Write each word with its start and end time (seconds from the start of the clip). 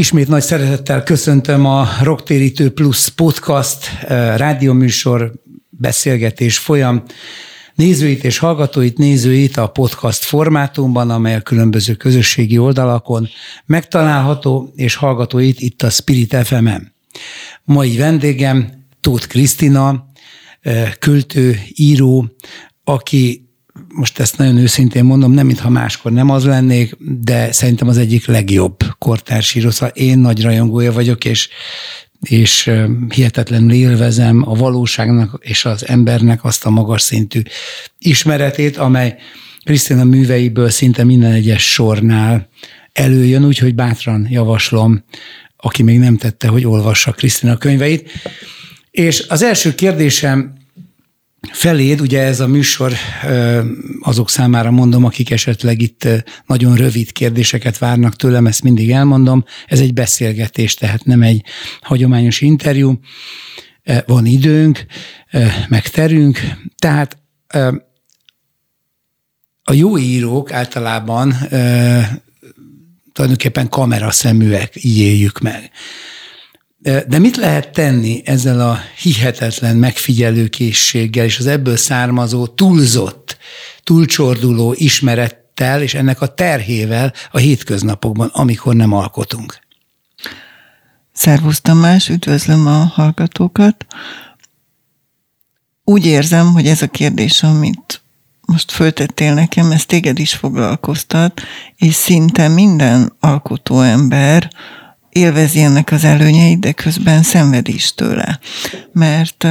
Ismét 0.00 0.28
nagy 0.28 0.42
szeretettel 0.42 1.02
köszöntöm 1.02 1.66
a 1.66 1.88
Rocktérítő 2.02 2.70
Plus 2.70 3.08
podcast 3.08 3.88
eh, 4.02 4.36
rádióműsor 4.36 5.32
beszélgetés 5.70 6.58
folyam 6.58 7.02
nézőit 7.74 8.24
és 8.24 8.38
hallgatóit, 8.38 8.98
nézőit 8.98 9.56
a 9.56 9.66
podcast 9.66 10.24
formátumban, 10.24 11.10
amely 11.10 11.34
a 11.34 11.40
különböző 11.40 11.94
közösségi 11.94 12.58
oldalakon 12.58 13.28
megtalálható, 13.66 14.72
és 14.74 14.94
hallgatóit 14.94 15.60
itt 15.60 15.82
a 15.82 15.90
Spirit 15.90 16.36
FM-en. 16.36 16.94
Mai 17.64 17.96
vendégem 17.96 18.86
Tóth 19.00 19.26
Krisztina, 19.26 20.06
eh, 20.60 20.92
költő, 20.98 21.58
író, 21.74 22.36
aki 22.84 23.49
most 23.94 24.18
ezt 24.18 24.38
nagyon 24.38 24.56
őszintén 24.56 25.04
mondom, 25.04 25.32
nem 25.32 25.46
mintha 25.46 25.68
máskor 25.68 26.12
nem 26.12 26.30
az 26.30 26.44
lennék, 26.44 26.96
de 26.98 27.52
szerintem 27.52 27.88
az 27.88 27.98
egyik 27.98 28.26
legjobb 28.26 28.76
kortársíró. 28.98 29.70
Szóval 29.70 29.94
én 29.94 30.18
nagy 30.18 30.42
rajongója 30.42 30.92
vagyok, 30.92 31.24
és 31.24 31.48
és 32.20 32.70
hihetetlenül 33.08 33.72
élvezem 33.72 34.48
a 34.48 34.54
valóságnak 34.54 35.38
és 35.40 35.64
az 35.64 35.88
embernek 35.88 36.44
azt 36.44 36.66
a 36.66 36.70
magas 36.70 37.02
szintű 37.02 37.42
ismeretét, 37.98 38.76
amely 38.76 39.16
Krisztina 39.64 40.04
műveiből 40.04 40.70
szinte 40.70 41.04
minden 41.04 41.32
egyes 41.32 41.72
sornál 41.72 42.48
előjön, 42.92 43.44
úgyhogy 43.44 43.74
bátran 43.74 44.26
javaslom, 44.30 45.04
aki 45.56 45.82
még 45.82 45.98
nem 45.98 46.16
tette, 46.16 46.48
hogy 46.48 46.66
olvassa 46.66 47.12
Krisztina 47.12 47.56
könyveit. 47.56 48.10
És 48.90 49.24
az 49.28 49.42
első 49.42 49.74
kérdésem 49.74 50.54
feléd, 51.52 52.00
ugye 52.00 52.22
ez 52.22 52.40
a 52.40 52.46
műsor 52.46 52.92
azok 54.00 54.30
számára 54.30 54.70
mondom, 54.70 55.04
akik 55.04 55.30
esetleg 55.30 55.82
itt 55.82 56.08
nagyon 56.46 56.76
rövid 56.76 57.12
kérdéseket 57.12 57.78
várnak 57.78 58.16
tőlem, 58.16 58.46
ezt 58.46 58.62
mindig 58.62 58.90
elmondom, 58.90 59.44
ez 59.66 59.80
egy 59.80 59.94
beszélgetés, 59.94 60.74
tehát 60.74 61.04
nem 61.04 61.22
egy 61.22 61.44
hagyományos 61.80 62.40
interjú, 62.40 63.00
van 64.06 64.26
időnk, 64.26 64.86
meg 65.68 65.88
terünk, 65.88 66.40
tehát 66.78 67.18
a 69.62 69.72
jó 69.72 69.98
írók 69.98 70.52
általában 70.52 71.34
tulajdonképpen 73.12 73.68
kameraszeműek, 73.68 74.84
így 74.84 74.98
éljük 74.98 75.38
meg. 75.38 75.70
De 76.82 77.18
mit 77.18 77.36
lehet 77.36 77.72
tenni 77.72 78.22
ezzel 78.24 78.60
a 78.60 78.78
hihetetlen 79.02 79.76
megfigyelőkészséggel 79.76 81.24
és 81.24 81.38
az 81.38 81.46
ebből 81.46 81.76
származó 81.76 82.46
túlzott, 82.46 83.36
túlcsorduló 83.84 84.74
ismerettel 84.76 85.82
és 85.82 85.94
ennek 85.94 86.20
a 86.20 86.34
terhével 86.34 87.12
a 87.30 87.38
hétköznapokban, 87.38 88.30
amikor 88.32 88.74
nem 88.74 88.92
alkotunk? 88.92 89.58
Szervusz 91.12 91.60
Tamás, 91.60 92.08
üdvözlöm 92.08 92.66
a 92.66 92.84
hallgatókat. 92.84 93.86
Úgy 95.84 96.06
érzem, 96.06 96.52
hogy 96.52 96.66
ez 96.66 96.82
a 96.82 96.88
kérdés, 96.88 97.42
amit 97.42 98.02
most 98.40 98.70
föltettél 98.70 99.34
nekem, 99.34 99.70
ez 99.70 99.86
téged 99.86 100.18
is 100.18 100.34
foglalkoztat, 100.34 101.40
és 101.76 101.94
szinte 101.94 102.48
minden 102.48 103.12
alkotó 103.20 103.80
ember, 103.80 104.50
élvezi 105.10 105.60
ennek 105.60 105.92
az 105.92 106.04
előnyeit, 106.04 106.60
de 106.60 106.72
közben 106.72 107.22
szenved 107.22 107.68
is 107.68 107.94
tőle. 107.94 108.38
Mert 108.92 109.46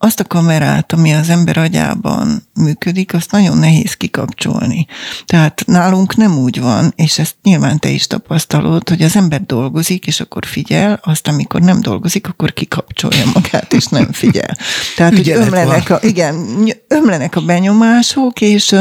azt 0.00 0.20
a 0.20 0.24
kamerát, 0.24 0.92
ami 0.92 1.14
az 1.14 1.28
ember 1.28 1.56
agyában 1.56 2.42
működik, 2.54 3.14
azt 3.14 3.30
nagyon 3.30 3.58
nehéz 3.58 3.94
kikapcsolni. 3.94 4.86
Tehát 5.26 5.62
nálunk 5.66 6.16
nem 6.16 6.38
úgy 6.38 6.60
van, 6.60 6.92
és 6.96 7.18
ezt 7.18 7.36
nyilván 7.42 7.78
te 7.78 7.88
is 7.88 8.06
tapasztalod, 8.06 8.88
hogy 8.88 9.02
az 9.02 9.16
ember 9.16 9.42
dolgozik, 9.46 10.06
és 10.06 10.20
akkor 10.20 10.46
figyel, 10.46 11.00
azt 11.02 11.28
amikor 11.28 11.60
nem 11.60 11.80
dolgozik, 11.80 12.28
akkor 12.28 12.52
kikapcsolja 12.52 13.24
magát, 13.34 13.72
és 13.72 13.86
nem 13.86 14.12
figyel. 14.12 14.56
Tehát, 14.96 15.16
hogy 15.16 15.30
ömlenek 15.30 15.90
a, 15.90 15.98
igen, 16.02 16.66
ömlenek 16.88 17.36
a 17.36 17.40
benyomások, 17.40 18.40
és, 18.40 18.74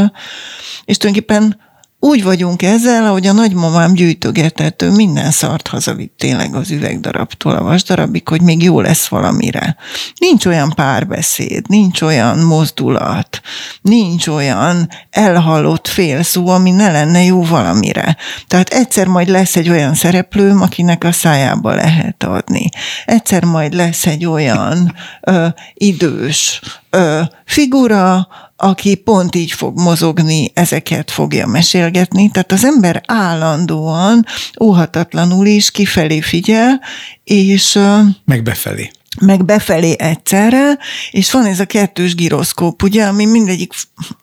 és 0.85 0.97
tulajdonképpen 0.97 1.65
úgy 1.99 2.23
vagyunk 2.23 2.61
ezzel, 2.61 3.05
ahogy 3.05 3.27
a 3.27 3.31
nagymamám 3.31 3.93
gyűjtögetett, 3.93 4.81
ő 4.81 4.91
minden 4.91 5.31
szart 5.31 5.67
hazavitt 5.67 6.17
tényleg 6.17 6.55
az 6.55 6.71
üvegdarabtól 6.71 7.55
a 7.55 7.63
vasdarabig, 7.63 8.27
hogy 8.27 8.41
még 8.41 8.63
jó 8.63 8.81
lesz 8.81 9.07
valamire. 9.07 9.75
Nincs 10.19 10.45
olyan 10.45 10.73
párbeszéd, 10.75 11.69
nincs 11.69 12.01
olyan 12.01 12.37
mozdulat, 12.37 13.41
nincs 13.81 14.27
olyan 14.27 14.89
elhalott 15.09 15.87
félszó, 15.87 16.47
ami 16.47 16.71
ne 16.71 16.91
lenne 16.91 17.23
jó 17.23 17.43
valamire. 17.43 18.17
Tehát 18.47 18.69
egyszer 18.69 19.07
majd 19.07 19.27
lesz 19.27 19.55
egy 19.55 19.69
olyan 19.69 19.93
szereplőm, 19.93 20.61
akinek 20.61 21.03
a 21.03 21.11
szájába 21.11 21.75
lehet 21.75 22.23
adni. 22.23 22.69
Egyszer 23.05 23.43
majd 23.43 23.73
lesz 23.73 24.05
egy 24.05 24.25
olyan 24.25 24.93
ö, 25.21 25.47
idős 25.73 26.61
ö, 26.89 27.21
figura, 27.45 28.27
aki 28.57 28.95
pont 28.95 29.35
így 29.35 29.51
fog 29.51 29.79
mozogni, 29.79 30.51
ezeket 30.53 31.11
fogja 31.11 31.47
mesélgetni. 31.47 32.29
Tehát 32.29 32.51
az 32.51 32.65
ember 32.65 33.03
állandóan, 33.05 34.25
óhatatlanul 34.61 35.45
is 35.45 35.71
kifelé 35.71 36.21
figyel, 36.21 36.81
és... 37.23 37.79
Meg 38.25 38.43
befelé 38.43 38.91
meg 39.21 39.45
befelé 39.45 39.95
egyszerre, 39.97 40.77
és 41.11 41.31
van 41.31 41.45
ez 41.45 41.59
a 41.59 41.65
kettős 41.65 42.15
giroszkóp, 42.15 42.83
ugye, 42.83 43.05
ami 43.05 43.25
mindegyik 43.25 43.73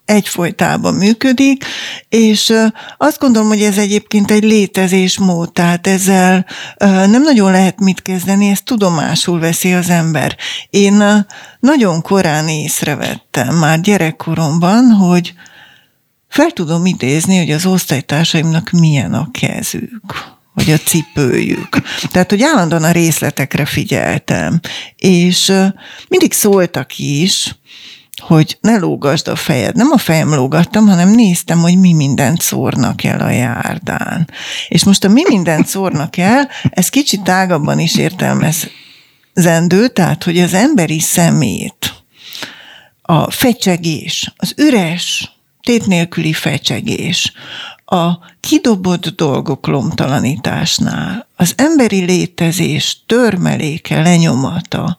egyfolytában 0.04 0.94
működik, 0.94 1.64
és 2.08 2.52
azt 2.96 3.18
gondolom, 3.18 3.48
hogy 3.48 3.62
ez 3.62 3.78
egyébként 3.78 4.30
egy 4.30 4.44
létezésmód, 4.44 5.52
tehát 5.52 5.86
ezzel 5.86 6.46
nem 6.78 7.22
nagyon 7.22 7.50
lehet 7.50 7.80
mit 7.80 8.02
kezdeni, 8.02 8.48
ezt 8.48 8.64
tudomásul 8.64 9.40
veszi 9.40 9.72
az 9.72 9.90
ember. 9.90 10.36
Én 10.70 11.24
nagyon 11.60 12.02
korán 12.02 12.48
észrevettem 12.48 13.56
már 13.56 13.80
gyerekkoromban, 13.80 14.90
hogy 14.90 15.34
fel 16.28 16.50
tudom 16.50 16.86
idézni, 16.86 17.38
hogy 17.38 17.50
az 17.50 17.66
osztálytársaimnak 17.66 18.70
milyen 18.70 19.14
a 19.14 19.28
kezük 19.40 20.33
vagy 20.54 20.70
a 20.70 20.78
cipőjük. 20.78 21.82
Tehát, 22.10 22.30
hogy 22.30 22.42
állandóan 22.42 22.84
a 22.84 22.90
részletekre 22.90 23.64
figyeltem. 23.64 24.60
És 24.96 25.52
mindig 26.08 26.32
szóltak 26.32 26.98
is, 26.98 27.54
hogy 28.20 28.58
ne 28.60 28.78
lógasd 28.78 29.28
a 29.28 29.36
fejed. 29.36 29.76
Nem 29.76 29.90
a 29.90 29.98
fejem 29.98 30.34
lógattam, 30.34 30.86
hanem 30.86 31.10
néztem, 31.10 31.58
hogy 31.58 31.78
mi 31.78 31.92
mindent 31.92 32.40
szórnak 32.40 33.04
el 33.04 33.20
a 33.20 33.30
járdán. 33.30 34.30
És 34.68 34.84
most 34.84 35.04
a 35.04 35.08
mi 35.08 35.22
mindent 35.28 35.66
szórnak 35.66 36.16
el, 36.16 36.50
ez 36.70 36.88
kicsit 36.88 37.22
tágabban 37.22 37.78
is 37.78 37.96
értelmezendő, 37.96 39.88
tehát, 39.92 40.24
hogy 40.24 40.38
az 40.38 40.54
emberi 40.54 41.00
szemét, 41.00 41.92
a 43.02 43.30
fecsegés, 43.30 44.32
az 44.36 44.54
üres, 44.56 45.32
tét 45.62 45.86
nélküli 45.86 46.32
fecsegés, 46.32 47.32
a 47.84 48.18
kidobott 48.40 49.06
dolgok 49.06 49.66
lomtalanításnál 49.66 51.26
az 51.36 51.52
emberi 51.56 52.04
létezés 52.04 53.02
törmeléke, 53.06 54.02
lenyomata, 54.02 54.98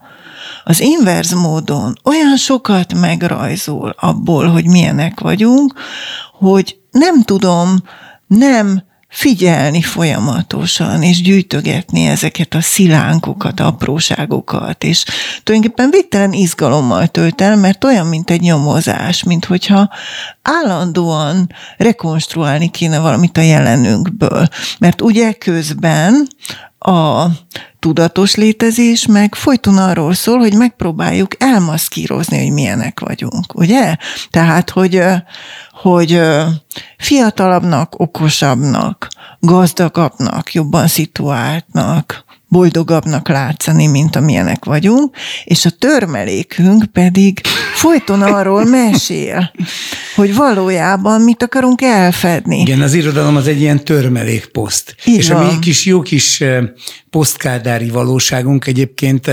az 0.63 0.80
inverz 0.80 1.33
módon 1.33 2.00
olyan 2.04 2.38
sokat 2.38 2.94
megrajzol 2.94 3.95
abból, 4.00 4.48
hogy 4.48 4.65
milyenek 4.65 5.19
vagyunk, 5.19 5.74
hogy 6.31 6.80
nem 6.92 7.21
tudom 7.24 7.75
nem 8.27 8.83
figyelni 9.15 9.81
folyamatosan, 9.81 11.03
és 11.03 11.21
gyűjtögetni 11.21 12.06
ezeket 12.06 12.53
a 12.53 12.62
szilánkokat, 12.62 13.59
apróságokat, 13.59 14.83
és 14.83 15.03
tulajdonképpen 15.44 15.89
végtelen 15.89 16.33
izgalommal 16.33 17.07
tölt 17.07 17.41
el, 17.41 17.56
mert 17.56 17.83
olyan, 17.83 18.07
mint 18.07 18.29
egy 18.29 18.41
nyomozás, 18.41 19.23
mint 19.23 19.45
hogyha 19.45 19.89
állandóan 20.41 21.50
rekonstruálni 21.77 22.71
kéne 22.71 23.00
valamit 23.00 23.38
a 23.38 23.41
jelenünkből. 23.41 24.47
Mert 24.79 25.01
ugye 25.01 25.31
közben 25.33 26.27
a 26.85 27.31
tudatos 27.79 28.35
létezés 28.35 29.05
meg 29.05 29.35
folyton 29.35 29.77
arról 29.77 30.13
szól, 30.13 30.37
hogy 30.37 30.53
megpróbáljuk 30.53 31.31
elmaszkírozni, 31.43 32.43
hogy 32.43 32.53
milyenek 32.53 32.99
vagyunk, 32.99 33.55
ugye? 33.55 33.95
Tehát, 34.29 34.69
hogy, 34.69 35.01
hogy 35.71 36.21
fiatalabbnak, 36.97 37.99
okosabbnak, 37.99 39.07
gazdagabbnak, 39.39 40.53
jobban 40.53 40.87
szituáltnak, 40.87 42.25
boldogabbnak 42.47 43.27
látszani, 43.27 43.88
mint 43.88 44.15
amilyenek 44.15 44.65
vagyunk, 44.65 45.15
és 45.44 45.65
a 45.65 45.69
törmelékünk 45.69 46.86
pedig 46.86 47.42
folyton 47.75 48.21
arról 48.21 48.65
mesél, 48.65 49.51
hogy 50.15 50.36
valójában 50.36 51.21
mit 51.21 51.44
akarunk 51.44 51.81
elfedni. 51.81 52.59
Igen, 52.59 52.81
az 52.81 52.94
irodalom 52.94 53.36
az 53.36 53.47
egy 53.47 53.59
ilyen 53.59 53.83
törmelékposzt. 53.83 54.95
Így 55.06 55.18
és 55.18 55.30
a 55.30 55.51
mi 55.51 55.59
kis 55.59 55.86
jó 55.86 56.01
kis 56.01 56.44
posztkádári 57.09 57.89
valóságunk 57.89 58.68
egyébként 58.68 59.27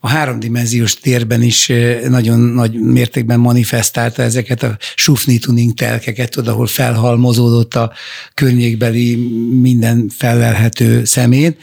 a 0.00 0.08
háromdimenziós 0.08 0.94
térben 0.94 1.42
is 1.42 1.72
nagyon 2.08 2.40
nagy 2.40 2.80
mértékben 2.80 3.40
manifestálta 3.40 4.22
ezeket 4.22 4.62
a 4.62 4.76
sufni 4.94 5.38
tuning 5.38 5.74
telkeket, 5.74 6.36
oda, 6.36 6.50
ahol 6.50 6.66
felhalmozódott 6.66 7.74
a 7.74 7.92
környékbeli 8.34 9.16
minden 9.60 10.08
felelhető 10.16 11.04
szemét. 11.04 11.56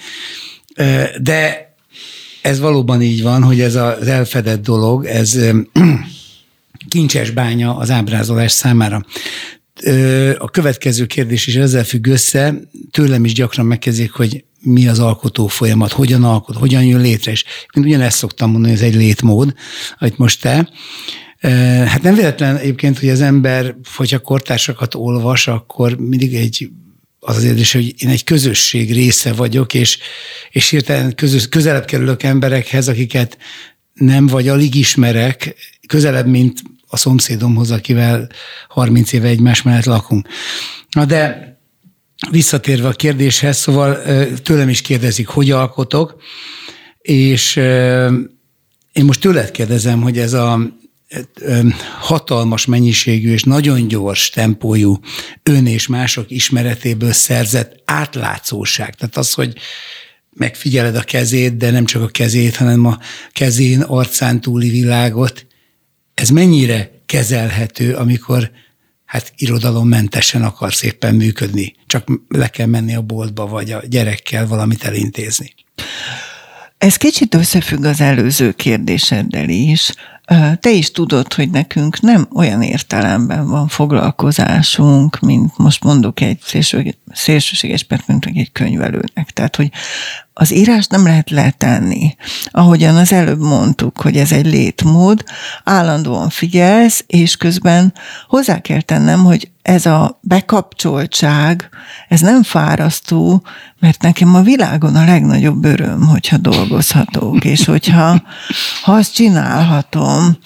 De 1.21 1.69
ez 2.41 2.59
valóban 2.59 3.01
így 3.01 3.21
van, 3.21 3.43
hogy 3.43 3.61
ez 3.61 3.75
az 3.75 4.07
elfedett 4.07 4.61
dolog, 4.61 5.05
ez 5.05 5.39
kincses 6.89 7.31
bánya 7.31 7.77
az 7.77 7.91
ábrázolás 7.91 8.51
számára. 8.51 9.05
A 10.37 10.49
következő 10.49 11.05
kérdés 11.05 11.47
is 11.47 11.55
ezzel 11.55 11.83
függ 11.83 12.07
össze, 12.07 12.53
tőlem 12.91 13.25
is 13.25 13.33
gyakran 13.33 13.65
megkezdik, 13.65 14.11
hogy 14.11 14.43
mi 14.61 14.87
az 14.87 14.99
alkotó 14.99 15.47
folyamat, 15.47 15.91
hogyan 15.91 16.23
alkot, 16.23 16.55
hogyan 16.55 16.83
jön 16.83 17.01
létre, 17.01 17.31
és 17.31 17.45
én 17.73 17.83
ugyanezt 17.83 18.17
szoktam 18.17 18.51
mondani, 18.51 18.73
hogy 18.73 18.83
ez 18.83 18.87
egy 18.93 18.99
létmód, 18.99 19.53
amit 19.99 20.17
most 20.17 20.41
te. 20.41 20.69
Hát 21.85 22.01
nem 22.01 22.15
véletlen 22.15 22.57
egyébként, 22.57 22.99
hogy 22.99 23.09
az 23.09 23.21
ember, 23.21 23.75
hogyha 23.95 24.19
kortársakat 24.19 24.95
olvas, 24.95 25.47
akkor 25.47 25.97
mindig 25.97 26.35
egy 26.35 26.69
az 27.19 27.35
az 27.35 27.43
érzés, 27.43 27.71
hogy 27.71 27.93
én 27.97 28.09
egy 28.09 28.23
közösség 28.23 28.93
része 28.93 29.33
vagyok, 29.33 29.73
és, 29.73 29.99
és 30.49 30.69
hirtelen 30.69 31.15
közös, 31.15 31.49
közelebb 31.49 31.85
kerülök 31.85 32.23
emberekhez, 32.23 32.87
akiket 32.87 33.37
nem 33.93 34.27
vagy 34.27 34.47
alig 34.47 34.75
ismerek, 34.75 35.55
közelebb, 35.87 36.27
mint 36.27 36.61
a 36.87 36.97
szomszédomhoz, 36.97 37.71
akivel 37.71 38.29
30 38.67 39.13
éve 39.13 39.27
egymás 39.27 39.61
mellett 39.61 39.85
lakunk. 39.85 40.27
Na 40.89 41.05
de 41.05 41.47
visszatérve 42.31 42.87
a 42.87 42.91
kérdéshez, 42.91 43.57
szóval 43.57 44.03
tőlem 44.43 44.69
is 44.69 44.81
kérdezik, 44.81 45.27
hogy 45.27 45.51
alkotok, 45.51 46.21
és 47.01 47.55
én 48.93 49.05
most 49.05 49.21
tőled 49.21 49.51
kérdezem, 49.51 50.01
hogy 50.01 50.17
ez 50.17 50.33
a 50.33 50.59
hatalmas 51.99 52.65
mennyiségű 52.65 53.31
és 53.31 53.43
nagyon 53.43 53.87
gyors 53.87 54.29
tempójú 54.29 54.99
ön 55.43 55.65
és 55.65 55.87
mások 55.87 56.31
ismeretéből 56.31 57.11
szerzett 57.11 57.81
átlátszóság, 57.85 58.95
tehát 58.95 59.17
az, 59.17 59.33
hogy 59.33 59.57
megfigyeled 60.33 60.95
a 60.95 61.01
kezét, 61.01 61.57
de 61.57 61.71
nem 61.71 61.85
csak 61.85 62.01
a 62.01 62.07
kezét, 62.07 62.55
hanem 62.55 62.85
a 62.85 62.99
kezén, 63.31 63.81
arcán 63.81 64.41
túli 64.41 64.69
világot, 64.69 65.45
ez 66.13 66.29
mennyire 66.29 66.91
kezelhető, 67.05 67.95
amikor 67.95 68.51
hát 69.05 69.33
irodalommentesen 69.37 70.43
akarsz 70.43 70.83
éppen 70.83 71.15
működni, 71.15 71.75
csak 71.85 72.07
le 72.27 72.47
kell 72.47 72.67
menni 72.67 72.95
a 72.95 73.01
boltba, 73.01 73.47
vagy 73.47 73.71
a 73.71 73.81
gyerekkel 73.87 74.47
valamit 74.47 74.83
elintézni. 74.83 75.53
Ez 76.77 76.95
kicsit 76.95 77.33
összefügg 77.33 77.83
az 77.83 78.01
előző 78.01 78.51
kérdéseddel 78.51 79.49
is. 79.49 79.91
Te 80.59 80.69
is 80.69 80.91
tudod, 80.91 81.33
hogy 81.33 81.49
nekünk 81.49 81.99
nem 81.99 82.27
olyan 82.33 82.61
értelemben 82.61 83.47
van 83.47 83.67
foglalkozásunk, 83.67 85.19
mint 85.19 85.57
most 85.57 85.83
mondok 85.83 86.21
egy 86.21 86.39
szélső, 86.41 86.95
szélsőséges 87.13 87.85
mint 88.05 88.25
egy 88.25 88.51
könyvelőnek. 88.51 89.31
Tehát, 89.33 89.55
hogy 89.55 89.71
az 90.33 90.53
írás 90.53 90.87
nem 90.87 91.03
lehet 91.03 91.29
letenni. 91.29 92.15
Ahogyan 92.45 92.95
az 92.95 93.11
előbb 93.11 93.39
mondtuk, 93.39 94.01
hogy 94.01 94.17
ez 94.17 94.31
egy 94.31 94.45
létmód, 94.45 95.23
állandóan 95.63 96.29
figyelsz, 96.29 97.03
és 97.07 97.37
közben 97.37 97.93
hozzá 98.27 98.59
kell 98.59 98.81
tennem, 98.81 99.23
hogy 99.23 99.51
ez 99.61 99.85
a 99.85 100.19
bekapcsoltság, 100.21 101.69
ez 102.07 102.19
nem 102.19 102.43
fárasztó, 102.43 103.43
mert 103.79 104.01
nekem 104.01 104.35
a 104.35 104.41
világon 104.41 104.95
a 104.95 105.05
legnagyobb 105.05 105.65
öröm, 105.65 106.07
hogyha 106.07 106.37
dolgozhatok, 106.37 107.45
és 107.45 107.65
hogyha 107.65 108.21
ha 108.81 108.91
azt 108.91 109.13
csinálhatom, 109.13 110.37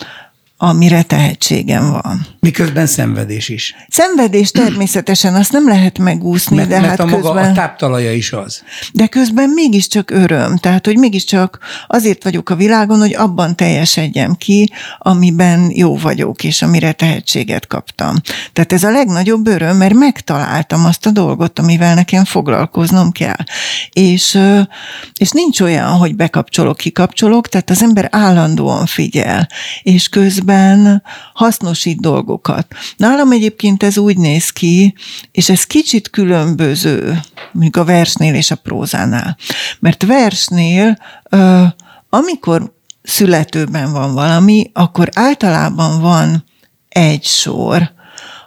amire 0.63 1.01
tehetségem 1.01 1.91
van. 1.91 2.25
Miközben 2.39 2.85
szenvedés 2.85 3.49
is. 3.49 3.75
Szenvedés 3.87 4.51
természetesen, 4.63 5.35
azt 5.35 5.51
nem 5.51 5.67
lehet 5.67 5.97
megúszni, 5.97 6.55
Mert, 6.55 6.69
de 6.69 6.79
mert 6.79 6.89
hát 6.89 6.99
a 6.99 7.05
maga 7.05 7.21
közben... 7.21 7.51
a 7.51 7.53
táptalaja 7.53 8.13
is 8.13 8.31
az. 8.31 8.63
De 8.93 9.07
közben 9.07 9.49
mégiscsak 9.49 10.11
öröm, 10.11 10.57
tehát 10.57 10.85
hogy 10.85 10.97
mégiscsak 10.97 11.59
azért 11.87 12.23
vagyok 12.23 12.49
a 12.49 12.55
világon, 12.55 12.99
hogy 12.99 13.15
abban 13.15 13.55
teljesedjem 13.55 14.35
ki, 14.35 14.71
amiben 14.97 15.71
jó 15.73 15.97
vagyok, 15.97 16.43
és 16.43 16.61
amire 16.61 16.91
tehetséget 16.91 17.67
kaptam. 17.67 18.15
Tehát 18.53 18.73
ez 18.73 18.83
a 18.83 18.91
legnagyobb 18.91 19.47
öröm, 19.47 19.77
mert 19.77 19.93
megtaláltam 19.93 20.85
azt 20.85 21.05
a 21.05 21.11
dolgot, 21.11 21.59
amivel 21.59 21.95
nekem 21.95 22.25
foglalkoznom 22.25 23.11
kell. 23.11 23.43
És, 23.91 24.39
és 25.17 25.31
nincs 25.31 25.61
olyan, 25.61 25.89
hogy 25.89 26.15
bekapcsolok, 26.15 26.77
kikapcsolok, 26.77 27.47
tehát 27.47 27.69
az 27.69 27.81
ember 27.81 28.07
állandóan 28.11 28.85
figyel, 28.85 29.47
és 29.83 30.09
közben 30.09 30.51
hasznosít 31.33 31.99
dolgokat. 31.99 32.67
Nálam 32.97 33.31
egyébként 33.31 33.83
ez 33.83 33.97
úgy 33.97 34.17
néz 34.17 34.49
ki, 34.49 34.95
és 35.31 35.49
ez 35.49 35.63
kicsit 35.63 36.09
különböző, 36.09 37.19
mondjuk 37.51 37.75
a 37.75 37.83
versnél 37.85 38.33
és 38.33 38.51
a 38.51 38.55
prózánál. 38.55 39.37
Mert 39.79 40.05
versnél, 40.05 40.97
amikor 42.09 42.73
születőben 43.03 43.91
van 43.91 44.13
valami, 44.13 44.69
akkor 44.73 45.09
általában 45.13 46.01
van 46.01 46.43
egy 46.89 47.23
sor, 47.23 47.91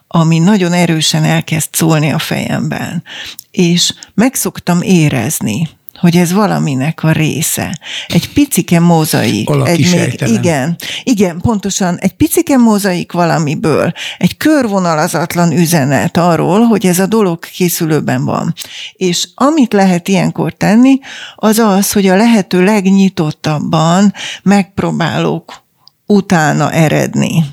ami 0.08 0.38
nagyon 0.38 0.72
erősen 0.72 1.24
elkezd 1.24 1.68
szólni 1.72 2.12
a 2.12 2.18
fejemben. 2.18 3.02
És 3.50 3.94
meg 4.14 4.34
szoktam 4.34 4.82
érezni, 4.82 5.68
hogy 5.98 6.16
ez 6.16 6.32
valaminek 6.32 7.02
a 7.02 7.12
része. 7.12 7.78
Egy 8.06 8.32
picike 8.32 8.80
mozaik. 8.80 9.48
Egy 9.64 9.90
még, 9.90 10.30
igen, 10.30 10.76
igen, 11.02 11.40
pontosan 11.40 11.96
egy 11.98 12.12
picike 12.12 12.56
mozaik 12.56 13.12
valamiből, 13.12 13.92
egy 14.18 14.36
körvonalazatlan 14.36 15.52
üzenet 15.52 16.16
arról, 16.16 16.60
hogy 16.60 16.86
ez 16.86 16.98
a 16.98 17.06
dolog 17.06 17.38
készülőben 17.38 18.24
van. 18.24 18.54
És 18.92 19.28
amit 19.34 19.72
lehet 19.72 20.08
ilyenkor 20.08 20.52
tenni, 20.52 20.98
az 21.36 21.58
az, 21.58 21.92
hogy 21.92 22.06
a 22.06 22.16
lehető 22.16 22.64
legnyitottabban 22.64 24.12
megpróbálok 24.42 25.64
utána 26.06 26.72
eredni 26.72 27.44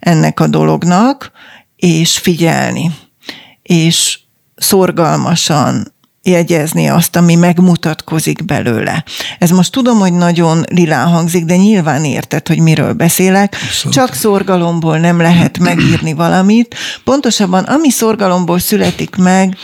ennek 0.00 0.40
a 0.40 0.46
dolognak, 0.46 1.30
és 1.76 2.18
figyelni, 2.18 2.90
és 3.62 4.18
szorgalmasan 4.56 5.92
jegyezni 6.22 6.88
azt, 6.88 7.16
ami 7.16 7.34
megmutatkozik 7.34 8.44
belőle. 8.44 9.04
Ez 9.38 9.50
most 9.50 9.72
tudom, 9.72 9.98
hogy 9.98 10.12
nagyon 10.12 10.64
lilán 10.68 11.08
hangzik, 11.08 11.44
de 11.44 11.56
nyilván 11.56 12.04
érted, 12.04 12.48
hogy 12.48 12.60
miről 12.60 12.92
beszélek. 12.92 13.56
Abszolút. 13.62 13.96
Csak 13.96 14.14
szorgalomból 14.14 14.98
nem 14.98 15.20
lehet 15.20 15.58
megírni 15.58 16.12
valamit. 16.12 16.74
Pontosabban, 17.04 17.64
ami 17.64 17.90
szorgalomból 17.90 18.58
születik 18.58 19.16
meg, 19.16 19.56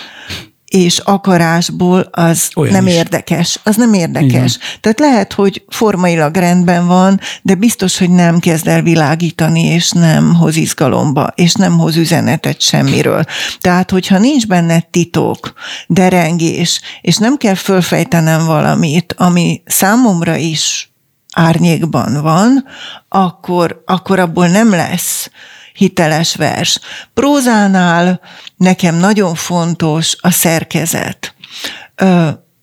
és 0.74 0.98
akarásból 0.98 2.08
az 2.10 2.50
Olyan 2.54 2.72
nem 2.72 2.86
is. 2.86 2.94
érdekes. 2.94 3.60
Az 3.62 3.76
nem 3.76 3.92
érdekes. 3.92 4.30
Igen. 4.30 4.78
Tehát 4.80 5.00
lehet, 5.00 5.32
hogy 5.32 5.64
formailag 5.68 6.36
rendben 6.36 6.86
van, 6.86 7.20
de 7.42 7.54
biztos, 7.54 7.98
hogy 7.98 8.10
nem 8.10 8.38
kezd 8.38 8.68
el 8.68 8.82
világítani, 8.82 9.62
és 9.64 9.90
nem 9.90 10.34
hoz 10.34 10.56
izgalomba, 10.56 11.32
és 11.34 11.52
nem 11.52 11.78
hoz 11.78 11.96
üzenetet 11.96 12.60
semmiről. 12.60 13.24
Tehát, 13.60 13.90
hogyha 13.90 14.18
nincs 14.18 14.46
benne 14.46 14.80
titok, 14.80 15.52
derengés, 15.86 16.80
és 17.00 17.16
nem 17.16 17.36
kell 17.36 17.54
fölfejtenem 17.54 18.44
valamit, 18.44 19.14
ami 19.18 19.62
számomra 19.66 20.36
is 20.36 20.92
árnyékban 21.32 22.22
van, 22.22 22.64
akkor, 23.08 23.82
akkor 23.86 24.18
abból 24.18 24.48
nem 24.48 24.70
lesz 24.70 25.30
hiteles 25.74 26.34
vers. 26.34 26.80
Prózánál 27.14 28.20
nekem 28.56 28.94
nagyon 28.94 29.34
fontos 29.34 30.16
a 30.20 30.30
szerkezet. 30.30 31.34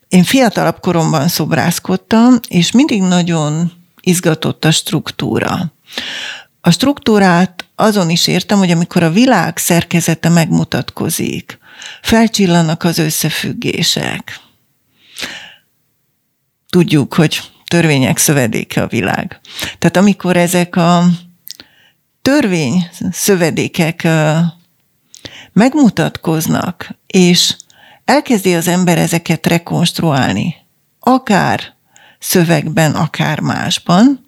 Én 0.08 0.24
fiatalabb 0.24 0.80
koromban 0.80 1.28
szobrászkodtam, 1.28 2.38
és 2.48 2.72
mindig 2.72 3.02
nagyon 3.02 3.72
izgatott 4.00 4.64
a 4.64 4.70
struktúra. 4.70 5.72
A 6.60 6.70
struktúrát 6.70 7.66
azon 7.74 8.10
is 8.10 8.26
értem, 8.26 8.58
hogy 8.58 8.70
amikor 8.70 9.02
a 9.02 9.10
világ 9.10 9.56
szerkezete 9.56 10.28
megmutatkozik, 10.28 11.58
felcsillanak 12.02 12.82
az 12.82 12.98
összefüggések. 12.98 14.40
Tudjuk, 16.68 17.14
hogy 17.14 17.40
törvények 17.64 18.18
szövedéke 18.18 18.82
a 18.82 18.86
világ. 18.86 19.40
Tehát 19.78 19.96
amikor 19.96 20.36
ezek 20.36 20.76
a 20.76 21.04
törvény 22.22 22.88
szövedékek 23.10 24.08
megmutatkoznak, 25.52 26.88
és 27.06 27.56
elkezdi 28.04 28.54
az 28.54 28.68
ember 28.68 28.98
ezeket 28.98 29.46
rekonstruálni, 29.46 30.54
akár 31.00 31.74
szövegben, 32.18 32.94
akár 32.94 33.40
másban, 33.40 34.26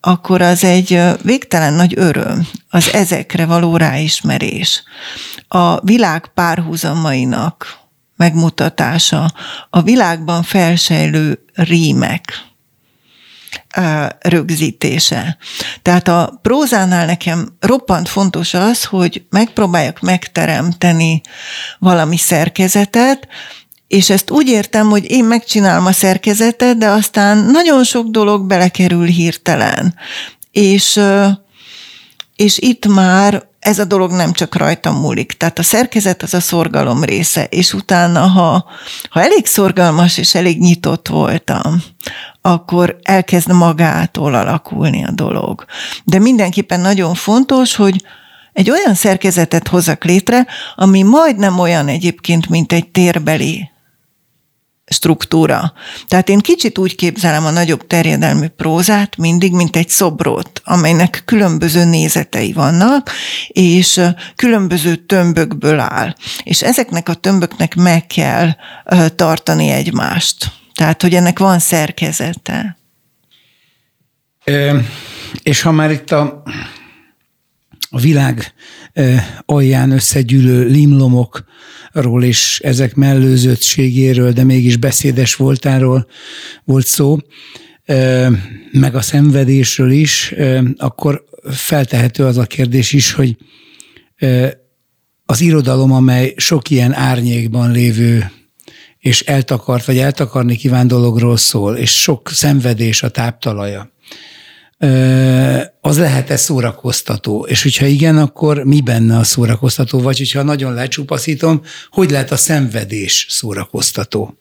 akkor 0.00 0.42
az 0.42 0.64
egy 0.64 1.02
végtelen 1.22 1.72
nagy 1.72 1.94
öröm, 1.96 2.48
az 2.68 2.92
ezekre 2.92 3.46
való 3.46 3.76
ráismerés. 3.76 4.82
A 5.48 5.80
világ 5.80 6.26
párhuzamainak 6.34 7.78
megmutatása, 8.16 9.32
a 9.70 9.82
világban 9.82 10.42
felsejlő 10.42 11.44
rímek, 11.54 12.49
rögzítése. 14.18 15.36
Tehát 15.82 16.08
a 16.08 16.38
prózánál 16.42 17.06
nekem 17.06 17.56
roppant 17.60 18.08
fontos 18.08 18.54
az, 18.54 18.84
hogy 18.84 19.22
megpróbáljak 19.30 20.00
megteremteni 20.00 21.20
valami 21.78 22.16
szerkezetet, 22.16 23.28
és 23.86 24.10
ezt 24.10 24.30
úgy 24.30 24.48
értem, 24.48 24.88
hogy 24.88 25.10
én 25.10 25.24
megcsinálom 25.24 25.86
a 25.86 25.92
szerkezetet, 25.92 26.78
de 26.78 26.88
aztán 26.88 27.38
nagyon 27.38 27.84
sok 27.84 28.06
dolog 28.06 28.46
belekerül 28.46 29.06
hirtelen. 29.06 29.94
És, 30.50 31.00
és 32.36 32.58
itt 32.58 32.86
már 32.86 33.48
ez 33.60 33.78
a 33.78 33.84
dolog 33.84 34.10
nem 34.10 34.32
csak 34.32 34.56
rajtam 34.56 34.96
múlik. 34.96 35.32
Tehát 35.32 35.58
a 35.58 35.62
szerkezet 35.62 36.22
az 36.22 36.34
a 36.34 36.40
szorgalom 36.40 37.04
része, 37.04 37.44
és 37.44 37.72
utána, 37.72 38.20
ha, 38.20 38.64
ha 39.10 39.22
elég 39.22 39.46
szorgalmas 39.46 40.18
és 40.18 40.34
elég 40.34 40.58
nyitott 40.58 41.08
voltam, 41.08 41.82
akkor 42.40 42.98
elkezd 43.02 43.52
magától 43.52 44.34
alakulni 44.34 45.04
a 45.04 45.10
dolog. 45.10 45.64
De 46.04 46.18
mindenképpen 46.18 46.80
nagyon 46.80 47.14
fontos, 47.14 47.76
hogy 47.76 48.04
egy 48.52 48.70
olyan 48.70 48.94
szerkezetet 48.94 49.68
hozzak 49.68 50.04
létre, 50.04 50.46
ami 50.74 51.02
majdnem 51.02 51.58
olyan 51.58 51.88
egyébként, 51.88 52.48
mint 52.48 52.72
egy 52.72 52.88
térbeli 52.88 53.70
struktúra. 54.94 55.72
Tehát 56.08 56.28
én 56.28 56.38
kicsit 56.38 56.78
úgy 56.78 56.94
képzelem 56.94 57.44
a 57.44 57.50
nagyobb 57.50 57.86
terjedelmű 57.86 58.46
prózát 58.46 59.16
mindig, 59.16 59.52
mint 59.52 59.76
egy 59.76 59.88
szobrot, 59.88 60.60
amelynek 60.64 61.22
különböző 61.24 61.84
nézetei 61.84 62.52
vannak, 62.52 63.10
és 63.48 64.00
különböző 64.36 64.96
tömbökből 64.96 65.78
áll. 65.78 66.14
És 66.42 66.62
ezeknek 66.62 67.08
a 67.08 67.14
tömböknek 67.14 67.74
meg 67.74 68.06
kell 68.06 68.50
tartani 69.16 69.68
egymást. 69.68 70.52
Tehát, 70.74 71.02
hogy 71.02 71.14
ennek 71.14 71.38
van 71.38 71.58
szerkezete. 71.58 72.78
Ö, 74.44 74.78
és 75.42 75.62
ha 75.62 75.70
már 75.70 75.90
itt 75.90 76.10
a, 76.10 76.42
a 77.90 77.98
világ 77.98 78.54
alján 79.44 79.90
összegyűlő 79.90 80.66
limlomokról 80.66 82.24
és 82.24 82.60
ezek 82.64 82.94
mellőzöttségéről, 82.94 84.32
de 84.32 84.44
mégis 84.44 84.76
beszédes 84.76 85.34
voltáról 85.34 86.06
volt 86.64 86.86
szó, 86.86 87.18
meg 88.72 88.94
a 88.94 89.00
szenvedésről 89.00 89.90
is, 89.90 90.34
akkor 90.76 91.24
feltehető 91.50 92.24
az 92.24 92.36
a 92.36 92.44
kérdés 92.44 92.92
is, 92.92 93.12
hogy 93.12 93.36
az 95.26 95.40
irodalom, 95.40 95.92
amely 95.92 96.34
sok 96.36 96.70
ilyen 96.70 96.94
árnyékban 96.94 97.70
lévő 97.70 98.30
és 98.98 99.20
eltakart, 99.20 99.84
vagy 99.84 99.98
eltakarni 99.98 100.56
kíván 100.56 100.86
dologról 100.86 101.36
szól, 101.36 101.76
és 101.76 102.00
sok 102.00 102.30
szenvedés 102.30 103.02
a 103.02 103.08
táptalaja, 103.08 103.92
az 105.80 105.98
lehet-e 105.98 106.36
szórakoztató? 106.36 107.46
És 107.46 107.62
hogyha 107.62 107.86
igen, 107.86 108.18
akkor 108.18 108.64
mi 108.64 108.80
benne 108.80 109.18
a 109.18 109.24
szórakoztató? 109.24 110.00
Vagy 110.00 110.18
hogyha 110.18 110.42
nagyon 110.42 110.74
lecsupaszítom, 110.74 111.62
hogy 111.90 112.10
lehet 112.10 112.30
a 112.30 112.36
szenvedés 112.36 113.26
szórakoztató? 113.28 114.34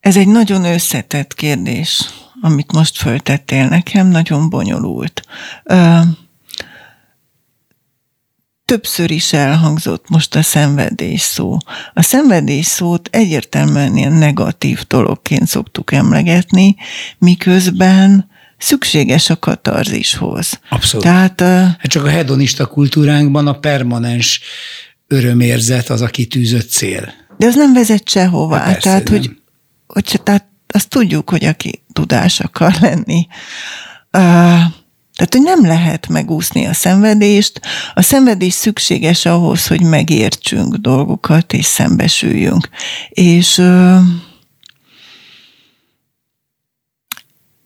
Ez 0.00 0.16
egy 0.16 0.28
nagyon 0.28 0.64
összetett 0.64 1.34
kérdés, 1.34 2.04
amit 2.40 2.72
most 2.72 2.96
föltettél 2.96 3.68
nekem, 3.68 4.08
nagyon 4.08 4.50
bonyolult 4.50 5.22
többször 8.70 9.10
is 9.10 9.32
elhangzott 9.32 10.08
most 10.08 10.34
a 10.34 10.42
szenvedés 10.42 11.20
szó. 11.20 11.56
A 11.94 12.02
szenvedés 12.02 12.66
szót 12.66 13.08
egyértelműen 13.12 13.96
ilyen 13.96 14.12
negatív 14.12 14.86
dologként 14.86 15.46
szoktuk 15.46 15.92
emlegetni, 15.92 16.76
miközben 17.18 18.30
szükséges 18.58 19.30
a 19.30 19.38
katarzishoz. 19.38 20.60
Abszolút. 20.68 21.06
Tehát, 21.06 21.40
hát 21.40 21.86
csak 21.86 22.04
a 22.04 22.08
hedonista 22.08 22.66
kultúránkban 22.66 23.46
a 23.46 23.58
permanens 23.58 24.40
örömérzet 25.06 25.88
az 25.88 26.00
a 26.00 26.08
kitűzött 26.08 26.70
cél. 26.70 27.12
De 27.36 27.46
az 27.46 27.54
nem 27.54 27.72
vezet 27.72 28.08
sehová. 28.08 28.58
Hát 28.58 28.72
persze, 28.72 28.80
tehát, 28.80 29.08
nem. 29.08 29.18
hogy, 29.18 29.30
hogy 29.86 30.20
tehát 30.22 30.46
azt 30.66 30.88
tudjuk, 30.88 31.30
hogy 31.30 31.44
aki 31.44 31.82
tudás 31.92 32.40
akar 32.40 32.74
lenni, 32.80 33.26
tehát, 35.20 35.34
hogy 35.34 35.60
nem 35.60 35.70
lehet 35.70 36.08
megúszni 36.08 36.66
a 36.66 36.72
szenvedést. 36.72 37.60
A 37.94 38.02
szenvedés 38.02 38.52
szükséges 38.52 39.26
ahhoz, 39.26 39.66
hogy 39.66 39.82
megértsünk 39.82 40.74
dolgokat 40.74 41.52
és 41.52 41.64
szembesüljünk. 41.64 42.68
És, 43.08 43.62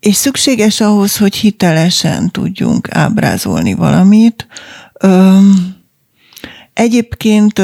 és 0.01 0.15
szükséges 0.15 0.81
ahhoz, 0.81 1.17
hogy 1.17 1.35
hitelesen 1.35 2.31
tudjunk 2.31 2.89
ábrázolni 2.91 3.75
valamit. 3.75 4.47
Egyébként 6.73 7.63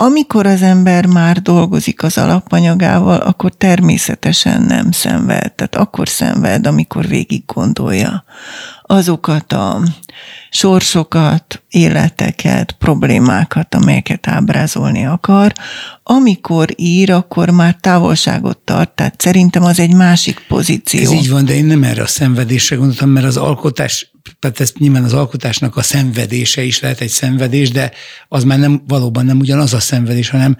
amikor 0.00 0.46
az 0.46 0.62
ember 0.62 1.06
már 1.06 1.42
dolgozik 1.42 2.02
az 2.02 2.18
alapanyagával, 2.18 3.20
akkor 3.20 3.52
természetesen 3.52 4.62
nem 4.62 4.90
szenved. 4.90 5.52
Tehát 5.52 5.74
akkor 5.74 6.08
szenved, 6.08 6.66
amikor 6.66 7.06
végig 7.06 7.42
gondolja 7.46 8.24
azokat 8.90 9.52
a 9.52 9.82
sorsokat, 10.50 11.62
életeket, 11.70 12.72
problémákat, 12.78 13.74
amelyeket 13.74 14.28
ábrázolni 14.28 15.06
akar. 15.06 15.52
Amikor 16.02 16.68
ír, 16.76 17.10
akkor 17.10 17.50
már 17.50 17.76
távolságot 17.80 18.58
tart, 18.58 18.90
tehát 18.90 19.20
szerintem 19.20 19.62
az 19.62 19.80
egy 19.80 19.94
másik 19.94 20.44
pozíció. 20.48 21.00
Ez 21.00 21.12
így 21.12 21.30
van, 21.30 21.44
de 21.44 21.54
én 21.54 21.64
nem 21.64 21.82
erre 21.82 22.02
a 22.02 22.06
szenvedésre 22.06 22.76
gondoltam, 22.76 23.10
mert 23.10 23.26
az 23.26 23.36
alkotás, 23.36 24.12
tehát 24.38 24.60
ez 24.60 24.72
nyilván 24.78 25.04
az 25.04 25.12
alkotásnak 25.12 25.76
a 25.76 25.82
szenvedése 25.82 26.62
is 26.62 26.80
lehet 26.80 27.00
egy 27.00 27.08
szenvedés, 27.08 27.70
de 27.70 27.92
az 28.28 28.44
már 28.44 28.58
nem, 28.58 28.82
valóban 28.86 29.24
nem 29.24 29.38
ugyanaz 29.38 29.74
a 29.74 29.80
szenvedés, 29.80 30.28
hanem 30.30 30.56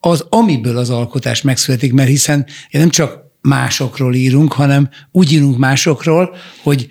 az, 0.00 0.26
amiből 0.28 0.76
az 0.76 0.90
alkotás 0.90 1.42
megszületik, 1.42 1.92
mert 1.92 2.08
hiszen 2.08 2.46
nem 2.70 2.90
csak 2.90 3.18
másokról 3.40 4.14
írunk, 4.14 4.52
hanem 4.52 4.88
úgy 5.12 5.32
írunk 5.32 5.58
másokról, 5.58 6.36
hogy 6.62 6.88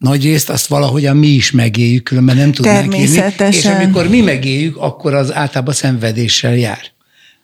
nagy 0.00 0.22
részt 0.22 0.50
azt 0.50 0.66
valahogyan 0.66 1.16
mi 1.16 1.26
is 1.26 1.50
megéljük, 1.50 2.02
különben 2.02 2.36
nem 2.36 2.52
tudnánk 2.52 2.96
írni. 2.96 3.22
És 3.50 3.64
amikor 3.64 4.08
mi 4.08 4.20
megéljük, 4.20 4.76
akkor 4.76 5.14
az 5.14 5.34
általában 5.34 5.74
szenvedéssel 5.74 6.56
jár. 6.56 6.80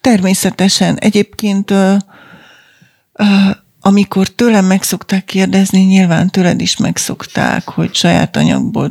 Természetesen. 0.00 0.98
Egyébként 0.98 1.72
amikor 3.80 4.28
tőlem 4.28 4.64
meg 4.64 4.82
szokták 4.82 5.24
kérdezni, 5.24 5.80
nyilván 5.80 6.30
tőled 6.30 6.60
is 6.60 6.76
megszokták, 6.76 7.68
hogy 7.68 7.94
saját 7.94 8.36
anyagból 8.36 8.88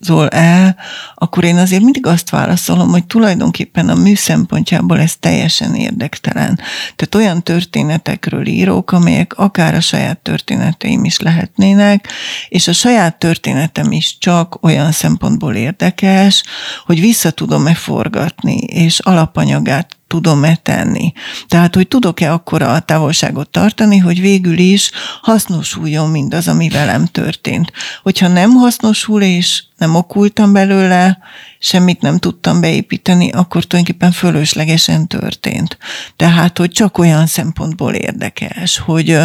dolgozol 0.00 0.28
el, 0.28 0.76
akkor 1.14 1.44
én 1.44 1.56
azért 1.56 1.82
mindig 1.82 2.06
azt 2.06 2.30
válaszolom, 2.30 2.90
hogy 2.90 3.04
tulajdonképpen 3.06 3.88
a 3.88 3.94
mű 3.94 4.14
szempontjából 4.14 5.00
ez 5.00 5.16
teljesen 5.20 5.74
érdektelen. 5.74 6.60
Tehát 6.96 7.14
olyan 7.14 7.42
történetekről 7.42 8.46
írok, 8.46 8.92
amelyek 8.92 9.38
akár 9.38 9.74
a 9.74 9.80
saját 9.80 10.18
történeteim 10.18 11.04
is 11.04 11.20
lehetnének, 11.20 12.08
és 12.48 12.68
a 12.68 12.72
saját 12.72 13.18
történetem 13.18 13.92
is 13.92 14.18
csak 14.18 14.58
olyan 14.60 14.92
szempontból 14.92 15.54
érdekes, 15.54 16.42
hogy 16.86 17.00
vissza 17.00 17.30
tudom-e 17.30 17.74
forgatni, 17.74 18.56
és 18.56 18.98
alapanyagát 18.98 19.98
tudom-e 20.06 20.56
tenni. 20.56 21.12
Tehát, 21.48 21.74
hogy 21.74 21.88
tudok-e 21.88 22.32
akkora 22.32 22.72
a 22.72 22.80
távolságot 22.80 23.50
tartani, 23.50 23.98
hogy 23.98 24.20
végül 24.20 24.58
is 24.58 24.90
hasznosuljon 25.22 26.10
mindaz, 26.10 26.48
ami 26.48 26.68
velem 26.68 27.06
történt. 27.06 27.72
Hogyha 28.02 28.28
nem 28.28 28.50
hasznosul, 28.50 29.22
és 29.22 29.62
nem 29.80 29.94
okultam 29.94 30.52
belőle, 30.52 31.18
semmit 31.58 32.00
nem 32.00 32.18
tudtam 32.18 32.60
beépíteni, 32.60 33.30
akkor 33.30 33.64
tulajdonképpen 33.64 34.12
fölöslegesen 34.12 35.06
történt. 35.06 35.78
Tehát, 36.16 36.58
hogy 36.58 36.70
csak 36.70 36.98
olyan 36.98 37.26
szempontból 37.26 37.94
érdekes, 37.94 38.78
hogy, 38.78 39.18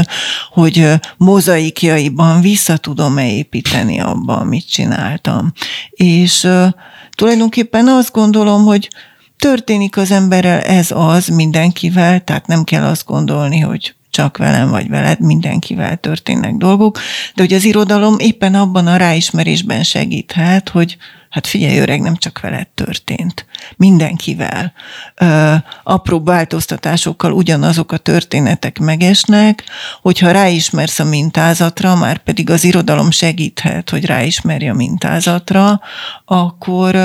hogy 0.50 0.89
mozaikjaiban 1.17 2.41
vissza 2.41 2.77
tudom-e 2.77 3.29
építeni 3.29 4.00
abba, 4.00 4.38
amit 4.38 4.69
csináltam. 4.69 5.51
És 5.89 6.47
tulajdonképpen 7.15 7.88
azt 7.88 8.12
gondolom, 8.12 8.63
hogy 8.63 8.89
történik 9.38 9.97
az 9.97 10.12
emberrel 10.12 10.59
ez 10.59 10.88
az 10.91 11.27
mindenkivel, 11.27 12.24
tehát 12.24 12.47
nem 12.47 12.63
kell 12.63 12.83
azt 12.83 13.05
gondolni, 13.05 13.59
hogy 13.59 13.95
csak 14.15 14.38
velem 14.38 14.69
vagy 14.69 14.89
veled, 14.89 15.19
mindenkivel 15.19 15.98
történnek 15.98 16.53
dolgok, 16.53 17.00
de 17.36 17.41
hogy 17.41 17.53
az 17.53 17.63
irodalom 17.63 18.19
éppen 18.19 18.55
abban 18.55 18.88
a 18.88 18.98
ráismerésben 18.98 19.84
segíthet, 19.84 20.69
hogy 20.69 20.98
hát 21.29 21.48
figyelj 21.48 21.77
öreg, 21.77 22.01
nem 22.01 22.15
csak 22.15 22.39
veled 22.39 22.67
történt, 22.67 23.45
mindenkivel. 23.77 24.74
Ö, 25.15 25.53
apró 25.84 26.24
változtatásokkal 26.24 27.31
ugyanazok 27.31 27.91
a 27.91 27.98
történetek 27.98 28.79
megesnek, 28.79 29.63
hogyha 30.01 30.31
ráismersz 30.31 31.00
a 31.00 31.03
mintázatra, 31.03 31.95
már 31.95 32.17
pedig 32.17 32.50
az 32.50 32.63
irodalom 32.63 33.12
segíthet, 33.12 33.89
hogy 33.89 34.05
ráismerj 34.05 34.67
a 34.67 34.74
mintázatra, 34.74 35.81
akkor 36.25 36.95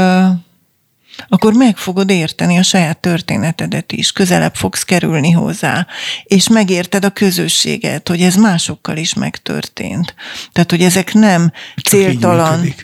akkor 1.28 1.52
meg 1.52 1.76
fogod 1.76 2.10
érteni 2.10 2.58
a 2.58 2.62
saját 2.62 2.98
történetedet 2.98 3.92
is, 3.92 4.12
közelebb 4.12 4.54
fogsz 4.54 4.82
kerülni 4.82 5.30
hozzá, 5.30 5.86
és 6.24 6.48
megérted 6.48 7.04
a 7.04 7.10
közösséget, 7.10 8.08
hogy 8.08 8.20
ez 8.20 8.34
másokkal 8.34 8.96
is 8.96 9.14
megtörtént. 9.14 10.14
Tehát, 10.52 10.70
hogy 10.70 10.82
ezek 10.82 11.12
nem 11.12 11.52
Csak 11.74 12.00
céltalan, 12.00 12.74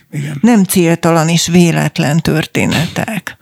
nem 0.41 0.63
céltalan 0.63 1.29
és 1.29 1.47
véletlen 1.47 2.19
történetek. 2.19 3.37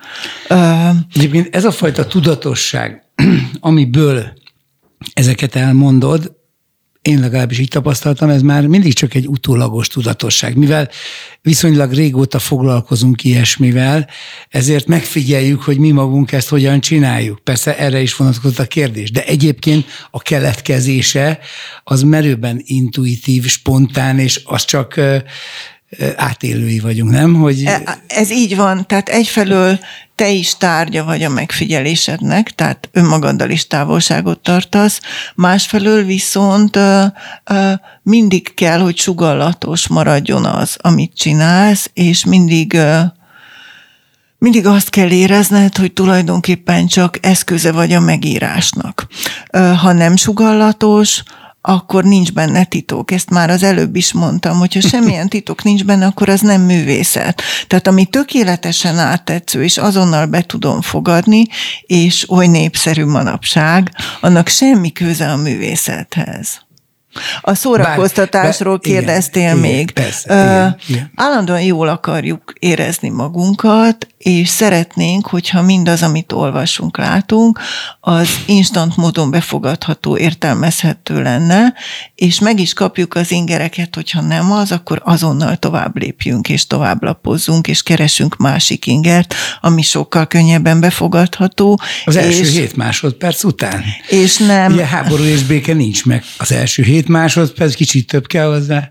Egyébként 1.13 1.55
ez 1.55 1.65
a 1.65 1.71
fajta 1.71 2.07
tudatosság, 2.07 3.03
amiből 3.59 4.33
ezeket 5.13 5.55
elmondod, 5.55 6.31
én 7.07 7.19
legalábbis 7.19 7.59
így 7.59 7.67
tapasztaltam, 7.67 8.29
ez 8.29 8.41
már 8.41 8.67
mindig 8.67 8.93
csak 8.93 9.13
egy 9.13 9.27
utólagos 9.27 9.87
tudatosság. 9.87 10.55
Mivel 10.55 10.89
viszonylag 11.41 11.91
régóta 11.91 12.39
foglalkozunk 12.39 13.23
ilyesmivel, 13.23 14.09
ezért 14.49 14.87
megfigyeljük, 14.87 15.61
hogy 15.61 15.77
mi 15.77 15.91
magunk 15.91 16.31
ezt 16.31 16.49
hogyan 16.49 16.79
csináljuk. 16.79 17.39
Persze 17.43 17.77
erre 17.77 18.01
is 18.01 18.15
vonatkozott 18.15 18.59
a 18.59 18.65
kérdés, 18.65 19.11
de 19.11 19.25
egyébként 19.25 19.85
a 20.11 20.19
keletkezése 20.19 21.39
az 21.83 22.01
merőben 22.01 22.61
intuitív, 22.63 23.45
spontán, 23.45 24.19
és 24.19 24.41
az 24.43 24.65
csak 24.65 24.99
átélői 26.15 26.79
vagyunk, 26.79 27.11
nem? 27.11 27.33
Hogy... 27.33 27.63
E, 27.65 27.99
ez 28.07 28.31
így 28.31 28.55
van, 28.55 28.87
tehát 28.87 29.09
egyfelől 29.09 29.79
te 30.15 30.29
is 30.29 30.57
tárgya 30.57 31.03
vagy 31.03 31.23
a 31.23 31.29
megfigyelésednek, 31.29 32.55
tehát 32.55 32.89
önmagaddal 32.91 33.49
is 33.49 33.67
távolságot 33.67 34.39
tartasz, 34.39 34.99
másfelől 35.35 36.03
viszont 36.03 36.79
mindig 38.01 38.53
kell, 38.53 38.79
hogy 38.79 38.97
sugallatos 38.97 39.87
maradjon 39.87 40.45
az, 40.45 40.77
amit 40.81 41.15
csinálsz, 41.15 41.89
és 41.93 42.25
mindig 42.25 42.77
mindig 44.37 44.65
azt 44.65 44.89
kell 44.89 45.11
érezned, 45.11 45.77
hogy 45.77 45.93
tulajdonképpen 45.93 46.87
csak 46.87 47.17
eszköze 47.21 47.71
vagy 47.71 47.93
a 47.93 47.99
megírásnak. 47.99 49.07
Ha 49.51 49.91
nem 49.91 50.15
sugallatos, 50.15 51.23
akkor 51.65 52.03
nincs 52.03 52.33
benne 52.33 52.63
titok. 52.63 53.11
Ezt 53.11 53.29
már 53.29 53.49
az 53.49 53.63
előbb 53.63 53.95
is 53.95 54.13
mondtam, 54.13 54.57
hogyha 54.57 54.81
semmilyen 54.81 55.29
titok 55.29 55.63
nincs 55.63 55.83
benne, 55.83 56.05
akkor 56.05 56.29
az 56.29 56.41
nem 56.41 56.61
művészet. 56.61 57.41
Tehát 57.67 57.87
ami 57.87 58.05
tökéletesen 58.05 58.97
áttetsző, 58.97 59.63
és 59.63 59.77
azonnal 59.77 60.25
be 60.25 60.41
tudom 60.41 60.81
fogadni, 60.81 61.43
és 61.81 62.29
oly 62.29 62.47
népszerű 62.47 63.05
manapság, 63.05 63.91
annak 64.21 64.47
semmi 64.47 64.91
köze 64.91 65.31
a 65.31 65.35
művészethez. 65.35 66.65
A 67.41 67.53
szórakoztatásról 67.53 68.77
bár, 68.77 68.93
kérdeztél 68.93 69.41
igen, 69.41 69.57
még. 69.57 69.71
Igen, 69.71 69.93
persze, 69.93 70.33
uh, 70.33 70.49
igen, 70.49 70.77
igen. 70.87 71.11
Állandóan 71.15 71.61
jól 71.61 71.87
akarjuk 71.87 72.53
érezni 72.59 73.09
magunkat, 73.09 74.07
és 74.17 74.49
szeretnénk, 74.49 75.27
hogyha 75.27 75.61
mindaz, 75.61 76.03
amit 76.03 76.31
olvasunk, 76.31 76.97
látunk, 76.97 77.59
az 77.99 78.29
instant 78.45 78.97
módon 78.97 79.31
befogadható, 79.31 80.17
értelmezhető 80.17 81.21
lenne, 81.21 81.73
és 82.15 82.39
meg 82.39 82.59
is 82.59 82.73
kapjuk 82.73 83.15
az 83.15 83.31
ingereket, 83.31 83.95
hogyha 83.95 84.21
nem 84.21 84.51
az, 84.51 84.71
akkor 84.71 85.01
azonnal 85.03 85.55
tovább 85.55 85.97
lépjünk, 85.97 86.49
és 86.49 86.67
tovább 86.67 87.03
lapozzunk, 87.03 87.67
és 87.67 87.83
keresünk 87.83 88.37
másik 88.37 88.85
ingert, 88.85 89.35
ami 89.61 89.81
sokkal 89.81 90.27
könnyebben 90.27 90.79
befogadható. 90.79 91.79
Az 92.05 92.15
első 92.15 92.39
és, 92.39 92.57
hét 92.57 92.75
másodperc 92.75 93.43
után. 93.43 93.83
És 94.09 94.37
nem... 94.37 94.71
Ugye 94.71 94.85
háború 94.85 95.23
és 95.23 95.43
béke 95.43 95.73
nincs 95.73 96.05
meg. 96.05 96.23
Az 96.37 96.51
első 96.51 96.83
hét 96.83 97.04
másodperc, 97.07 97.75
kicsit 97.75 98.07
több 98.07 98.27
kell 98.27 98.47
hozzá. 98.47 98.89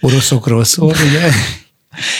Oroszokról 0.00 0.64
szól, 0.64 0.94
ugye? 1.08 1.28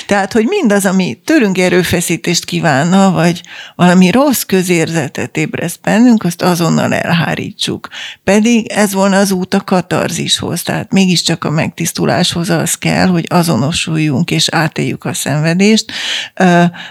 Tehát, 0.06 0.32
hogy 0.32 0.44
mindaz, 0.44 0.86
ami 0.86 1.20
tőlünk 1.24 1.58
erőfeszítést 1.58 2.44
kívánna, 2.44 3.10
vagy 3.10 3.42
valami 3.74 4.10
rossz 4.10 4.42
közérzetet 4.42 5.36
ébreszt 5.36 5.80
bennünk, 5.80 6.24
azt 6.24 6.42
azonnal 6.42 6.94
elhárítsuk. 6.94 7.88
Pedig 8.24 8.66
ez 8.66 8.92
volna 8.92 9.18
az 9.18 9.30
út 9.30 9.54
a 9.54 9.60
katarzishoz, 9.60 10.62
tehát 10.62 10.92
mégiscsak 10.92 11.44
a 11.44 11.50
megtisztuláshoz 11.50 12.50
az 12.50 12.74
kell, 12.74 13.06
hogy 13.06 13.26
azonosuljunk 13.28 14.30
és 14.30 14.48
átéljük 14.48 15.04
a 15.04 15.14
szenvedést, 15.14 15.92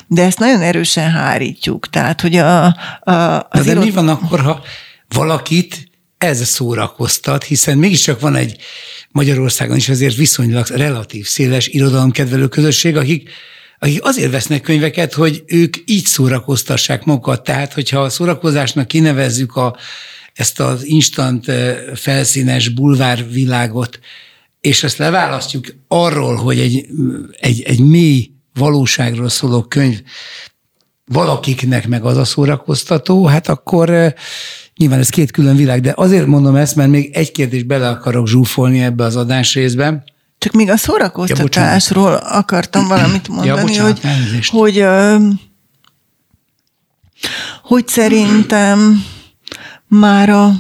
de 0.08 0.24
ezt 0.24 0.40
nagyon 0.40 0.62
erősen 0.62 1.12
hárítjuk. 1.12 1.90
Tehát, 1.90 2.22
hogy 2.22 2.36
a, 2.36 2.66
a, 3.00 3.48
az 3.50 3.66
de, 3.66 3.74
de 3.74 3.80
mi 3.80 3.92
van 3.92 4.10
akkor, 4.10 4.40
ha 4.40 4.62
valakit 5.08 5.87
ez 6.18 6.48
szórakoztat, 6.48 7.44
hiszen 7.44 7.78
mégiscsak 7.78 8.20
van 8.20 8.36
egy 8.36 8.58
Magyarországon 9.12 9.76
is 9.76 9.90
azért 9.90 10.16
viszonylag 10.16 10.68
relatív 10.68 11.28
széles 11.28 11.68
irodalomkedvelő 11.68 12.48
közösség, 12.48 12.98
akik, 12.98 13.30
akik 13.80 14.04
azért 14.04 14.32
vesznek 14.32 14.62
könyveket, 14.62 15.14
hogy 15.14 15.44
ők 15.46 15.78
így 15.86 16.06
szórakoztassák 16.06 17.04
magukat. 17.04 17.44
Tehát, 17.44 17.74
hogyha 17.74 18.00
a 18.00 18.10
szórakozásnak 18.10 18.88
kinevezzük 18.88 19.56
a, 19.56 19.78
ezt 20.34 20.60
az 20.60 20.86
instant 20.86 21.48
eh, 21.48 21.78
felszínes 21.96 22.70
bulvárvilágot, 22.70 24.00
és 24.62 24.84
ezt 24.84 24.98
leválasztjuk 24.98 25.66
arról, 25.88 26.36
hogy 26.36 26.60
egy, 26.60 26.86
egy, 27.40 27.62
egy 27.62 27.80
mély 27.80 28.32
valóságról 28.54 29.30
szóló 29.30 29.64
könyv 29.64 30.02
valakiknek 31.06 31.88
meg 31.88 32.04
az 32.04 32.18
a 32.18 32.26
szórakoztató, 32.26 33.26
hát 33.26 33.48
akkor 33.48 33.90
eh, 33.90 34.14
Nyilván 34.78 35.00
ez 35.00 35.10
két 35.10 35.32
külön 35.32 35.56
világ, 35.56 35.82
de 35.82 35.94
azért 35.96 36.26
mondom 36.26 36.56
ezt, 36.56 36.76
mert 36.76 36.90
még 36.90 37.10
egy 37.14 37.32
kérdés 37.32 37.64
bele 37.64 37.90
akarok 37.90 38.28
zsúfolni 38.28 38.82
ebbe 38.82 39.04
az 39.04 39.16
adásrészbe. 39.16 40.04
Csak 40.38 40.54
még 40.54 40.70
a 40.70 40.78
szórakoztatásról 40.78 42.12
ja, 42.12 42.18
akartam 42.18 42.88
valamit 42.88 43.28
mondani, 43.28 43.48
ja, 43.48 43.62
bocsánat, 43.62 44.00
hogy, 44.00 44.48
hogy, 44.48 44.86
hogy 47.64 47.88
szerintem 47.88 49.04
már 49.88 50.30
a 50.30 50.52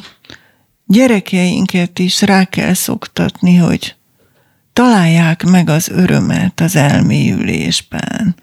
gyerekeinket 0.86 2.00
is 2.00 2.22
rá 2.22 2.44
kell 2.44 2.74
szoktatni, 2.74 3.56
hogy 3.56 3.96
találják 4.74 5.44
meg 5.44 5.70
az 5.70 5.90
örömet 5.90 6.60
az 6.60 6.76
elmélyülésben, 6.76 8.36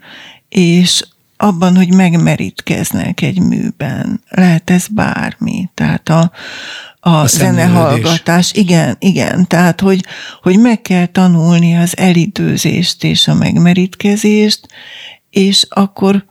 és 0.49 1.03
abban, 1.37 1.75
hogy 1.75 1.93
megmerítkeznek 1.93 3.21
egy 3.21 3.39
műben. 3.39 4.21
Lehet 4.29 4.69
ez 4.69 4.87
bármi. 4.87 5.69
Tehát 5.73 6.09
a, 6.09 6.31
a, 6.99 7.09
a 7.09 7.27
zenehallgatás, 7.27 8.53
igen, 8.53 8.95
igen, 8.99 9.47
tehát 9.47 9.81
hogy, 9.81 10.05
hogy 10.41 10.59
meg 10.59 10.81
kell 10.81 11.05
tanulni 11.05 11.77
az 11.77 11.97
elidőzést 11.97 13.03
és 13.03 13.27
a 13.27 13.33
megmerítkezést, 13.33 14.67
és 15.29 15.65
akkor, 15.69 16.25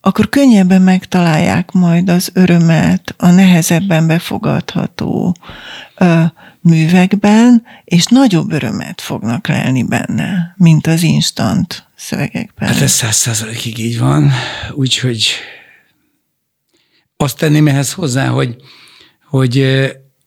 akkor 0.00 0.28
könnyebben 0.28 0.82
megtalálják 0.82 1.72
majd 1.72 2.08
az 2.08 2.30
örömet, 2.34 3.14
a 3.16 3.30
nehezebben 3.30 4.06
befogadható 4.06 5.36
ö, 5.96 6.22
művekben, 6.60 7.64
és 7.84 8.06
nagyobb 8.06 8.52
örömet 8.52 9.00
fognak 9.00 9.48
lelni 9.48 9.82
benne, 9.82 10.54
mint 10.56 10.86
az 10.86 11.02
instant 11.02 11.86
szövegekben. 11.96 12.68
Hát 12.68 12.80
ez 12.80 12.90
száz 12.90 13.16
százalékig 13.16 13.78
így 13.78 13.98
van, 13.98 14.30
úgyhogy 14.72 15.26
azt 17.16 17.38
tenném 17.38 17.68
ehhez 17.68 17.92
hozzá, 17.92 18.28
hogy, 18.28 18.56
hogy 19.28 19.58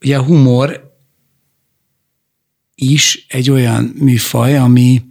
ugye 0.01 0.17
a 0.17 0.23
humor 0.23 0.89
is 2.75 3.25
egy 3.27 3.49
olyan 3.49 3.83
műfaj, 3.83 4.57
ami, 4.57 5.01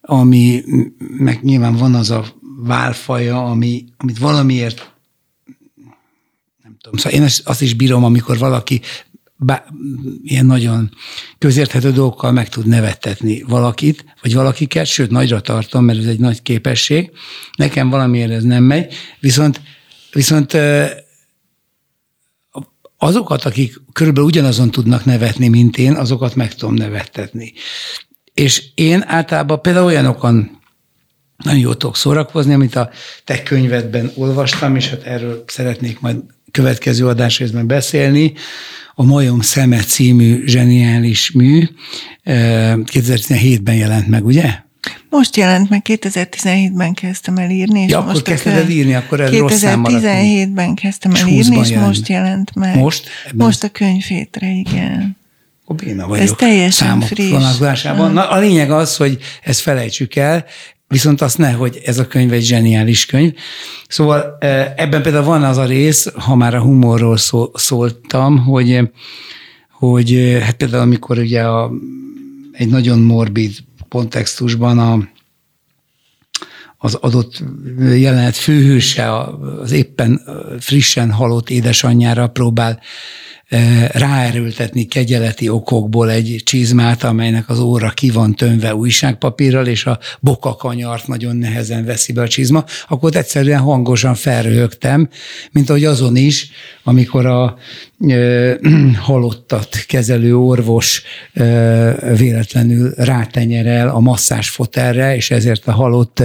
ami 0.00 0.62
meg 0.98 1.42
nyilván 1.42 1.76
van 1.76 1.94
az 1.94 2.10
a 2.10 2.35
válfaja, 2.56 3.44
ami, 3.44 3.84
amit 3.96 4.18
valamiért 4.18 4.94
nem 6.62 6.76
tudom, 6.80 6.98
szóval 6.98 7.18
én 7.18 7.28
azt 7.44 7.62
is 7.62 7.74
bírom, 7.74 8.04
amikor 8.04 8.38
valaki 8.38 8.80
bá, 9.36 9.64
ilyen 10.22 10.46
nagyon 10.46 10.90
közérthető 11.38 11.92
dolgokkal 11.92 12.32
meg 12.32 12.48
tud 12.48 12.66
nevettetni 12.66 13.42
valakit, 13.42 14.04
vagy 14.22 14.34
valakiket, 14.34 14.86
sőt, 14.86 15.10
nagyra 15.10 15.40
tartom, 15.40 15.84
mert 15.84 15.98
ez 15.98 16.06
egy 16.06 16.18
nagy 16.18 16.42
képesség. 16.42 17.10
Nekem 17.56 17.90
valamiért 17.90 18.30
ez 18.30 18.42
nem 18.42 18.64
megy, 18.64 18.94
viszont, 19.20 19.60
viszont 20.12 20.56
azokat, 22.98 23.44
akik 23.44 23.80
körülbelül 23.92 24.28
ugyanazon 24.28 24.70
tudnak 24.70 25.04
nevetni, 25.04 25.48
mint 25.48 25.78
én, 25.78 25.92
azokat 25.92 26.34
meg 26.34 26.54
tudom 26.54 26.74
nevettetni. 26.74 27.52
És 28.34 28.64
én 28.74 29.02
általában 29.06 29.60
például 29.60 29.86
olyanokon 29.86 30.60
nagyon 31.44 31.60
jól 31.60 31.76
tudok 31.76 31.96
szórakozni, 31.96 32.52
amit 32.52 32.76
a 32.76 32.90
te 33.24 33.42
könyvedben 33.42 34.10
olvastam, 34.14 34.76
és 34.76 34.88
hát 34.88 35.02
erről 35.02 35.44
szeretnék 35.46 36.00
majd 36.00 36.16
következő 36.50 37.06
adásrészben 37.06 37.66
beszélni, 37.66 38.32
a 38.94 39.04
Majom 39.04 39.40
Szeme 39.40 39.78
című 39.78 40.46
zseniális 40.46 41.30
mű 41.30 41.68
2017-ben 42.24 43.74
jelent 43.74 44.08
meg, 44.08 44.24
ugye? 44.24 44.64
Most 45.10 45.36
jelent 45.36 45.70
meg, 45.70 45.82
2017-ben 45.84 46.94
kezdtem 46.94 47.36
el 47.36 47.50
írni. 47.50 47.80
És 47.80 47.90
ja, 47.90 48.00
most 48.00 48.10
akkor 48.10 48.22
kezdted 48.22 48.52
el 48.52 48.68
írni, 48.68 48.94
akkor 48.94 49.20
ez 49.20 49.38
rossz 49.38 49.62
2017-ben 49.64 50.74
kezdtem 50.74 51.14
el 51.14 51.28
írni, 51.28 51.56
és 51.56 51.68
jelent. 51.68 51.86
most 51.86 52.08
jelent 52.08 52.54
meg. 52.54 52.76
Most? 52.76 53.08
Ebben? 53.24 53.46
Most 53.46 53.62
a 53.62 53.68
könyvhétre, 53.68 54.48
igen. 54.50 55.16
Akkor 55.64 55.76
béna 55.76 56.06
vagyok. 56.06 56.24
Ez 56.24 56.32
teljesen 56.36 56.88
számok 56.88 57.08
friss. 57.08 57.30
vonatkozásában. 57.30 58.12
Na, 58.12 58.28
a 58.28 58.38
lényeg 58.38 58.70
az, 58.70 58.96
hogy 58.96 59.18
ezt 59.42 59.60
felejtsük 59.60 60.16
el, 60.16 60.44
Viszont 60.88 61.20
azt 61.20 61.38
ne, 61.38 61.52
hogy 61.52 61.80
ez 61.84 61.98
a 61.98 62.06
könyv 62.06 62.32
egy 62.32 62.44
zseniális 62.44 63.06
könyv. 63.06 63.34
Szóval 63.88 64.36
e, 64.40 64.74
ebben 64.76 65.02
például 65.02 65.24
van 65.24 65.42
az 65.42 65.56
a 65.56 65.64
rész, 65.64 66.12
ha 66.14 66.34
már 66.34 66.54
a 66.54 66.62
humorról 66.62 67.16
szóltam, 67.54 68.38
hogy, 68.38 68.80
hogy 69.70 70.14
e, 70.14 70.44
hát 70.44 70.56
például 70.56 70.82
amikor 70.82 71.18
ugye 71.18 71.42
a, 71.42 71.72
egy 72.52 72.68
nagyon 72.68 72.98
morbid 72.98 73.56
kontextusban 73.88 74.78
a, 74.78 75.08
az 76.78 76.94
adott 76.94 77.42
jelenet 77.78 78.36
főhőse 78.36 79.12
az 79.60 79.72
éppen 79.72 80.20
frissen 80.60 81.10
halott 81.10 81.50
édesanyjára 81.50 82.28
próbál 82.28 82.80
ráerőltetni 83.92 84.84
kegyeleti 84.84 85.48
okokból 85.48 86.10
egy 86.10 86.40
csizmát, 86.44 87.04
amelynek 87.04 87.48
az 87.48 87.58
óra 87.58 87.90
ki 87.90 88.10
van 88.10 88.34
tömve 88.34 88.74
újságpapírral, 88.74 89.66
és 89.66 89.86
a 89.86 89.98
bokakanyart 90.20 91.06
nagyon 91.06 91.36
nehezen 91.36 91.84
veszi 91.84 92.12
be 92.12 92.22
a 92.22 92.28
csizma, 92.28 92.64
akkor 92.88 93.16
egyszerűen 93.16 93.60
hangosan 93.60 94.14
felröhögtem, 94.14 95.08
mint 95.52 95.70
ahogy 95.70 95.84
azon 95.84 96.16
is, 96.16 96.50
amikor 96.82 97.26
a 97.26 97.56
halottat 99.08 99.84
kezelő 99.86 100.36
orvos 100.36 101.02
véletlenül 102.16 102.92
rátenyerel 102.96 103.88
a 103.88 104.00
masszás 104.00 104.50
fotelre, 104.50 105.16
és 105.16 105.30
ezért 105.30 105.66
a 105.66 105.72
halott 105.72 106.22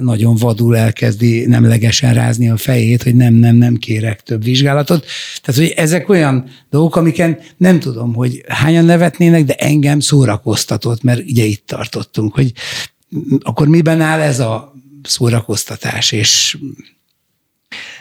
nagyon 0.00 0.36
vadul 0.36 0.76
elkezdi 0.76 1.46
nemlegesen 1.46 2.14
rázni 2.14 2.50
a 2.50 2.56
fejét, 2.56 3.02
hogy 3.02 3.14
nem, 3.14 3.34
nem, 3.34 3.56
nem 3.56 3.74
kérek 3.74 4.20
több 4.20 4.44
vizsgálatot. 4.44 5.06
Tehát, 5.42 5.60
hogy 5.60 5.72
ezek 5.76 6.08
olyan 6.08 6.29
dolgok, 6.70 6.96
amiken 6.96 7.38
nem 7.56 7.80
tudom, 7.80 8.14
hogy 8.14 8.44
hányan 8.48 8.84
nevetnének, 8.84 9.44
de 9.44 9.54
engem 9.54 10.00
szórakoztatott, 10.00 11.02
mert 11.02 11.20
ugye 11.20 11.44
itt 11.44 11.66
tartottunk, 11.66 12.34
hogy 12.34 12.52
akkor 13.38 13.68
miben 13.68 14.00
áll 14.00 14.20
ez 14.20 14.40
a 14.40 14.74
szórakoztatás, 15.02 16.12
és 16.12 16.58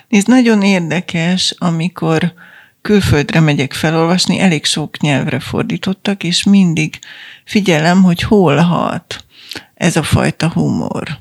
ez 0.10 0.24
nagyon 0.24 0.62
érdekes, 0.62 1.56
amikor 1.58 2.34
külföldre 2.82 3.40
megyek 3.40 3.74
felolvasni, 3.74 4.40
elég 4.40 4.66
sok 4.66 5.00
nyelvre 5.00 5.40
fordítottak, 5.40 6.24
és 6.24 6.44
mindig 6.44 7.00
figyelem, 7.46 8.04
hogy 8.04 8.22
hol 8.22 8.56
hat 8.56 9.26
ez 9.74 9.96
a 9.96 10.04
fajta 10.04 10.50
humor. 10.50 11.18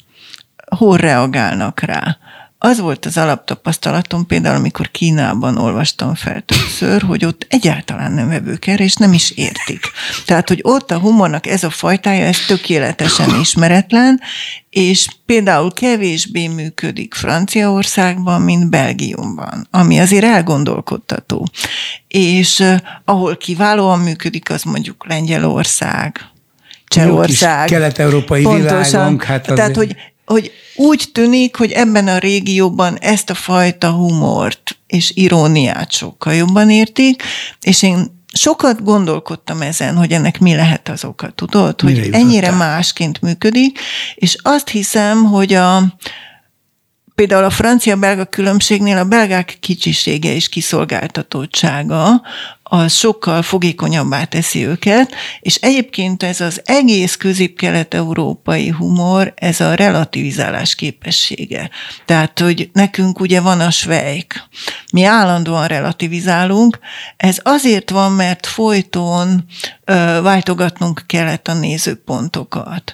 Hol 0.77 0.97
reagálnak 0.97 1.81
rá. 1.81 2.19
Az 2.61 2.79
volt 2.79 3.05
az 3.05 3.17
alaptapasztalatom 3.17 4.27
például, 4.27 4.57
amikor 4.57 4.91
Kínában 4.91 5.57
olvastam 5.57 6.15
fel 6.15 6.41
többször, 6.41 7.03
hogy 7.03 7.25
ott 7.25 7.47
egyáltalán 7.49 8.13
nem 8.13 8.29
vevők 8.29 8.67
erre, 8.67 8.85
és 8.85 8.95
nem 8.95 9.13
is 9.13 9.31
értik. 9.31 9.81
Tehát, 10.27 10.49
hogy 10.49 10.61
ott 10.63 10.91
a 10.91 10.99
humornak 10.99 11.47
ez 11.47 11.65
a 11.65 11.71
fajtája, 11.71 12.25
ez 12.25 12.37
tökéletesen 12.47 13.41
ismeretlen, 13.41 14.21
és 14.71 15.09
például 15.27 15.73
kevésbé 15.73 16.47
működik 16.47 17.15
Franciaországban, 17.15 18.41
mint 18.41 18.71
Belgiumban, 18.71 19.69
ami 19.71 19.99
azért 19.99 20.25
elgondolkodtató. 20.25 21.49
És 22.09 22.59
uh, 22.59 22.77
ahol 23.05 23.37
kiválóan 23.37 23.99
működik, 23.99 24.51
az 24.51 24.63
mondjuk 24.63 25.07
Lengyelország, 25.09 26.21
Csehország. 26.87 27.69
Kelet-európai 27.69 28.47
világunk. 28.47 29.23
Hát 29.23 29.43
azért... 29.43 29.57
Tehát, 29.57 29.77
hogy 29.77 29.97
hogy 30.29 30.53
úgy 30.77 31.09
tűnik, 31.13 31.57
hogy 31.57 31.73
ebben 31.73 32.09
a 32.09 32.19
régióban 32.19 32.99
ezt 32.99 33.31
a 33.31 33.35
fajta 33.35 33.91
humort 33.91 34.79
és 34.87 35.13
iróniát 35.15 35.93
sokkal 35.93 36.35
jobban 36.35 36.71
értik, 36.71 37.23
és 37.61 37.83
én 37.83 38.23
sokat 38.33 38.83
gondolkodtam 38.83 39.63
ezen, 39.63 39.97
hogy 39.97 40.13
ennek 40.13 40.39
mi 40.39 40.55
lehet 40.55 40.89
az 40.89 41.05
oka, 41.05 41.31
tudod? 41.31 41.81
Hogy 41.81 42.09
ennyire 42.13 42.51
másként 42.51 43.21
működik, 43.21 43.79
és 44.15 44.37
azt 44.43 44.69
hiszem, 44.69 45.25
hogy 45.25 45.53
a, 45.55 45.83
például 47.19 47.45
a 47.45 47.51
francia-belga 47.51 48.25
különbségnél 48.25 48.99
a 48.99 49.05
belgák 49.05 49.57
kicsisége 49.61 50.35
és 50.35 50.49
kiszolgáltatottsága 50.49 52.23
az 52.63 52.93
sokkal 52.93 53.43
fogékonyabbá 53.43 54.25
teszi 54.25 54.67
őket, 54.67 55.15
és 55.41 55.55
egyébként 55.55 56.23
ez 56.23 56.41
az 56.41 56.63
egész 56.65 57.17
közép-kelet-európai 57.17 58.69
humor, 58.69 59.33
ez 59.37 59.61
a 59.61 59.75
relativizálás 59.75 60.75
képessége. 60.75 61.71
Tehát, 62.05 62.39
hogy 62.39 62.71
nekünk 62.73 63.21
ugye 63.21 63.41
van 63.41 63.61
a 63.61 63.71
svejk, 63.71 64.43
mi 64.93 65.05
állandóan 65.05 65.67
relativizálunk, 65.67 66.79
ez 67.17 67.39
azért 67.43 67.91
van, 67.91 68.13
mert 68.13 68.47
folyton 68.47 69.45
ö, 69.85 70.21
váltogatnunk 70.23 71.03
kellett 71.07 71.49
a 71.49 71.55
nézőpontokat. 71.55 72.93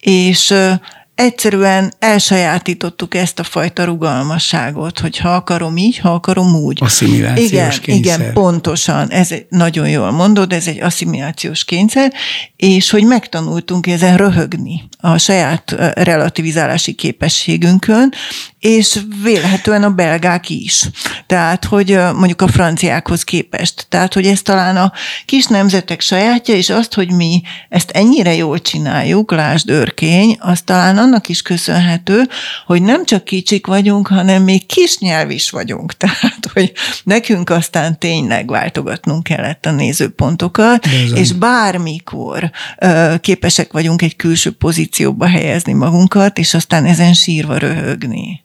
És 0.00 0.50
ö, 0.50 0.72
egyszerűen 1.14 1.92
elsajátítottuk 1.98 3.14
ezt 3.14 3.38
a 3.38 3.44
fajta 3.44 3.84
rugalmasságot, 3.84 4.98
hogy 4.98 5.18
ha 5.18 5.34
akarom 5.34 5.76
így, 5.76 5.98
ha 5.98 6.14
akarom 6.14 6.54
úgy. 6.54 6.78
Asszimilációs 6.80 7.50
igen, 7.50 7.70
kényszer. 7.80 8.20
Igen, 8.20 8.32
pontosan. 8.32 9.10
Ez 9.10 9.32
egy, 9.32 9.46
nagyon 9.48 9.88
jól 9.88 10.10
mondod, 10.10 10.52
ez 10.52 10.66
egy 10.66 10.80
asszimilációs 10.80 11.64
kényszer, 11.64 12.12
és 12.56 12.90
hogy 12.90 13.04
megtanultunk 13.04 13.86
ezen 13.86 14.16
röhögni 14.16 14.88
a 14.98 15.18
saját 15.18 15.74
relativizálási 15.94 16.92
képességünkön, 16.92 18.12
és 18.58 19.00
vélhetően 19.22 19.82
a 19.82 19.90
belgák 19.90 20.50
is. 20.50 20.88
Tehát, 21.26 21.64
hogy 21.64 21.98
mondjuk 22.14 22.42
a 22.42 22.48
franciákhoz 22.48 23.22
képest. 23.24 23.86
Tehát, 23.88 24.14
hogy 24.14 24.26
ez 24.26 24.42
talán 24.42 24.76
a 24.76 24.92
kis 25.24 25.46
nemzetek 25.46 26.00
sajátja, 26.00 26.54
és 26.54 26.70
azt, 26.70 26.94
hogy 26.94 27.12
mi 27.12 27.42
ezt 27.68 27.90
ennyire 27.90 28.34
jól 28.34 28.60
csináljuk, 28.60 29.30
lásd 29.30 29.70
őrkény, 29.70 30.36
az 30.40 30.60
talán 30.64 30.98
annak 31.04 31.28
is 31.28 31.42
köszönhető, 31.42 32.22
hogy 32.66 32.82
nem 32.82 33.04
csak 33.04 33.24
kicsik 33.24 33.66
vagyunk, 33.66 34.06
hanem 34.06 34.42
még 34.42 34.66
kis 34.66 34.98
nyelv 34.98 35.30
is 35.30 35.50
vagyunk. 35.50 35.96
Tehát, 36.04 36.50
hogy 36.52 36.72
nekünk 37.04 37.50
aztán 37.50 37.98
tényleg 37.98 38.48
váltogatnunk 38.48 39.22
kellett 39.22 39.66
a 39.66 39.70
nézőpontokat, 39.70 40.88
Bizony. 40.88 41.18
és 41.18 41.32
bármikor 41.32 42.50
képesek 43.20 43.72
vagyunk 43.72 44.02
egy 44.02 44.16
külső 44.16 44.50
pozícióba 44.50 45.26
helyezni 45.26 45.72
magunkat, 45.72 46.38
és 46.38 46.54
aztán 46.54 46.84
ezen 46.84 47.12
sírva 47.12 47.58
röhögni. 47.58 48.42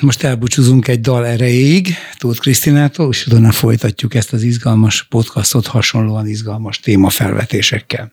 Most 0.00 0.22
elbúcsúzunk 0.22 0.88
egy 0.88 1.00
dal 1.00 1.26
erejéig 1.26 1.94
Tóth 2.16 2.40
Krisztinától, 2.40 3.10
és 3.10 3.26
utána 3.26 3.52
folytatjuk 3.52 4.14
ezt 4.14 4.32
az 4.32 4.42
izgalmas 4.42 5.02
podcastot 5.02 5.66
hasonlóan 5.66 6.26
izgalmas 6.26 6.80
témafelvetésekkel. 6.80 8.12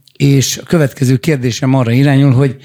és 0.21 0.57
a 0.57 0.63
következő 0.63 1.17
kérdésem 1.17 1.73
arra 1.73 1.91
irányul, 1.91 2.31
hogy 2.31 2.55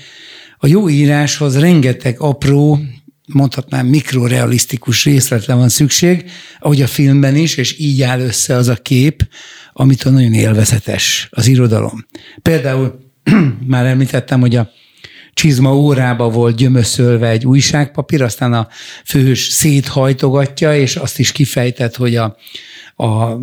a 0.59 0.67
jó 0.67 0.89
íráshoz 0.89 1.59
rengeteg 1.59 2.21
apró, 2.21 2.79
mondhatnám 3.27 3.87
mikrorealisztikus 3.87 5.05
részletre 5.05 5.55
van 5.55 5.69
szükség, 5.69 6.31
ahogy 6.59 6.83
a 6.83 6.87
filmben 6.87 7.37
is, 7.37 7.57
és 7.57 7.79
így 7.79 8.03
áll 8.03 8.21
össze 8.21 8.55
az 8.55 8.69
a 8.69 8.75
kép, 8.75 9.29
amitől 9.73 10.13
nagyon 10.13 10.33
élvezetes 10.33 11.29
az 11.31 11.47
irodalom. 11.47 12.07
Például 12.43 12.99
már 13.67 13.87
említettem, 13.87 14.41
hogy 14.41 14.57
a 14.57 14.71
csizma 15.33 15.75
órába 15.77 16.29
volt 16.29 16.57
gyömöszölve 16.57 17.29
egy 17.29 17.47
újságpapír, 17.47 18.23
aztán 18.23 18.53
a 18.53 18.69
főhős 19.05 19.49
széthajtogatja, 19.49 20.77
és 20.77 20.97
azt 20.97 21.19
is 21.19 21.33
kifejtett, 21.33 21.97
hogy 21.97 22.17
a 22.17 22.37
a 22.97 23.39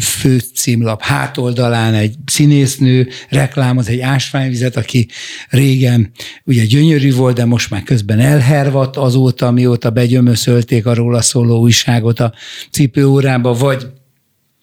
fő 0.00 0.38
címlap 0.54 1.02
hátoldalán 1.02 1.94
egy 1.94 2.14
színésznő 2.26 3.08
reklámoz 3.28 3.88
egy 3.88 4.00
ásványvizet, 4.00 4.76
aki 4.76 5.08
régen 5.48 6.10
ugye 6.44 6.64
gyönyörű 6.64 7.14
volt, 7.14 7.36
de 7.36 7.44
most 7.44 7.70
már 7.70 7.82
közben 7.82 8.20
elhervadt 8.20 8.96
azóta, 8.96 9.50
mióta 9.50 9.90
begyömöszölték 9.90 10.86
a 10.86 10.94
róla 10.94 11.20
szóló 11.20 11.60
újságot 11.60 12.20
a 12.20 12.32
cipőórába, 12.70 13.52
vagy 13.52 13.86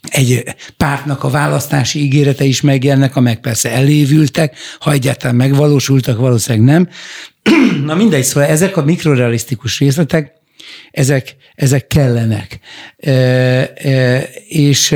egy 0.10 0.44
pártnak 0.78 1.24
a 1.24 1.30
választási 1.30 2.00
ígérete 2.00 2.44
is 2.44 2.62
megjelennek, 2.62 3.16
amelyek 3.16 3.40
persze 3.40 3.72
elévültek, 3.72 4.58
ha 4.80 4.92
egyáltalán 4.92 5.36
megvalósultak, 5.36 6.20
valószínűleg 6.20 6.66
nem. 6.66 6.90
Na 7.86 7.96
mindegy, 7.96 8.24
szóval 8.24 8.50
ezek 8.50 8.78
a 8.78 8.84
mikrorealisztikus 8.84 9.80
részletek, 9.80 10.39
ezek, 10.92 11.36
ezek 11.56 11.88
kellenek. 11.88 12.60
E, 12.98 13.12
e, 13.12 14.22
és 14.48 14.96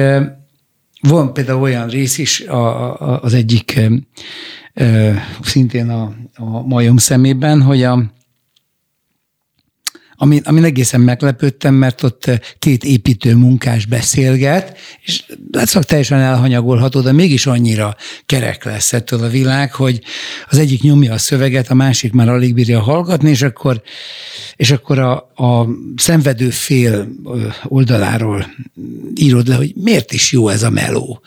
van 1.02 1.34
például 1.34 1.62
olyan 1.62 1.88
rész 1.88 2.18
is 2.18 2.42
a, 2.42 2.92
a, 3.02 3.22
az 3.22 3.34
egyik 3.34 3.80
e, 4.74 5.24
szintén 5.42 5.90
a, 5.90 6.14
a 6.36 6.62
majom 6.62 6.98
szemében, 6.98 7.62
hogy 7.62 7.84
a, 7.84 8.14
amin, 10.16 10.42
amin 10.46 10.64
egészen 10.64 11.02
meglepődtem, 11.02 11.74
mert 11.74 12.04
ott 12.04 12.26
eh, 12.26 12.40
két 12.60 12.84
építő 12.84 13.36
munkás 13.36 13.86
beszélget, 13.86 14.78
és 15.02 15.24
látszak 15.52 15.84
teljesen 15.84 16.20
elhanyagolható, 16.20 17.02
de 17.02 17.12
mégis 17.12 17.46
annyira 17.46 17.96
kerek 18.26 18.64
lesz 18.64 18.94
ettől 18.94 19.24
a 19.24 19.30
világ, 19.30 19.74
hogy 19.74 20.02
az 20.50 20.58
egyik 20.58 20.82
nyomja 20.82 21.14
a 21.14 21.18
szöveget, 21.18 21.70
a 21.70 21.74
másik 21.74 22.12
már 22.12 22.30
alig 22.30 22.54
bírja 22.54 22.80
hallgatni, 22.80 23.30
és 23.30 23.42
akkor, 23.42 23.82
és 24.56 24.72
akkor 24.72 25.00
a, 25.00 25.16
a 25.36 25.68
szenvedő 25.96 26.50
fél 26.50 27.08
oldaláról 27.64 28.54
írod 29.16 29.48
le, 29.48 29.56
hogy 29.56 29.74
miért 29.76 30.14
is 30.14 30.32
jó 30.32 30.50
ez 30.50 30.64
a 30.64 30.70
meló. 30.70 31.22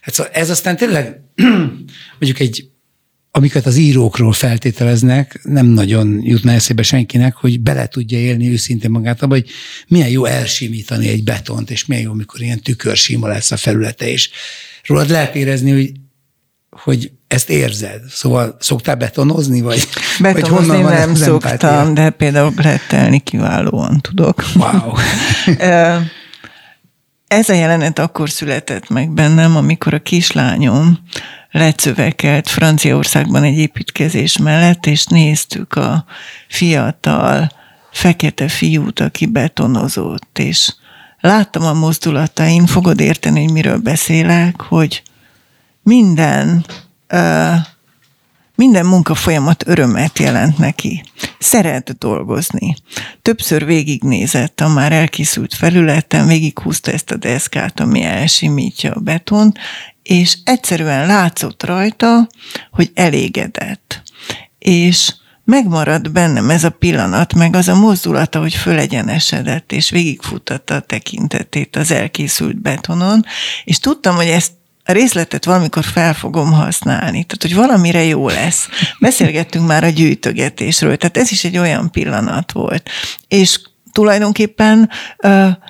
Hát 0.00 0.14
szóval 0.14 0.32
ez 0.32 0.50
aztán 0.50 0.76
tényleg 0.76 1.20
mondjuk 2.18 2.40
egy 2.40 2.68
amiket 3.36 3.66
az 3.66 3.76
írókról 3.76 4.32
feltételeznek, 4.32 5.40
nem 5.42 5.66
nagyon 5.66 6.20
jutna 6.22 6.52
eszébe 6.52 6.82
senkinek, 6.82 7.34
hogy 7.34 7.60
bele 7.60 7.86
tudja 7.86 8.18
élni 8.18 8.50
őszintén 8.50 8.90
magát 8.90 9.22
abba, 9.22 9.34
hogy 9.34 9.48
milyen 9.88 10.08
jó 10.08 10.24
elsimítani 10.24 11.08
egy 11.08 11.24
betont, 11.24 11.70
és 11.70 11.86
milyen 11.86 12.02
jó, 12.02 12.10
amikor 12.10 12.40
ilyen 12.40 12.60
tükörsima 12.60 13.28
lesz 13.28 13.50
a 13.50 13.56
felülete, 13.56 14.08
és 14.08 14.30
rólad 14.84 15.10
lehet 15.10 15.34
érezni, 15.34 15.70
hogy, 15.70 15.92
hogy 16.70 17.10
ezt 17.26 17.50
érzed. 17.50 18.00
Szóval 18.08 18.56
szoktál 18.60 18.96
betonozni, 18.96 19.60
vagy, 19.60 19.88
betonozni 20.20 20.66
vagy 20.66 20.66
honnan 20.66 20.82
van 20.82 20.92
nem 20.92 21.14
szoktam, 21.14 21.94
de 21.94 22.10
például 22.10 22.52
rettelni 22.56 23.18
kiválóan 23.18 24.00
tudok. 24.00 24.44
Wow. 24.54 24.92
Ez 27.28 27.48
a 27.48 27.52
jelenet 27.52 27.98
akkor 27.98 28.30
született 28.30 28.88
meg 28.88 29.10
bennem, 29.10 29.56
amikor 29.56 29.94
a 29.94 30.02
kislányom 30.02 30.98
lecövekelt 31.50 32.48
Franciaországban 32.48 33.42
egy 33.42 33.58
építkezés 33.58 34.38
mellett, 34.38 34.86
és 34.86 35.04
néztük 35.04 35.74
a 35.74 36.04
fiatal, 36.48 37.50
fekete 37.90 38.48
fiút, 38.48 39.00
aki 39.00 39.26
betonozott, 39.26 40.38
és 40.38 40.74
láttam 41.20 41.62
a 41.62 41.72
mozdulatain, 41.72 42.66
fogod 42.66 43.00
érteni, 43.00 43.42
hogy 43.42 43.52
miről 43.52 43.78
beszélek, 43.78 44.60
hogy 44.60 45.02
minden 45.82 46.64
uh, 47.12 47.54
minden 48.54 48.86
munkafolyamat 48.86 49.66
örömet 49.66 50.18
jelent 50.18 50.58
neki. 50.58 51.04
Szeret 51.38 51.98
dolgozni. 51.98 52.74
Többször 53.22 53.64
végignézett 53.64 54.60
a 54.60 54.68
már 54.68 54.92
elkészült 54.92 55.54
felületen, 55.54 56.26
végighúzta 56.26 56.92
ezt 56.92 57.10
a 57.10 57.16
deszkát, 57.16 57.80
ami 57.80 58.02
elsimítja 58.02 58.92
a 58.92 59.00
betont, 59.00 59.58
és 60.02 60.38
egyszerűen 60.44 61.06
látszott 61.06 61.64
rajta, 61.64 62.28
hogy 62.70 62.90
elégedett. 62.94 64.02
És 64.58 65.14
megmaradt 65.44 66.12
bennem 66.12 66.50
ez 66.50 66.64
a 66.64 66.70
pillanat, 66.70 67.34
meg 67.34 67.56
az 67.56 67.68
a 67.68 67.74
mozdulata, 67.74 68.40
hogy 68.40 68.54
fölegyenesedett, 68.54 69.72
és 69.72 69.90
végigfutatta 69.90 70.74
a 70.74 70.80
tekintetét 70.80 71.76
az 71.76 71.90
elkészült 71.90 72.60
betonon, 72.60 73.24
és 73.64 73.78
tudtam, 73.78 74.16
hogy 74.16 74.28
ezt 74.28 74.52
a 74.84 74.92
részletet 74.92 75.44
valamikor 75.44 75.84
fel 75.84 76.14
fogom 76.14 76.52
használni, 76.52 77.24
tehát 77.24 77.42
hogy 77.42 77.54
valamire 77.54 78.04
jó 78.04 78.28
lesz. 78.28 78.68
Beszélgettünk 78.98 79.66
már 79.66 79.84
a 79.84 79.88
gyűjtögetésről, 79.88 80.96
tehát 80.96 81.16
ez 81.16 81.30
is 81.30 81.44
egy 81.44 81.58
olyan 81.58 81.90
pillanat 81.90 82.52
volt. 82.52 82.90
És 83.28 83.60
tulajdonképpen 83.92 84.90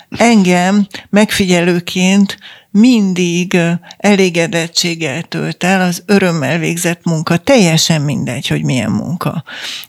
engem 0.09 0.87
megfigyelőként 1.11 2.39
mindig 2.77 3.59
elégedettséggel 3.97 5.23
tölt 5.23 5.65
el 5.65 5.81
az 5.81 6.03
örömmel 6.07 6.59
végzett 6.59 7.05
munka, 7.05 7.37
teljesen 7.37 8.01
mindegy, 8.01 8.47
hogy 8.47 8.63
milyen 8.65 8.91
munka. 8.91 9.45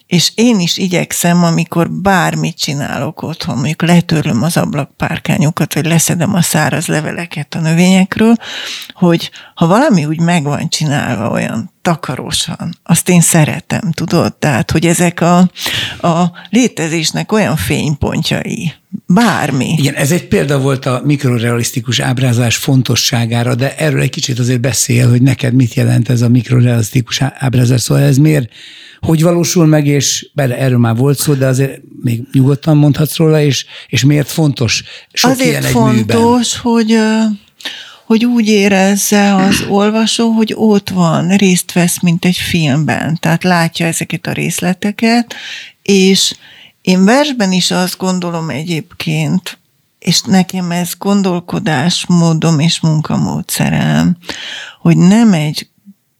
És 0.07 0.31
én 0.35 0.59
is 0.59 0.77
igyekszem, 0.77 1.43
amikor 1.43 1.91
bármit 1.91 2.57
csinálok 2.57 3.21
otthon, 3.21 3.55
mondjuk 3.55 3.81
letörlöm 3.81 4.43
az 4.43 4.57
ablakpárkányokat, 4.57 5.73
vagy 5.73 5.85
leszedem 5.85 6.33
a 6.33 6.41
száraz 6.41 6.87
leveleket 6.87 7.55
a 7.55 7.59
növényekről, 7.59 8.35
hogy 8.93 9.31
ha 9.55 9.67
valami 9.67 10.05
úgy 10.05 10.19
meg 10.19 10.43
van 10.43 10.69
csinálva 10.69 11.29
olyan 11.29 11.73
takarosan, 11.81 12.77
azt 12.83 13.09
én 13.09 13.21
szeretem, 13.21 13.91
tudod? 13.91 14.35
Tehát, 14.35 14.71
hogy 14.71 14.85
ezek 14.85 15.21
a, 15.21 15.37
a 16.01 16.31
létezésnek 16.49 17.31
olyan 17.31 17.55
fénypontjai, 17.55 18.73
bármi. 19.08 19.73
Igen, 19.77 19.93
ez 19.93 20.12
egy 20.12 20.27
példa 20.27 20.60
volt 20.60 20.86
a 20.86 21.01
mikrorealisztikus 21.05 21.99
ábrázás 21.99 22.55
fontosságára, 22.55 23.55
de 23.55 23.75
erről 23.77 24.01
egy 24.01 24.10
kicsit 24.10 24.39
azért 24.39 24.62
beszél, 24.62 25.10
hogy 25.10 25.21
neked 25.21 25.53
mit 25.53 25.73
jelent 25.73 26.10
ez 26.10 26.21
a 26.21 26.29
mikrorealisztikus 26.29 27.21
ábrázás, 27.21 27.81
szóval 27.81 28.03
ez 28.03 28.17
miért, 28.17 28.49
hogy 28.99 29.21
valósul 29.21 29.65
meg, 29.65 29.88
és 29.88 30.29
bele 30.34 30.58
erről 30.58 30.77
már 30.77 30.95
volt 30.95 31.17
szó, 31.17 31.34
de 31.34 31.45
azért 31.45 31.81
még 32.01 32.21
nyugodtan 32.31 32.77
mondhatsz 32.77 33.15
róla, 33.17 33.41
és, 33.41 33.65
és 33.88 34.03
miért 34.03 34.27
fontos 34.27 34.84
sok 35.13 35.31
azért 35.31 35.49
ilyen 35.49 35.63
egy 35.63 35.71
fontos, 35.71 36.62
műben. 36.62 36.73
hogy 36.73 36.97
hogy 38.05 38.25
úgy 38.25 38.47
érezze 38.47 39.36
az 39.36 39.63
olvasó, 39.69 40.29
hogy 40.29 40.53
ott 40.55 40.89
van, 40.89 41.36
részt 41.36 41.71
vesz, 41.71 42.01
mint 42.01 42.25
egy 42.25 42.38
filmben. 42.38 43.17
Tehát 43.19 43.43
látja 43.43 43.86
ezeket 43.86 44.27
a 44.27 44.31
részleteket, 44.31 45.36
és 45.81 46.36
én 46.85 47.05
versben 47.05 47.51
is 47.51 47.71
azt 47.71 47.97
gondolom 47.97 48.49
egyébként, 48.49 49.59
és 49.99 50.21
nekem 50.21 50.71
ez 50.71 50.93
gondolkodásmódom 50.97 52.59
és 52.59 52.79
munkamódszerem, 52.79 54.17
hogy 54.81 54.97
nem 54.97 55.33
egy 55.33 55.69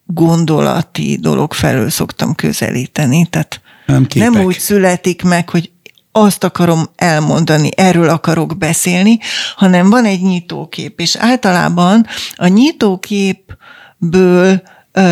gondolati 0.06 1.17
dolog 1.21 1.54
felől 1.54 1.89
szoktam 1.89 2.36
közelíteni, 2.36 3.25
tehát 3.25 3.62
nem, 3.86 4.08
nem 4.13 4.36
úgy 4.36 4.60
születik 4.60 5.23
meg, 5.23 5.49
hogy 5.49 5.71
azt 6.12 6.43
akarom 6.43 6.89
elmondani, 6.95 7.69
erről 7.75 8.10
akarok 8.10 8.58
beszélni, 8.58 9.19
hanem 9.56 9.89
van 9.89 10.06
egy 10.06 10.21
nyitókép, 10.21 10.99
és 10.99 11.15
általában 11.15 12.06
a 12.36 12.47
nyitóképből 12.47 13.54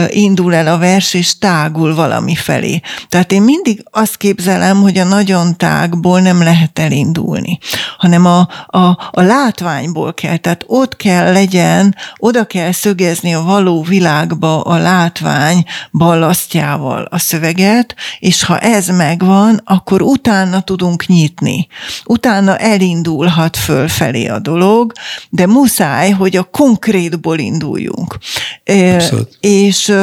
indul 0.07 0.55
el 0.55 0.67
a 0.67 0.77
vers, 0.77 1.13
és 1.13 1.37
tágul 1.37 1.95
valami 1.95 2.35
felé. 2.35 2.81
Tehát 3.09 3.31
én 3.31 3.41
mindig 3.41 3.83
azt 3.91 4.17
képzelem, 4.17 4.81
hogy 4.81 4.97
a 4.97 5.03
nagyon 5.03 5.57
tágból 5.57 6.19
nem 6.19 6.43
lehet 6.43 6.79
elindulni, 6.79 7.59
hanem 7.97 8.25
a, 8.25 8.47
a, 8.67 9.09
a 9.11 9.21
látványból 9.21 10.13
kell. 10.13 10.37
Tehát 10.37 10.63
ott 10.67 10.95
kell 10.95 11.31
legyen, 11.33 11.95
oda 12.17 12.45
kell 12.45 12.71
szögezni 12.71 13.33
a 13.33 13.41
való 13.41 13.81
világba 13.81 14.61
a 14.61 14.77
látvány 14.77 15.63
ballasztjával 15.91 17.07
a 17.09 17.19
szöveget, 17.19 17.95
és 18.19 18.43
ha 18.43 18.59
ez 18.59 18.87
megvan, 18.87 19.61
akkor 19.65 20.01
utána 20.01 20.61
tudunk 20.61 21.05
nyitni. 21.05 21.67
Utána 22.05 22.57
elindulhat 22.57 23.57
fölfelé 23.57 24.27
a 24.27 24.39
dolog, 24.39 24.91
de 25.29 25.47
muszáj, 25.47 26.09
hogy 26.09 26.35
a 26.35 26.43
konkrétból 26.43 27.39
induljunk. 27.39 28.17
Abszolút. 28.65 29.37
És 29.39 29.72
és, 29.73 29.93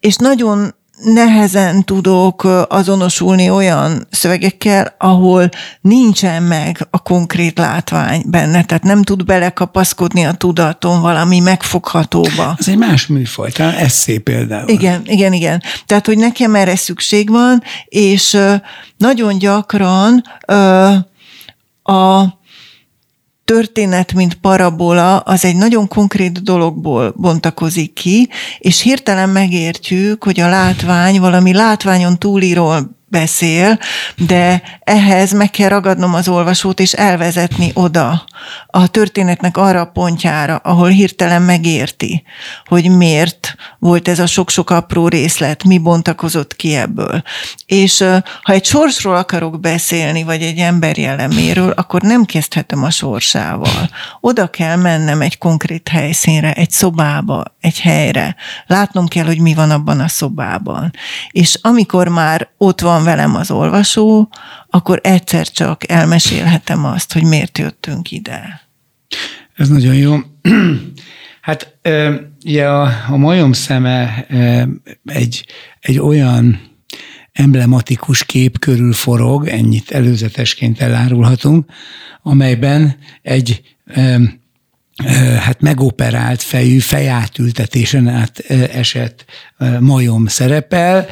és 0.00 0.16
nagyon 0.16 0.74
nehezen 1.04 1.84
tudok 1.84 2.44
azonosulni 2.68 3.50
olyan 3.50 4.06
szövegekkel, 4.10 4.94
ahol 4.98 5.48
nincsen 5.80 6.42
meg 6.42 6.86
a 6.90 6.98
konkrét 6.98 7.58
látvány 7.58 8.22
benne, 8.26 8.64
tehát 8.64 8.82
nem 8.82 9.02
tud 9.02 9.24
belekapaszkodni 9.24 10.24
a 10.24 10.32
tudaton 10.32 11.00
valami 11.00 11.38
megfoghatóba. 11.38 12.54
Ez 12.58 12.68
egy 12.68 12.78
más 12.78 13.06
műfaj, 13.06 13.50
talán 13.50 13.74
eszé 13.74 14.18
például. 14.18 14.68
Igen, 14.68 15.02
igen, 15.04 15.32
igen. 15.32 15.62
Tehát, 15.86 16.06
hogy 16.06 16.18
nekem 16.18 16.54
erre 16.54 16.76
szükség 16.76 17.30
van, 17.30 17.62
és 17.88 18.38
nagyon 18.96 19.38
gyakran 19.38 20.24
a 21.82 22.22
történet, 23.48 24.12
mint 24.12 24.34
parabola, 24.34 25.18
az 25.18 25.44
egy 25.44 25.56
nagyon 25.56 25.88
konkrét 25.88 26.42
dologból 26.42 27.14
bontakozik 27.16 27.92
ki, 27.92 28.28
és 28.58 28.80
hirtelen 28.80 29.28
megértjük, 29.28 30.24
hogy 30.24 30.40
a 30.40 30.48
látvány 30.48 31.20
valami 31.20 31.52
látványon 31.52 32.18
túliról 32.18 32.97
beszél, 33.08 33.78
de 34.16 34.62
ehhez 34.80 35.32
meg 35.32 35.50
kell 35.50 35.68
ragadnom 35.68 36.14
az 36.14 36.28
olvasót, 36.28 36.80
és 36.80 36.92
elvezetni 36.92 37.70
oda 37.74 38.24
a 38.66 38.86
történetnek 38.86 39.56
arra 39.56 39.80
a 39.80 39.90
pontjára, 39.90 40.56
ahol 40.56 40.88
hirtelen 40.88 41.42
megérti, 41.42 42.22
hogy 42.64 42.90
miért 42.90 43.54
volt 43.78 44.08
ez 44.08 44.18
a 44.18 44.26
sok-sok 44.26 44.70
apró 44.70 45.08
részlet, 45.08 45.64
mi 45.64 45.78
bontakozott 45.78 46.56
ki 46.56 46.74
ebből. 46.74 47.22
És 47.66 48.04
ha 48.42 48.52
egy 48.52 48.64
sorsról 48.64 49.16
akarok 49.16 49.60
beszélni, 49.60 50.22
vagy 50.22 50.42
egy 50.42 50.58
ember 50.58 50.98
jelleméről, 50.98 51.70
akkor 51.70 52.02
nem 52.02 52.24
kezdhetem 52.24 52.84
a 52.84 52.90
sorsával. 52.90 53.90
Oda 54.20 54.50
kell 54.50 54.76
mennem 54.76 55.20
egy 55.20 55.38
konkrét 55.38 55.88
helyszínre, 55.88 56.52
egy 56.52 56.70
szobába, 56.70 57.44
egy 57.60 57.80
helyre. 57.80 58.36
Látnom 58.66 59.08
kell, 59.08 59.24
hogy 59.24 59.40
mi 59.40 59.54
van 59.54 59.70
abban 59.70 60.00
a 60.00 60.08
szobában. 60.08 60.92
És 61.30 61.58
amikor 61.62 62.08
már 62.08 62.48
ott 62.58 62.80
van 62.80 62.97
velem 63.04 63.34
az 63.34 63.50
olvasó, 63.50 64.28
akkor 64.70 65.00
egyszer 65.02 65.48
csak 65.48 65.90
elmesélhetem 65.90 66.84
azt, 66.84 67.12
hogy 67.12 67.24
miért 67.24 67.58
jöttünk 67.58 68.10
ide. 68.10 68.60
Ez 69.56 69.68
nagyon 69.68 69.94
jó. 69.94 70.16
Hát 71.40 71.78
ugye 72.44 72.68
a, 72.68 72.90
a 73.08 73.16
majom 73.16 73.52
szeme 73.52 74.26
egy, 75.04 75.46
egy 75.80 75.98
olyan 75.98 76.60
emblematikus 77.32 78.24
kép 78.24 78.58
körül 78.58 78.92
forog, 78.92 79.46
ennyit 79.46 79.90
előzetesként 79.90 80.80
elárulhatunk, 80.80 81.70
amelyben 82.22 82.96
egy 83.22 83.62
hát 85.38 85.60
megoperált 85.60 86.42
fejű, 86.42 86.78
fejátültetésen 86.78 88.08
át 88.08 88.38
esett 88.72 89.24
majom 89.80 90.26
szerepel, 90.26 91.06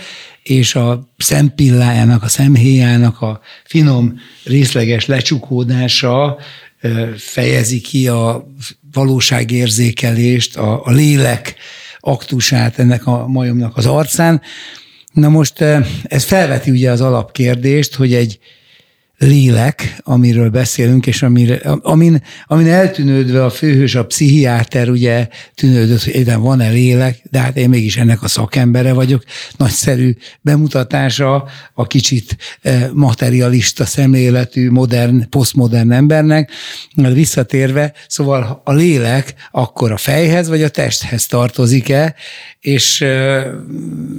és 0.46 0.74
a 0.74 1.08
szempillájának, 1.16 2.22
a 2.22 2.28
szemhéjának 2.28 3.20
a 3.20 3.40
finom, 3.64 4.20
részleges 4.44 5.06
lecsukódása 5.06 6.38
fejezi 7.16 7.80
ki 7.80 8.08
a 8.08 8.46
valóságérzékelést, 8.92 10.56
a, 10.56 10.84
a 10.84 10.90
lélek 10.90 11.54
aktusát 11.98 12.78
ennek 12.78 13.06
a 13.06 13.26
majomnak 13.26 13.76
az 13.76 13.86
arcán. 13.86 14.42
Na 15.12 15.28
most 15.28 15.60
ez 16.02 16.24
felveti 16.24 16.70
ugye 16.70 16.90
az 16.90 17.00
alapkérdést, 17.00 17.94
hogy 17.94 18.14
egy 18.14 18.38
lélek, 19.18 20.00
amiről 20.02 20.48
beszélünk, 20.48 21.06
és 21.06 21.22
amire, 21.22 21.56
amin, 21.82 22.22
amin 22.46 22.68
eltűnődve 22.68 23.44
a 23.44 23.50
főhős, 23.50 23.94
a 23.94 24.06
pszichiáter 24.06 24.88
ugye 24.88 25.28
tűnődött, 25.54 26.02
hogy 26.02 26.14
egyben 26.14 26.40
van-e 26.40 26.68
lélek, 26.68 27.22
de 27.30 27.38
hát 27.38 27.56
én 27.56 27.68
mégis 27.68 27.96
ennek 27.96 28.22
a 28.22 28.28
szakembere 28.28 28.92
vagyok. 28.92 29.24
Nagyszerű 29.56 30.14
bemutatása 30.40 31.48
a 31.74 31.86
kicsit 31.86 32.36
eh, 32.62 32.88
materialista 32.92 33.84
szemléletű, 33.84 34.70
modern, 34.70 35.28
posztmodern 35.28 35.92
embernek. 35.92 36.50
Visszatérve, 36.94 37.92
szóval 38.08 38.62
a 38.64 38.72
lélek 38.72 39.34
akkor 39.50 39.92
a 39.92 39.96
fejhez 39.96 40.48
vagy 40.48 40.62
a 40.62 40.68
testhez 40.68 41.26
tartozik-e, 41.26 42.14
és 42.60 43.00
eh, 43.00 43.44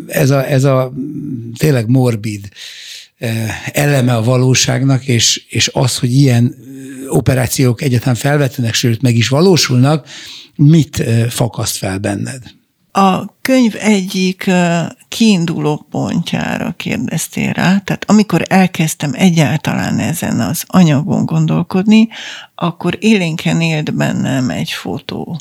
ez 0.08 0.30
a, 0.30 0.50
ez 0.50 0.64
a 0.64 0.94
tényleg 1.58 1.88
morbid 1.88 2.50
eleme 3.72 4.16
a 4.16 4.24
valóságnak, 4.24 5.06
és, 5.06 5.46
és 5.50 5.70
az, 5.74 5.98
hogy 5.98 6.14
ilyen 6.14 6.56
operációk 7.10 7.82
egyáltalán 7.82 8.16
felvetőnek, 8.16 8.74
sőt 8.74 9.02
meg 9.02 9.16
is 9.16 9.28
valósulnak, 9.28 10.08
mit 10.56 11.04
fakaszt 11.30 11.78
fel 11.78 11.98
benned? 11.98 12.57
A 12.98 13.26
könyv 13.42 13.76
egyik 13.80 14.52
kiinduló 15.08 15.86
pontjára 15.90 16.74
kérdeztél 16.78 17.54
rá, 17.54 17.78
tehát 17.78 18.04
amikor 18.08 18.46
elkezdtem 18.50 19.12
egyáltalán 19.14 20.00
ezen 20.00 20.40
az 20.40 20.64
anyagon 20.68 21.26
gondolkodni, 21.26 22.08
akkor 22.56 22.98
élénken 23.00 23.62
élt 23.62 23.96
bennem 23.96 24.50
egy 24.50 24.72
fotó. 24.72 25.40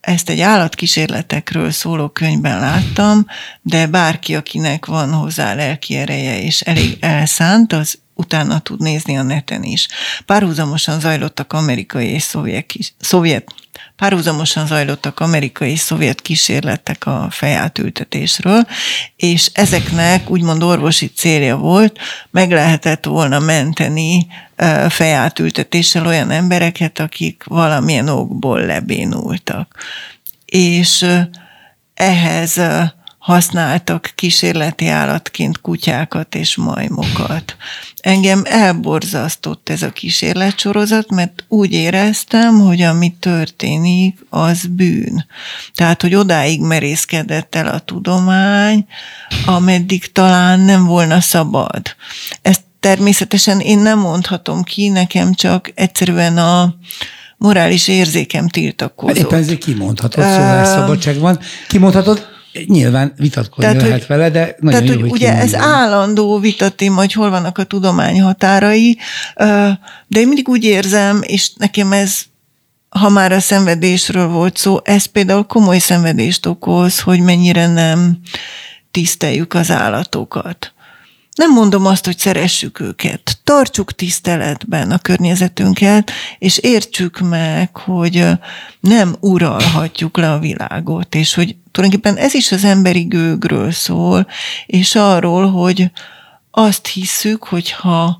Ezt 0.00 0.28
egy 0.28 0.40
állatkísérletekről 0.40 1.70
szóló 1.70 2.08
könyvben 2.08 2.60
láttam, 2.60 3.26
de 3.62 3.86
bárki, 3.86 4.34
akinek 4.34 4.86
van 4.86 5.12
hozzá 5.12 5.54
lelki 5.54 5.96
ereje 5.96 6.42
és 6.42 6.60
elég 6.60 6.96
elszánt, 7.00 7.72
az 7.72 7.98
utána 8.20 8.58
tud 8.58 8.80
nézni 8.80 9.18
a 9.18 9.22
neten 9.22 9.62
is. 9.62 9.88
Párhuzamosan 10.26 11.00
zajlottak 11.00 11.52
amerikai 11.52 12.06
és 12.06 12.22
szovjet, 12.22 12.72
szovjet 13.00 13.54
párhuzamosan 13.96 14.66
zajlottak 14.66 15.20
amerikai 15.20 15.70
és 15.70 15.78
szovjet 15.78 16.20
kísérletek 16.20 17.06
a 17.06 17.26
fejátültetésről, 17.30 18.66
és 19.16 19.50
ezeknek 19.54 20.30
úgymond 20.30 20.62
orvosi 20.62 21.06
célja 21.06 21.56
volt, 21.56 21.98
meg 22.30 22.50
lehetett 22.50 23.04
volna 23.04 23.38
menteni 23.38 24.26
fejátültetéssel 24.88 26.06
olyan 26.06 26.30
embereket, 26.30 26.98
akik 26.98 27.44
valamilyen 27.44 28.08
okból 28.08 28.60
lebénultak. 28.60 29.74
És 30.44 31.06
ehhez 31.94 32.60
használtak 33.18 34.12
kísérleti 34.14 34.86
állatként 34.86 35.60
kutyákat 35.60 36.34
és 36.34 36.56
majmokat. 36.56 37.56
Engem 38.00 38.42
elborzasztott 38.44 39.68
ez 39.68 39.82
a 39.82 39.90
kísérletsorozat, 39.90 41.10
mert 41.10 41.44
úgy 41.48 41.72
éreztem, 41.72 42.60
hogy 42.60 42.82
ami 42.82 43.14
történik, 43.20 44.18
az 44.28 44.66
bűn. 44.70 45.26
Tehát, 45.74 46.02
hogy 46.02 46.14
odáig 46.14 46.60
merészkedett 46.60 47.54
el 47.54 47.66
a 47.66 47.78
tudomány, 47.78 48.86
ameddig 49.46 50.12
talán 50.12 50.60
nem 50.60 50.84
volna 50.84 51.20
szabad. 51.20 51.82
Ezt 52.42 52.62
természetesen 52.80 53.60
én 53.60 53.78
nem 53.78 53.98
mondhatom 53.98 54.62
ki, 54.62 54.88
nekem 54.88 55.34
csak 55.34 55.72
egyszerűen 55.74 56.38
a 56.38 56.74
morális 57.36 57.88
érzékem 57.88 58.48
tiltakozott. 58.48 59.16
Éppen 59.16 59.38
ezért 59.38 59.58
kimondhatod, 59.64 60.24
szabadság 60.64 61.18
van. 61.18 61.38
Kimondhatod, 61.68 62.29
Nyilván 62.66 63.12
vitatkozni 63.16 63.70
tehát, 63.70 63.82
lehet 63.82 63.98
hogy, 63.98 64.08
vele, 64.08 64.30
de 64.30 64.56
nagyon 64.60 64.84
tehát, 64.84 64.94
jó, 64.94 65.00
hogy, 65.00 65.10
ugye 65.10 65.34
ez 65.34 65.54
állandó 65.54 66.38
vitatém, 66.38 66.94
hogy 66.94 67.12
hol 67.12 67.30
vannak 67.30 67.58
a 67.58 67.64
tudomány 67.64 68.20
határai, 68.20 68.98
de 70.06 70.20
én 70.20 70.26
mindig 70.26 70.48
úgy 70.48 70.64
érzem, 70.64 71.20
és 71.22 71.50
nekem 71.56 71.92
ez 71.92 72.28
ha 72.90 73.08
már 73.08 73.32
a 73.32 73.40
szenvedésről 73.40 74.28
volt 74.28 74.56
szó, 74.56 74.78
ez 74.84 75.04
például 75.04 75.44
komoly 75.44 75.78
szenvedést 75.78 76.46
okoz, 76.46 77.00
hogy 77.00 77.20
mennyire 77.20 77.66
nem 77.66 78.18
tiszteljük 78.90 79.54
az 79.54 79.70
állatokat. 79.70 80.72
Nem 81.40 81.52
mondom 81.52 81.86
azt, 81.86 82.04
hogy 82.04 82.18
szeressük 82.18 82.80
őket. 82.80 83.38
Tartsuk 83.44 83.94
tiszteletben 83.94 84.90
a 84.90 84.98
környezetünket, 84.98 86.10
és 86.38 86.58
értsük 86.58 87.18
meg, 87.18 87.76
hogy 87.76 88.26
nem 88.80 89.16
uralhatjuk 89.20 90.16
le 90.16 90.32
a 90.32 90.38
világot, 90.38 91.14
és 91.14 91.34
hogy 91.34 91.56
tulajdonképpen 91.70 92.22
ez 92.24 92.34
is 92.34 92.52
az 92.52 92.64
emberi 92.64 93.02
gőgről 93.02 93.70
szól, 93.70 94.26
és 94.66 94.94
arról, 94.94 95.50
hogy 95.50 95.90
azt 96.50 96.86
hisszük, 96.86 97.44
hogy 97.44 97.70
ha 97.70 98.19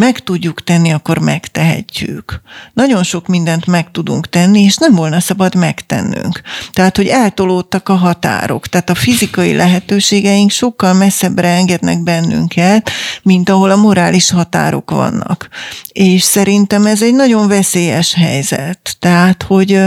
meg 0.00 0.18
tudjuk 0.18 0.64
tenni, 0.64 0.92
akkor 0.92 1.18
megtehetjük. 1.18 2.40
Nagyon 2.72 3.02
sok 3.02 3.26
mindent 3.26 3.66
meg 3.66 3.90
tudunk 3.90 4.28
tenni, 4.28 4.60
és 4.60 4.76
nem 4.76 4.94
volna 4.94 5.20
szabad 5.20 5.54
megtennünk. 5.54 6.40
Tehát, 6.72 6.96
hogy 6.96 7.06
eltolódtak 7.06 7.88
a 7.88 7.94
határok, 7.94 8.66
tehát 8.66 8.90
a 8.90 8.94
fizikai 8.94 9.54
lehetőségeink 9.54 10.50
sokkal 10.50 10.92
messzebbre 10.94 11.48
engednek 11.48 12.02
bennünket, 12.02 12.90
mint 13.22 13.48
ahol 13.48 13.70
a 13.70 13.76
morális 13.76 14.30
határok 14.30 14.90
vannak. 14.90 15.48
És 15.92 16.22
szerintem 16.22 16.86
ez 16.86 17.02
egy 17.02 17.14
nagyon 17.14 17.48
veszélyes 17.48 18.14
helyzet. 18.14 18.96
Tehát, 18.98 19.42
hogy, 19.42 19.82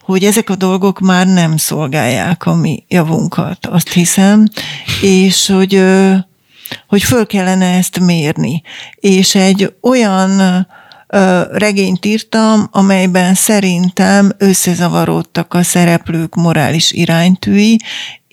hogy 0.00 0.24
ezek 0.24 0.50
a 0.50 0.56
dolgok 0.56 1.00
már 1.00 1.26
nem 1.26 1.56
szolgálják 1.56 2.46
a 2.46 2.54
mi 2.54 2.84
javunkat, 2.88 3.66
azt 3.66 3.92
hiszem, 3.92 4.48
és 5.00 5.46
hogy 5.46 5.82
hogy 6.88 7.02
föl 7.02 7.26
kellene 7.26 7.76
ezt 7.76 8.00
mérni. 8.00 8.62
És 8.96 9.34
egy 9.34 9.74
olyan 9.82 10.66
regényt 11.52 12.04
írtam, 12.04 12.68
amelyben 12.70 13.34
szerintem 13.34 14.30
összezavarodtak 14.38 15.54
a 15.54 15.62
szereplők 15.62 16.34
morális 16.34 16.92
iránytűi, 16.92 17.76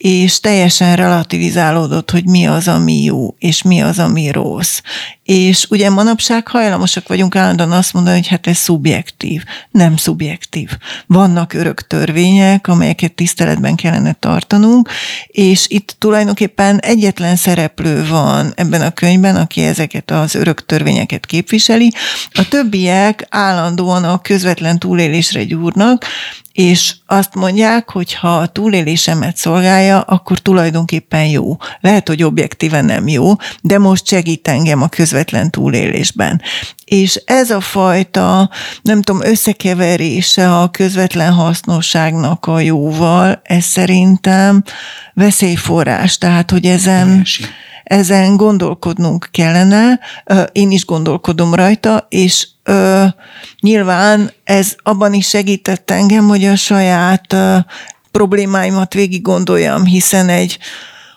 és 0.03 0.39
teljesen 0.39 0.95
relativizálódott, 0.95 2.11
hogy 2.11 2.25
mi 2.25 2.47
az, 2.47 2.67
ami 2.67 3.03
jó, 3.03 3.35
és 3.39 3.61
mi 3.61 3.81
az, 3.81 3.99
ami 3.99 4.31
rossz. 4.31 4.79
És 5.23 5.65
ugye 5.69 5.89
manapság 5.89 6.47
hajlamosak 6.47 7.07
vagyunk 7.07 7.35
állandóan 7.35 7.71
azt 7.71 7.93
mondani, 7.93 8.15
hogy 8.15 8.27
hát 8.27 8.47
ez 8.47 8.57
szubjektív. 8.57 9.43
Nem 9.71 9.97
szubjektív. 9.97 10.69
Vannak 11.07 11.53
örök 11.53 11.87
törvények, 11.87 12.67
amelyeket 12.67 13.11
tiszteletben 13.13 13.75
kellene 13.75 14.13
tartanunk, 14.13 14.89
és 15.27 15.65
itt 15.69 15.95
tulajdonképpen 15.97 16.79
egyetlen 16.79 17.35
szereplő 17.35 18.07
van 18.07 18.53
ebben 18.55 18.81
a 18.81 18.91
könyvben, 18.91 19.35
aki 19.35 19.61
ezeket 19.61 20.11
az 20.11 20.35
örök 20.35 20.65
törvényeket 20.65 21.25
képviseli. 21.25 21.91
A 22.31 22.47
többiek 22.47 23.25
állandóan 23.29 24.03
a 24.03 24.21
közvetlen 24.21 24.79
túlélésre 24.79 25.43
gyúrnak, 25.43 26.05
és 26.53 26.95
azt 27.05 27.35
mondják, 27.35 27.89
hogy 27.89 28.13
ha 28.13 28.37
a 28.37 28.47
túlélésemet 28.47 29.37
szolgálja, 29.37 30.01
akkor 30.01 30.39
tulajdonképpen 30.39 31.25
jó. 31.25 31.57
Lehet, 31.81 32.07
hogy 32.07 32.23
objektíven 32.23 32.85
nem 32.85 33.07
jó, 33.07 33.31
de 33.61 33.77
most 33.77 34.07
segít 34.07 34.47
engem 34.47 34.81
a 34.81 34.87
közvetlen 34.87 35.51
túlélésben. 35.51 36.41
És 36.85 37.21
ez 37.25 37.49
a 37.49 37.61
fajta, 37.61 38.49
nem 38.81 39.01
tudom, 39.01 39.21
összekeverése 39.23 40.59
a 40.59 40.69
közvetlen 40.69 41.33
hasznosságnak 41.33 42.45
a 42.45 42.59
jóval, 42.59 43.41
ez 43.43 43.63
szerintem 43.63 44.63
veszélyforrás. 45.13 46.17
Tehát, 46.17 46.51
hogy 46.51 46.65
ezen... 46.65 47.25
ezen 47.83 48.37
gondolkodnunk 48.37 49.27
kellene, 49.31 49.99
én 50.51 50.71
is 50.71 50.85
gondolkodom 50.85 51.53
rajta, 51.53 52.05
és 52.09 52.47
nyilván 53.59 54.31
ez 54.43 54.75
abban 54.83 55.13
is 55.13 55.27
segített 55.27 55.91
engem, 55.91 56.27
hogy 56.27 56.45
a 56.45 56.55
saját 56.55 57.35
problémáimat 58.11 58.93
végig 58.93 59.21
gondoljam, 59.21 59.85
hiszen 59.85 60.29
egy 60.29 60.57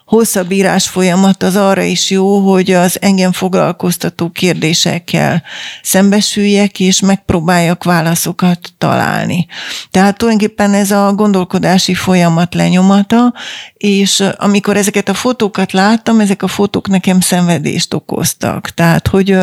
hosszabb 0.06 0.50
írás 0.50 0.88
folyamat 0.88 1.42
az 1.42 1.56
arra 1.56 1.82
is 1.82 2.10
jó, 2.10 2.38
hogy 2.38 2.70
az 2.70 3.00
engem 3.00 3.32
foglalkoztató 3.32 4.30
kérdésekkel 4.30 5.42
szembesüljek, 5.82 6.80
és 6.80 7.00
megpróbáljak 7.00 7.84
válaszokat 7.84 8.72
találni. 8.78 9.46
Tehát 9.90 10.18
tulajdonképpen 10.18 10.74
ez 10.74 10.90
a 10.90 11.12
gondolkodási 11.12 11.94
folyamat 11.94 12.54
lenyomata, 12.54 13.34
és 13.74 14.22
amikor 14.36 14.76
ezeket 14.76 15.08
a 15.08 15.14
fotókat 15.14 15.72
láttam, 15.72 16.20
ezek 16.20 16.42
a 16.42 16.48
fotók 16.48 16.88
nekem 16.88 17.20
szenvedést 17.20 17.94
okoztak. 17.94 18.70
Tehát, 18.70 19.08
hogy 19.08 19.36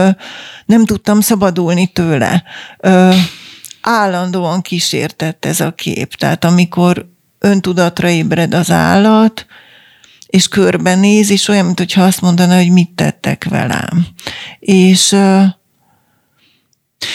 nem 0.65 0.85
tudtam 0.85 1.21
szabadulni 1.21 1.87
tőle. 1.87 2.43
Állandóan 3.81 4.61
kísértett 4.61 5.45
ez 5.45 5.59
a 5.59 5.71
kép. 5.71 6.15
Tehát 6.15 6.45
amikor 6.45 7.05
öntudatra 7.39 8.09
ébred 8.09 8.53
az 8.53 8.71
állat, 8.71 9.45
és 10.33 10.47
körbenéz, 10.47 11.29
és 11.29 11.47
olyan, 11.47 11.65
mintha 11.65 12.03
azt 12.03 12.21
mondaná, 12.21 12.57
hogy 12.57 12.71
mit 12.71 12.89
tettek 12.95 13.43
velem. 13.49 14.07
És 14.59 15.15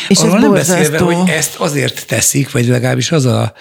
és 0.08 0.18
Arról 0.18 0.36
ez 0.36 0.42
nem 0.42 0.52
beszélve, 0.52 0.98
hogy 0.98 1.28
ezt 1.28 1.54
azért 1.54 2.06
teszik, 2.06 2.50
vagy 2.50 2.66
legalábbis 2.66 3.12
az 3.12 3.24
a 3.24 3.52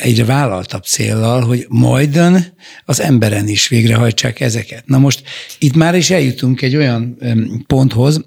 egyre 0.00 0.24
vállaltabb 0.24 0.82
céllal, 0.82 1.44
hogy 1.44 1.66
majdan 1.68 2.44
az 2.84 3.00
emberen 3.00 3.48
is 3.48 3.68
végrehajtsák 3.68 4.40
ezeket. 4.40 4.86
Na 4.86 4.98
most 4.98 5.22
itt 5.58 5.74
már 5.74 5.94
is 5.94 6.10
eljutunk 6.10 6.62
egy 6.62 6.76
olyan 6.76 7.18
ponthoz, 7.66 8.24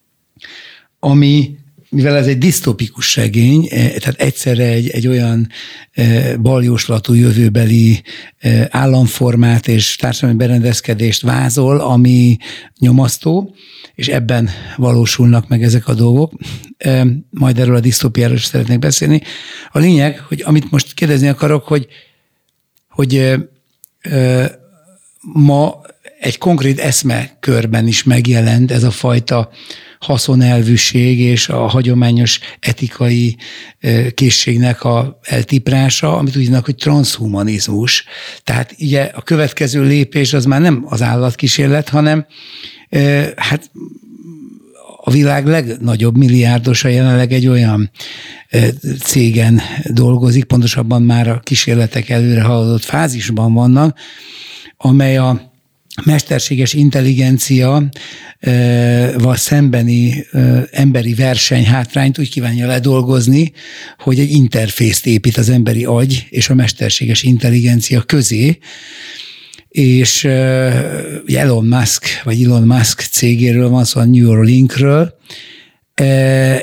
ami 0.98 1.56
mivel 1.90 2.16
ez 2.16 2.26
egy 2.26 2.38
disztopikus 2.38 3.10
segény, 3.10 3.68
eh, 3.70 3.90
tehát 3.90 4.20
egyszerre 4.20 4.64
egy, 4.64 4.88
egy 4.88 5.06
olyan 5.06 5.48
eh, 5.92 6.36
baljóslatú 6.36 7.12
jövőbeli 7.12 8.02
eh, 8.38 8.66
államformát 8.70 9.68
és 9.68 9.96
társadalmi 9.96 10.36
berendezkedést 10.36 11.22
vázol, 11.22 11.80
ami 11.80 12.36
nyomasztó, 12.78 13.54
és 13.94 14.08
ebben 14.08 14.50
valósulnak 14.76 15.48
meg 15.48 15.62
ezek 15.62 15.88
a 15.88 15.94
dolgok. 15.94 16.32
Majd 17.30 17.58
erről 17.58 17.76
a 17.76 17.80
disztópiáról 17.80 18.36
is 18.36 18.44
szeretnék 18.44 18.78
beszélni. 18.78 19.22
A 19.70 19.78
lényeg, 19.78 20.18
hogy 20.18 20.42
amit 20.46 20.70
most 20.70 20.94
kérdezni 20.94 21.28
akarok, 21.28 21.64
hogy, 21.64 21.86
hogy 22.88 23.36
ma 25.20 25.80
egy 26.20 26.38
konkrét 26.38 26.78
eszmekörben 26.78 27.86
is 27.86 28.02
megjelent 28.02 28.70
ez 28.70 28.82
a 28.82 28.90
fajta 28.90 29.50
haszonelvűség 29.98 31.18
és 31.18 31.48
a 31.48 31.66
hagyományos 31.66 32.40
etikai 32.60 33.36
készségnek 34.14 34.84
a 34.84 35.18
eltiprása, 35.22 36.16
amit 36.16 36.36
úgy 36.36 36.48
hogy 36.64 36.74
transhumanizmus. 36.74 38.04
Tehát 38.44 38.74
ugye 38.78 39.02
a 39.02 39.22
következő 39.22 39.82
lépés 39.82 40.32
az 40.32 40.44
már 40.44 40.60
nem 40.60 40.84
az 40.88 41.02
állatkísérlet, 41.02 41.88
hanem 41.88 42.26
hát 43.36 43.70
a 45.00 45.10
világ 45.10 45.46
legnagyobb 45.46 46.16
milliárdosa 46.16 46.88
jelenleg 46.88 47.32
egy 47.32 47.46
olyan 47.46 47.90
cégen 49.02 49.60
dolgozik, 49.84 50.44
pontosabban 50.44 51.02
már 51.02 51.28
a 51.28 51.40
kísérletek 51.40 52.08
előre 52.08 52.42
haladott 52.42 52.84
fázisban 52.84 53.52
vannak, 53.52 53.98
amely 54.76 55.16
a 55.16 55.52
mesterséges 56.04 56.72
intelligencia 56.72 57.88
val 59.18 59.36
szembeni 59.36 60.26
emberi 60.70 61.14
versenyhátrányt 61.14 62.18
úgy 62.18 62.30
kívánja 62.30 62.66
ledolgozni, 62.66 63.52
hogy 63.98 64.18
egy 64.18 64.30
interfészt 64.30 65.06
épít 65.06 65.36
az 65.36 65.48
emberi 65.48 65.84
agy 65.84 66.26
és 66.30 66.48
a 66.48 66.54
mesterséges 66.54 67.22
intelligencia 67.22 68.02
közé, 68.02 68.58
és 69.68 70.24
Elon 71.26 71.66
Musk, 71.66 72.06
vagy 72.24 72.42
Elon 72.44 72.62
Musk 72.62 73.00
cégéről 73.00 73.68
van 73.68 73.84
szó, 73.84 74.00
a 74.00 74.04
Neuralinkről, 74.04 75.18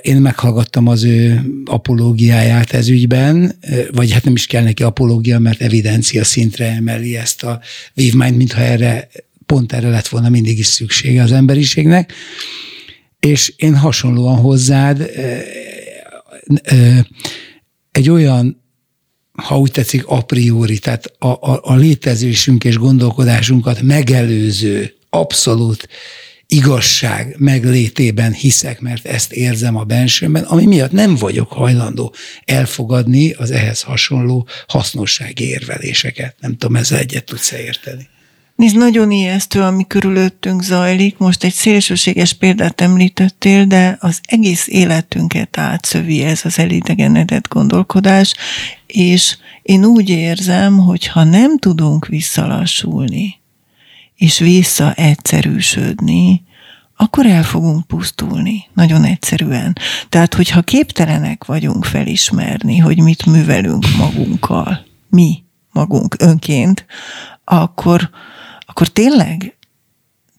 én 0.01 0.17
meghallgattam 0.17 0.87
az 0.87 1.03
ő 1.03 1.41
apológiáját 1.65 2.73
ez 2.73 2.87
ügyben, 2.87 3.59
vagy 3.91 4.11
hát 4.11 4.23
nem 4.23 4.33
is 4.33 4.45
kell 4.45 4.63
neki 4.63 4.83
apológia, 4.83 5.39
mert 5.39 5.61
evidencia 5.61 6.23
szintre 6.23 6.71
emeli 6.71 7.17
ezt 7.17 7.43
a 7.43 7.61
vívmányt, 7.93 8.37
mintha 8.37 8.61
erre 8.61 9.09
pont 9.45 9.73
erre 9.73 9.89
lett 9.89 10.07
volna 10.07 10.29
mindig 10.29 10.57
is 10.57 10.65
szüksége 10.65 11.21
az 11.21 11.31
emberiségnek, 11.31 12.13
és 13.19 13.53
én 13.55 13.75
hasonlóan 13.75 14.37
hozzád 14.37 15.11
egy 17.91 18.09
olyan, 18.09 18.63
ha 19.31 19.59
úgy 19.59 19.71
tetszik, 19.71 20.07
a 20.07 20.21
priori, 20.21 20.79
tehát 20.79 21.13
a, 21.19 21.27
a, 21.27 21.59
a 21.63 21.75
létezésünk 21.75 22.63
és 22.63 22.77
gondolkodásunkat 22.77 23.81
megelőző, 23.81 24.93
abszolút 25.09 25.87
igazság 26.47 27.35
meglétében 27.37 28.33
hiszek, 28.33 28.79
mert 28.79 29.05
ezt 29.05 29.31
érzem 29.31 29.75
a 29.75 29.83
bensőmben, 29.83 30.43
ami 30.43 30.65
miatt 30.65 30.91
nem 30.91 31.15
vagyok 31.15 31.51
hajlandó 31.51 32.13
elfogadni 32.45 33.31
az 33.31 33.51
ehhez 33.51 33.81
hasonló 33.81 34.47
hasznossági 34.67 35.47
érveléseket. 35.47 36.35
Nem 36.39 36.57
tudom, 36.57 36.75
ezzel 36.75 36.99
egyet 36.99 37.25
tudsz 37.25 37.51
érteni. 37.51 38.07
Nézd, 38.55 38.77
nagyon 38.77 39.11
ijesztő, 39.11 39.61
ami 39.61 39.87
körülöttünk 39.87 40.63
zajlik. 40.63 41.17
Most 41.17 41.43
egy 41.43 41.53
szélsőséges 41.53 42.33
példát 42.33 42.81
említettél, 42.81 43.65
de 43.65 43.97
az 43.99 44.19
egész 44.25 44.67
életünket 44.67 45.57
átszövi 45.57 46.21
ez 46.21 46.41
az 46.43 46.59
elidegenedett 46.59 47.47
gondolkodás, 47.47 48.33
és 48.87 49.37
én 49.61 49.85
úgy 49.85 50.09
érzem, 50.09 50.77
hogy 50.77 51.07
ha 51.07 51.23
nem 51.23 51.57
tudunk 51.57 52.07
visszalassulni, 52.07 53.39
és 54.15 54.39
vissza 54.39 54.93
egyszerűsödni, 54.93 56.43
akkor 56.97 57.25
el 57.25 57.43
fogunk 57.43 57.87
pusztulni, 57.87 58.69
nagyon 58.73 59.03
egyszerűen. 59.03 59.77
Tehát, 60.09 60.33
hogyha 60.33 60.61
képtelenek 60.61 61.45
vagyunk 61.45 61.85
felismerni, 61.85 62.77
hogy 62.77 62.99
mit 62.99 63.25
művelünk 63.25 63.85
magunkkal, 63.97 64.85
mi 65.09 65.43
magunk 65.71 66.15
önként, 66.19 66.85
akkor, 67.43 68.09
akkor 68.59 68.87
tényleg 68.87 69.54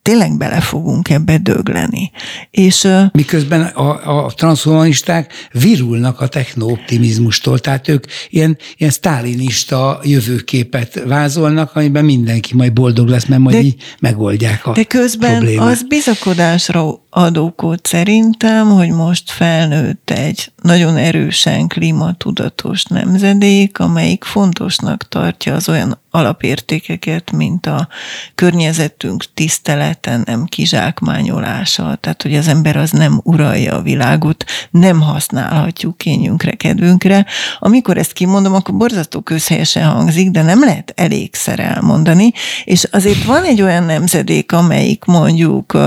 tényleg 0.07 0.37
bele 0.37 0.61
fogunk 0.61 1.11
ebbe 1.11 1.39
dögleni. 1.39 2.11
És, 2.51 2.89
Miközben 3.13 3.63
a, 3.63 4.25
a 4.25 4.33
transhumanisták 4.35 5.33
virulnak 5.53 6.21
a 6.21 6.27
technooptimizmustól, 6.27 7.59
tehát 7.59 7.89
ők 7.89 8.05
ilyen, 8.29 8.59
ilyen 8.77 8.93
sztálinista 8.93 10.01
jövőképet 10.03 11.03
vázolnak, 11.07 11.77
amiben 11.77 12.05
mindenki 12.05 12.55
majd 12.55 12.73
boldog 12.73 13.09
lesz, 13.09 13.25
mert 13.25 13.41
majd 13.41 13.57
de, 13.57 13.63
így 13.63 13.83
megoldják 14.01 14.67
a 14.67 14.73
De 14.73 14.85
közben 14.85 15.31
problémát. 15.31 15.73
az 15.73 15.83
bizakodásra 15.83 17.05
adókód 17.11 17.79
szerintem, 17.83 18.69
hogy 18.69 18.91
most 18.91 19.31
felnőtt 19.31 20.11
egy 20.11 20.53
nagyon 20.63 20.97
erősen 20.97 21.67
klímatudatos 21.67 22.85
nemzedék, 22.85 23.79
amelyik 23.79 24.25
fontosnak 24.25 25.09
tartja 25.09 25.55
az 25.55 25.69
olyan 25.69 25.99
alapértékeket, 26.17 27.33
mint 27.33 27.67
a 27.67 27.89
környezetünk 28.35 29.25
tisztelete, 29.35 30.21
nem 30.25 30.45
kizsákmányolása, 30.45 31.99
tehát 32.01 32.23
hogy 32.23 32.35
az 32.35 32.49
ember 32.49 32.77
az 32.77 32.91
nem 32.91 33.21
uralja 33.25 33.75
a 33.75 33.83
világot, 33.83 34.45
nem 34.71 35.01
használhatjuk 35.01 35.99
kényünkre, 35.99 36.51
kedvünkre. 36.51 37.27
Amikor 37.59 37.99
ezt 37.99 38.13
kimondom, 38.13 38.55
akkor 38.55 38.77
borzasztó 38.77 39.21
közhelyesen 39.21 39.89
hangzik, 39.91 40.31
de 40.31 40.43
nem 40.43 40.61
lehet 40.61 40.93
elégszer 40.97 41.61
elmondani, 41.61 42.33
és 42.65 42.85
azért 42.91 43.25
van 43.25 43.45
egy 43.45 43.63
olyan 43.63 43.85
nemzedék, 43.85 44.53
amelyik 44.53 45.05
mondjuk 45.05 45.79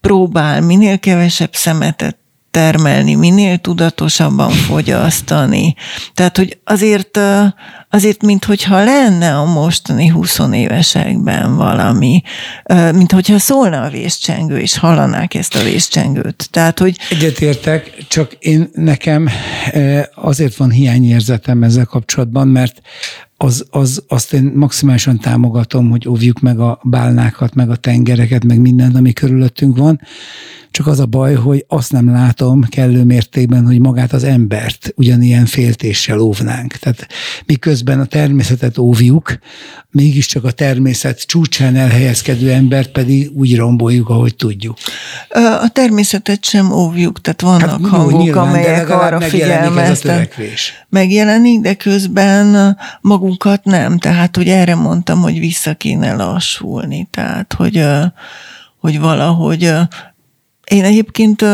próbál 0.00 0.60
minél 0.60 0.98
kevesebb 0.98 1.54
szemetet 1.54 2.16
termelni, 2.52 3.14
minél 3.14 3.58
tudatosabban 3.58 4.50
fogyasztani. 4.50 5.74
Tehát, 6.14 6.36
hogy 6.36 6.58
azért 6.64 7.18
azért, 7.90 8.22
minthogyha 8.22 8.84
lenne 8.84 9.36
a 9.36 9.44
mostani 9.44 10.08
20 10.08 10.38
évesekben 10.52 11.56
valami, 11.56 12.22
mint 12.94 13.12
hogyha 13.12 13.38
szólna 13.38 13.82
a 13.82 13.90
vészcsengő, 13.90 14.58
és 14.58 14.78
hallanák 14.78 15.34
ezt 15.34 15.54
a 15.54 15.62
vészcsengőt. 15.62 16.48
Tehát, 16.50 16.78
hogy... 16.78 16.98
Egyetértek, 17.10 18.06
csak 18.08 18.32
én 18.38 18.70
nekem 18.74 19.28
azért 20.14 20.56
van 20.56 20.70
hiányérzetem 20.70 21.62
ezzel 21.62 21.84
kapcsolatban, 21.84 22.48
mert 22.48 22.80
az, 23.42 23.66
az, 23.70 24.02
azt 24.08 24.32
én 24.32 24.52
maximálisan 24.54 25.18
támogatom, 25.18 25.90
hogy 25.90 26.08
óvjuk 26.08 26.40
meg 26.40 26.58
a 26.60 26.80
bálnákat, 26.82 27.54
meg 27.54 27.70
a 27.70 27.76
tengereket, 27.76 28.44
meg 28.44 28.60
mindent, 28.60 28.96
ami 28.96 29.12
körülöttünk 29.12 29.76
van, 29.76 30.00
csak 30.70 30.86
az 30.86 31.00
a 31.00 31.06
baj, 31.06 31.34
hogy 31.34 31.64
azt 31.68 31.92
nem 31.92 32.10
látom 32.10 32.62
kellő 32.62 33.04
mértékben, 33.04 33.66
hogy 33.66 33.80
magát 33.80 34.12
az 34.12 34.24
embert 34.24 34.92
ugyanilyen 34.96 35.46
féltéssel 35.46 36.18
óvnánk. 36.18 36.72
Tehát 36.72 37.06
miközben 37.46 38.00
a 38.00 38.04
természetet 38.04 38.78
óvjuk, 38.78 39.38
mégiscsak 39.92 40.44
a 40.44 40.50
természet 40.50 41.26
csúcsán 41.26 41.76
elhelyezkedő 41.76 42.52
embert 42.52 42.90
pedig 42.90 43.30
úgy 43.34 43.56
romboljuk, 43.56 44.08
ahogy 44.08 44.36
tudjuk. 44.36 44.76
A 45.60 45.68
természetet 45.72 46.44
sem 46.44 46.72
óvjuk, 46.72 47.20
tehát 47.20 47.40
vannak 47.40 47.70
hát, 47.70 47.90
hangok, 47.90 48.22
nyilván, 48.22 48.48
amelyek 48.48 48.90
arra 48.90 49.20
figyelmeztek. 49.20 50.40
Megjelenik, 50.88 51.60
de 51.60 51.74
közben 51.74 52.76
magunkat 53.00 53.64
nem. 53.64 53.98
Tehát, 53.98 54.36
hogy 54.36 54.48
erre 54.48 54.74
mondtam, 54.74 55.20
hogy 55.20 55.38
vissza 55.38 55.74
kéne 55.74 56.14
lassulni. 56.14 57.08
Tehát, 57.10 57.52
hogy, 57.52 57.84
hogy 58.78 59.00
valahogy 59.00 59.72
én 60.70 60.84
egyébként 60.84 61.44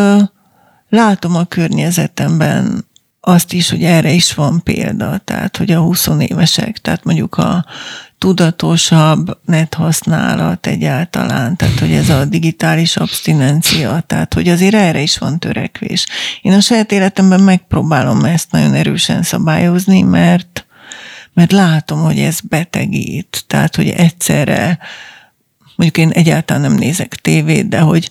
látom 0.88 1.36
a 1.36 1.44
környezetemben 1.44 2.87
azt 3.20 3.52
is, 3.52 3.70
hogy 3.70 3.82
erre 3.82 4.10
is 4.10 4.34
van 4.34 4.62
példa, 4.62 5.18
tehát 5.24 5.56
hogy 5.56 5.70
a 5.70 5.80
20 5.80 6.08
évesek, 6.18 6.78
tehát 6.78 7.04
mondjuk 7.04 7.36
a 7.36 7.64
tudatosabb 8.18 9.38
net 9.44 9.74
használat 9.74 10.66
egyáltalán, 10.66 11.56
tehát 11.56 11.78
hogy 11.78 11.92
ez 11.92 12.08
a 12.08 12.24
digitális 12.24 12.96
abstinencia, 12.96 14.00
tehát 14.06 14.34
hogy 14.34 14.48
azért 14.48 14.74
erre 14.74 15.00
is 15.00 15.18
van 15.18 15.38
törekvés. 15.38 16.06
Én 16.42 16.52
a 16.52 16.60
saját 16.60 16.92
életemben 16.92 17.40
megpróbálom 17.40 18.24
ezt 18.24 18.50
nagyon 18.50 18.74
erősen 18.74 19.22
szabályozni, 19.22 20.02
mert, 20.02 20.66
mert 21.32 21.52
látom, 21.52 22.00
hogy 22.00 22.18
ez 22.18 22.40
betegít, 22.40 23.44
tehát 23.46 23.76
hogy 23.76 23.88
egyszerre, 23.88 24.78
mondjuk 25.76 26.06
én 26.06 26.10
egyáltalán 26.10 26.62
nem 26.62 26.74
nézek 26.74 27.14
tévét, 27.14 27.68
de 27.68 27.78
hogy, 27.80 28.10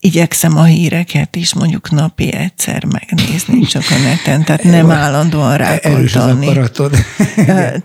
igyekszem 0.00 0.56
a 0.56 0.64
híreket 0.64 1.36
is 1.36 1.54
mondjuk 1.54 1.90
napi 1.90 2.32
egyszer 2.32 2.84
megnézni 2.84 3.60
csak 3.60 3.82
a 3.90 3.98
neten, 4.02 4.44
tehát 4.44 4.62
nem 4.62 4.90
állandóan 4.90 5.56
rákontani. 5.56 6.46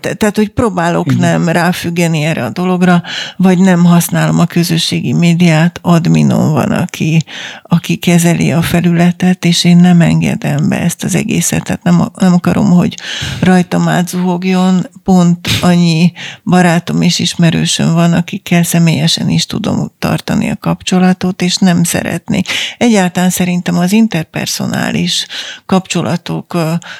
Tehát, 0.18 0.36
hogy 0.36 0.48
próbálok 0.48 1.18
nem 1.18 1.48
ráfüggeni 1.48 2.22
erre 2.22 2.44
a 2.44 2.50
dologra, 2.50 3.02
vagy 3.36 3.58
nem 3.58 3.84
használom 3.84 4.38
a 4.38 4.44
közösségi 4.44 5.12
médiát, 5.12 5.78
adminon 5.82 6.52
van, 6.52 6.72
aki, 6.72 7.24
aki 7.62 7.96
kezeli 7.96 8.52
a 8.52 8.62
felületet, 8.62 9.44
és 9.44 9.64
én 9.64 9.76
nem 9.76 10.00
engedem 10.00 10.68
be 10.68 10.80
ezt 10.80 11.04
az 11.04 11.14
egészet, 11.14 11.62
tehát 11.62 11.82
nem, 11.82 12.08
nem 12.18 12.32
akarom, 12.32 12.70
hogy 12.70 12.96
rajtam 13.40 13.88
átzuhogjon, 13.88 14.86
pont 15.04 15.48
annyi 15.60 16.12
barátom 16.44 17.02
és 17.02 17.18
ismerősöm 17.18 17.92
van, 17.92 18.12
akikkel 18.12 18.62
személyesen 18.62 19.28
is 19.28 19.46
tudom 19.46 19.92
tartani 19.98 20.50
a 20.50 20.56
kapcsolatot, 20.60 21.42
és 21.42 21.56
nem 21.56 21.82
szeretem 21.82 22.04
szeretni. 22.06 22.42
Egyáltalán 22.78 23.30
szerintem 23.30 23.78
az 23.78 23.92
interpersonális 23.92 25.26
kapcsolatok 25.66 26.56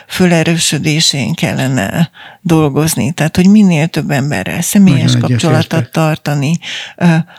fölerősödésén 0.09 1.35
kellene 1.35 2.11
dolgozni, 2.41 3.13
tehát 3.13 3.37
hogy 3.37 3.49
minél 3.49 3.87
több 3.87 4.11
emberrel 4.11 4.63
személyes 4.63 5.13
Nagyon 5.13 5.29
kapcsolatot 5.29 5.91
tartani, 5.91 6.59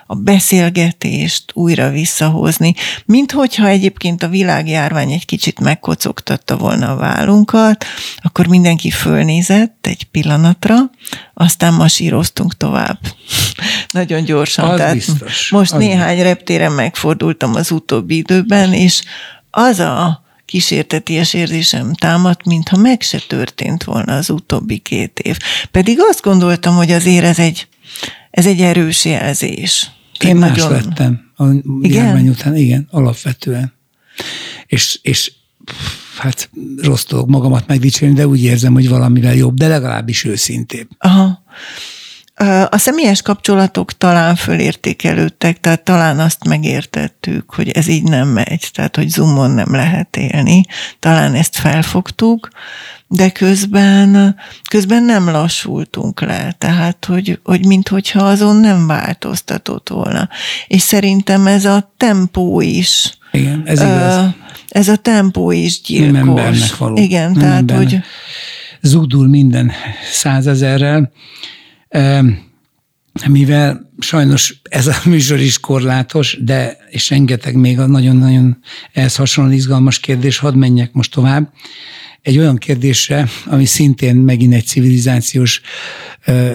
a 0.07 0.15
beszélgetést 0.15 1.51
újra 1.53 1.89
visszahozni, 1.89 2.73
mint 3.05 3.31
hogyha 3.31 3.67
egyébként 3.67 4.23
a 4.23 4.27
világjárvány 4.27 5.11
egy 5.11 5.25
kicsit 5.25 5.59
megkocogtatta 5.59 6.57
volna 6.57 6.91
a 6.91 6.95
vállunkat, 6.95 7.85
akkor 8.17 8.47
mindenki 8.47 8.89
fölnézett 8.89 9.87
egy 9.87 10.03
pillanatra, 10.03 10.75
aztán 11.33 11.73
masíroztunk 11.73 12.57
tovább. 12.57 12.99
Nagyon 13.91 14.23
gyorsan. 14.23 14.69
Az 14.69 14.77
Tehát 14.77 14.93
biztos. 14.93 15.49
Most 15.49 15.73
az 15.73 15.79
néhány 15.79 16.21
reptéren 16.21 16.71
megfordultam 16.71 17.55
az 17.57 17.71
utóbbi 17.71 18.17
időben, 18.17 18.73
és 18.73 19.01
az 19.49 19.79
a 19.79 20.25
kísérteties 20.45 21.33
érzésem 21.33 21.93
támadt, 21.93 22.45
mintha 22.45 22.77
meg 22.77 23.01
se 23.01 23.21
történt 23.27 23.83
volna 23.83 24.15
az 24.15 24.29
utóbbi 24.29 24.77
két 24.77 25.19
év. 25.19 25.37
Pedig 25.71 25.97
azt 26.09 26.21
gondoltam, 26.21 26.75
hogy 26.75 26.91
azért 26.91 27.25
ez 27.25 27.39
egy, 27.39 27.67
ez 28.31 28.45
egy 28.45 28.61
erős 28.61 29.05
jelzés. 29.05 29.91
Én 30.19 30.35
más 30.35 30.57
nagyon... 30.57 30.71
lettem 30.71 31.31
a 31.35 31.45
igen? 31.81 32.03
járvány 32.03 32.27
után, 32.27 32.55
igen, 32.55 32.87
alapvetően. 32.91 33.73
És, 34.65 34.99
és 35.01 35.31
hát 36.17 36.49
rossz 36.81 37.05
dolog 37.05 37.29
magamat 37.29 37.67
megdicsérni, 37.67 38.15
de 38.15 38.27
úgy 38.27 38.43
érzem, 38.43 38.73
hogy 38.73 38.89
valamivel 38.89 39.35
jobb, 39.35 39.57
de 39.57 39.67
legalábbis 39.67 40.23
őszintébb. 40.23 40.89
Aha. 40.97 41.43
A 42.69 42.77
személyes 42.77 43.21
kapcsolatok 43.21 43.97
talán 43.97 44.35
fölértékelődtek, 44.35 45.59
tehát 45.59 45.83
talán 45.83 46.19
azt 46.19 46.47
megértettük, 46.47 47.53
hogy 47.53 47.69
ez 47.69 47.87
így 47.87 48.03
nem 48.03 48.27
megy, 48.27 48.69
tehát 48.73 48.95
hogy 48.95 49.09
Zoomon 49.09 49.51
nem 49.51 49.71
lehet 49.71 50.17
élni. 50.17 50.63
Talán 50.99 51.33
ezt 51.33 51.55
felfogtuk, 51.55 52.49
de 53.07 53.29
közben, 53.29 54.35
közben 54.69 55.03
nem 55.03 55.29
lassultunk 55.29 56.21
le, 56.21 56.55
tehát 56.57 57.05
hogy, 57.05 57.39
hogy 57.43 57.65
minthogyha 57.65 58.23
azon 58.23 58.55
nem 58.55 58.87
változtatott 58.87 59.89
volna. 59.89 60.29
És 60.67 60.81
szerintem 60.81 61.47
ez 61.47 61.65
a 61.65 61.93
tempó 61.97 62.61
is. 62.61 63.17
Igen, 63.31 63.61
ez 63.65 63.81
igaz. 63.81 64.29
Ez 64.67 64.87
a 64.87 64.95
tempó 64.95 65.51
is 65.51 65.81
gyilkos. 65.81 66.11
Nem 66.11 66.27
embernek 66.27 66.77
való. 66.77 66.97
Igen, 66.97 67.31
nem 67.31 67.39
tehát 67.39 67.59
embernek. 67.59 67.89
hogy... 67.89 67.99
Zúdul 68.81 69.27
minden 69.27 69.71
százezerrel 70.11 71.11
mivel 73.27 73.91
sajnos 73.99 74.61
ez 74.63 74.87
a 74.87 74.95
műsor 75.09 75.39
is 75.39 75.59
korlátos, 75.59 76.37
de 76.41 76.77
és 76.89 77.09
rengeteg 77.09 77.55
még 77.55 77.79
a 77.79 77.85
nagyon-nagyon 77.85 78.57
ehhez 78.93 79.15
hasonló 79.15 79.51
izgalmas 79.51 79.99
kérdés, 79.99 80.37
hadd 80.37 80.55
menjek 80.55 80.93
most 80.93 81.11
tovább. 81.11 81.53
Egy 82.21 82.37
olyan 82.37 82.57
kérdésre, 82.57 83.27
ami 83.45 83.65
szintén 83.65 84.15
megint 84.15 84.53
egy 84.53 84.65
civilizációs 84.65 85.61
ö, 86.25 86.51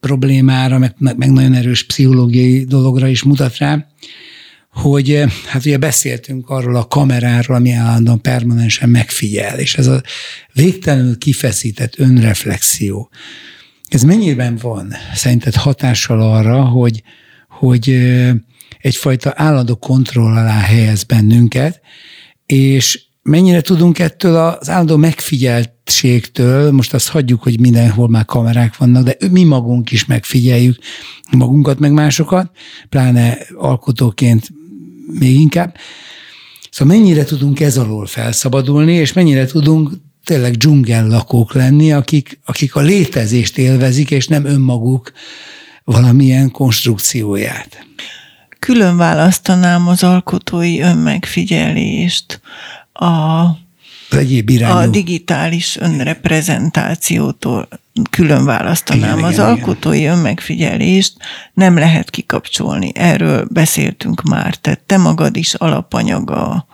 problémára, 0.00 0.78
meg, 0.78 0.94
meg 0.98 1.32
nagyon 1.32 1.54
erős 1.54 1.84
pszichológiai 1.84 2.64
dologra 2.64 3.06
is 3.08 3.22
mutat 3.22 3.56
rá, 3.56 3.86
hogy 4.74 5.24
hát 5.46 5.64
ugye 5.64 5.78
beszéltünk 5.78 6.48
arról 6.48 6.76
a 6.76 6.86
kameráról, 6.86 7.56
ami 7.56 7.72
állandóan 7.72 8.20
permanensen 8.20 8.88
megfigyel, 8.88 9.58
és 9.58 9.74
ez 9.74 9.86
a 9.86 10.02
végtelenül 10.52 11.18
kifeszített 11.18 11.98
önreflexió, 11.98 13.10
ez 13.94 14.02
mennyiben 14.02 14.58
van 14.62 14.92
szerinted 15.14 15.54
hatással 15.54 16.20
arra, 16.20 16.64
hogy, 16.64 17.02
hogy 17.48 17.96
egyfajta 18.80 19.32
állandó 19.36 19.76
kontroll 19.76 20.36
alá 20.36 20.60
helyez 20.60 21.02
bennünket, 21.02 21.80
és 22.46 23.02
mennyire 23.22 23.60
tudunk 23.60 23.98
ettől 23.98 24.36
az 24.36 24.68
állandó 24.70 24.96
megfigyeltségtől, 24.96 26.70
most 26.70 26.94
azt 26.94 27.08
hagyjuk, 27.08 27.42
hogy 27.42 27.60
mindenhol 27.60 28.08
már 28.08 28.24
kamerák 28.24 28.76
vannak, 28.76 29.04
de 29.04 29.16
mi 29.30 29.44
magunk 29.44 29.90
is 29.90 30.04
megfigyeljük 30.04 30.78
magunkat, 31.30 31.78
meg 31.78 31.92
másokat, 31.92 32.50
pláne 32.88 33.38
alkotóként 33.56 34.48
még 35.18 35.40
inkább. 35.40 35.76
Szóval 36.70 36.96
mennyire 36.96 37.24
tudunk 37.24 37.60
ez 37.60 37.76
alól 37.76 38.06
felszabadulni, 38.06 38.92
és 38.92 39.12
mennyire 39.12 39.46
tudunk 39.46 39.90
tényleg 40.24 40.54
dzsungel 40.56 41.06
lakók 41.06 41.54
lenni, 41.54 41.92
akik, 41.92 42.38
akik 42.44 42.74
a 42.74 42.80
létezést 42.80 43.58
élvezik, 43.58 44.10
és 44.10 44.26
nem 44.26 44.44
önmaguk 44.44 45.12
valamilyen 45.84 46.50
konstrukcióját. 46.50 47.86
Külön 48.58 48.96
választanám 48.96 49.88
az 49.88 50.02
alkotói 50.02 50.80
önmegfigyelést, 50.80 52.40
a, 52.92 53.44
egyéb 54.10 54.50
irányú. 54.50 54.76
a 54.76 54.86
digitális 54.86 55.76
önreprezentációtól 55.76 57.68
külön 58.10 58.44
választanám. 58.44 59.18
Igen, 59.18 59.28
az 59.28 59.32
igen, 59.32 59.44
alkotói 59.44 59.98
igen. 59.98 60.16
önmegfigyelést 60.16 61.16
nem 61.54 61.78
lehet 61.78 62.10
kikapcsolni. 62.10 62.92
Erről 62.94 63.46
beszéltünk 63.50 64.22
már. 64.22 64.54
Tehát 64.54 64.80
te 64.80 64.96
magad 64.96 65.36
is 65.36 65.54
alapanyaga 65.54 66.66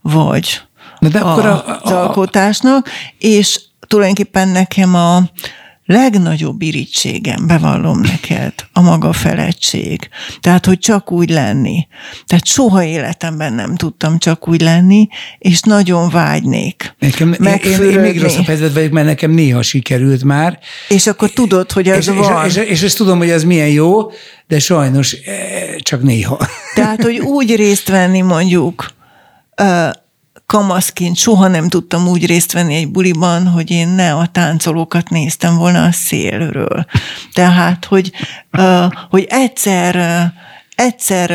vagy 0.00 0.60
Na 0.98 1.08
de 1.08 1.18
akkor 1.18 1.46
a, 1.46 1.68
a, 1.68 1.80
az 1.82 1.90
alkotásnak, 1.90 2.88
és 3.18 3.60
tulajdonképpen 3.86 4.48
nekem 4.48 4.94
a 4.94 5.22
legnagyobb 5.88 6.62
irítségem, 6.62 7.46
bevallom 7.46 8.00
neked, 8.00 8.52
a 8.72 8.80
maga 8.80 9.12
felettség. 9.12 10.08
Tehát, 10.40 10.66
hogy 10.66 10.78
csak 10.78 11.12
úgy 11.12 11.30
lenni. 11.30 11.86
Tehát 12.26 12.46
soha 12.46 12.84
életemben 12.84 13.52
nem 13.52 13.76
tudtam 13.76 14.18
csak 14.18 14.48
úgy 14.48 14.60
lenni, 14.60 15.08
és 15.38 15.60
nagyon 15.60 16.10
vágynék. 16.10 16.94
Nekem, 16.98 17.32
én, 17.32 17.82
én, 17.82 18.00
még 18.00 18.20
rosszabb 18.20 18.44
helyzet 18.44 18.72
vagyok, 18.72 18.90
mert 18.90 19.06
nekem 19.06 19.30
néha 19.30 19.62
sikerült 19.62 20.24
már. 20.24 20.58
És 20.88 21.06
akkor 21.06 21.30
tudod, 21.30 21.72
hogy 21.72 21.88
ez 21.88 22.08
és, 22.08 22.14
van. 22.14 22.46
És, 22.46 22.56
és, 22.56 22.64
és 22.64 22.82
ezt 22.82 22.96
tudom, 22.96 23.18
hogy 23.18 23.30
ez 23.30 23.44
milyen 23.44 23.68
jó, 23.68 24.10
de 24.46 24.58
sajnos 24.58 25.12
eh, 25.12 25.74
csak 25.78 26.02
néha. 26.02 26.38
Tehát, 26.74 27.02
hogy 27.02 27.18
úgy 27.18 27.56
részt 27.56 27.88
venni 27.88 28.20
mondjuk 28.20 28.86
kamaszként 30.52 31.16
soha 31.16 31.48
nem 31.48 31.68
tudtam 31.68 32.08
úgy 32.08 32.26
részt 32.26 32.52
venni 32.52 32.74
egy 32.74 32.90
buliban, 32.90 33.46
hogy 33.48 33.70
én 33.70 33.88
ne 33.88 34.14
a 34.14 34.26
táncolókat 34.26 35.10
néztem 35.10 35.56
volna 35.56 35.84
a 35.84 35.92
szélről. 35.92 36.86
Tehát, 37.32 37.84
hogy, 37.84 38.12
hogy 39.10 39.26
egyszer, 39.28 40.22
egyszer 40.74 41.30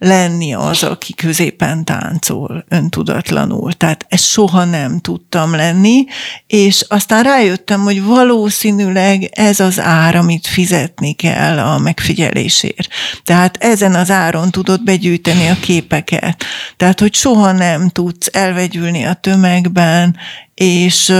lenni 0.00 0.54
az, 0.54 0.82
aki 0.82 1.14
középen 1.14 1.84
táncol 1.84 2.64
öntudatlanul. 2.68 3.72
Tehát 3.72 4.06
ezt 4.08 4.24
soha 4.24 4.64
nem 4.64 4.98
tudtam 5.00 5.54
lenni, 5.54 6.04
és 6.46 6.84
aztán 6.88 7.22
rájöttem, 7.22 7.80
hogy 7.80 8.02
valószínűleg 8.02 9.30
ez 9.32 9.60
az 9.60 9.80
ár, 9.80 10.16
amit 10.16 10.46
fizetni 10.46 11.12
kell 11.12 11.58
a 11.58 11.78
megfigyelésért. 11.78 12.88
Tehát 13.24 13.56
ezen 13.56 13.94
az 13.94 14.10
áron 14.10 14.50
tudod 14.50 14.84
begyűjteni 14.84 15.48
a 15.48 15.56
képeket. 15.60 16.44
Tehát, 16.76 17.00
hogy 17.00 17.14
soha 17.14 17.52
nem 17.52 17.88
tudsz 17.88 18.28
elvegyülni 18.32 19.04
a 19.04 19.14
tömegben, 19.14 20.16
és 20.62 21.12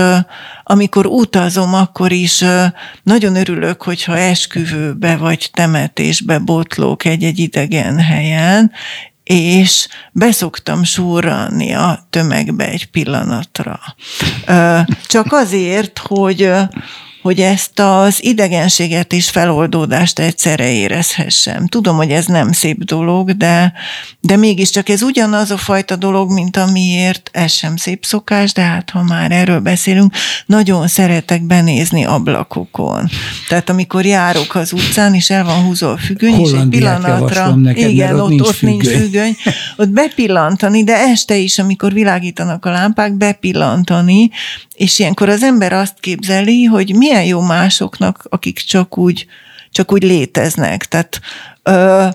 amikor 0.63 1.05
utazom, 1.05 1.73
akkor 1.73 2.11
is 2.11 2.43
nagyon 3.03 3.35
örülök, 3.35 3.81
hogyha 3.81 4.17
esküvőbe 4.17 5.17
vagy 5.17 5.49
temetésbe 5.53 6.39
botlók 6.39 7.05
egy-egy 7.05 7.39
idegen 7.39 7.99
helyen, 7.99 8.71
és 9.23 9.87
beszoktam 10.11 10.83
súrani 10.83 11.73
a 11.73 12.07
tömegbe 12.09 12.67
egy 12.67 12.85
pillanatra. 12.85 13.79
Csak 15.07 15.33
azért, 15.33 15.97
hogy 15.97 16.51
hogy 17.21 17.39
ezt 17.39 17.79
az 17.79 18.23
idegenséget 18.23 19.13
és 19.13 19.29
feloldódást 19.29 20.19
egyszerre 20.19 20.71
érezhessem. 20.71 21.67
Tudom, 21.67 21.95
hogy 21.95 22.11
ez 22.11 22.25
nem 22.25 22.51
szép 22.51 22.83
dolog, 22.83 23.31
de, 23.31 23.73
de 24.19 24.35
mégiscsak 24.35 24.89
ez 24.89 25.01
ugyanaz 25.01 25.51
a 25.51 25.57
fajta 25.57 25.95
dolog, 25.95 26.31
mint 26.31 26.57
amiért 26.57 27.29
ez 27.33 27.51
sem 27.51 27.75
szép 27.75 28.05
szokás, 28.05 28.53
de 28.53 28.61
hát 28.61 28.89
ha 28.89 29.03
már 29.03 29.31
erről 29.31 29.59
beszélünk, 29.59 30.13
nagyon 30.45 30.87
szeretek 30.87 31.41
benézni 31.41 32.05
ablakokon. 32.05 33.09
Tehát 33.47 33.69
amikor 33.69 34.05
járok 34.05 34.55
az 34.55 34.73
utcán, 34.73 35.13
és 35.13 35.29
el 35.29 35.43
van 35.43 35.63
húzva 35.63 35.91
a 35.91 35.97
függöny, 35.97 36.39
és 36.39 36.51
egy 36.51 36.67
pillanatra, 36.67 37.55
neked, 37.55 37.89
igen, 37.89 38.19
ott, 38.19 38.21
ott, 38.21 38.29
nincs, 38.29 38.47
ott 38.47 38.55
függöny. 38.55 38.77
nincs 38.77 38.87
függöny, 38.87 39.35
ott 39.77 39.89
bepillantani, 39.89 40.83
de 40.83 40.97
este 40.97 41.35
is, 41.35 41.59
amikor 41.59 41.93
világítanak 41.93 42.65
a 42.65 42.71
lámpák, 42.71 43.13
bepillantani, 43.13 44.29
és 44.81 44.99
ilyenkor 44.99 45.29
az 45.29 45.43
ember 45.43 45.73
azt 45.73 45.99
képzeli, 45.99 46.63
hogy 46.63 46.95
milyen 46.95 47.23
jó 47.23 47.41
másoknak, 47.41 48.25
akik 48.29 48.59
csak 48.59 48.97
úgy, 48.97 49.25
csak 49.71 49.91
úgy 49.91 50.03
léteznek. 50.03 50.85
Tehát 50.85 51.21
ö, 51.63 52.07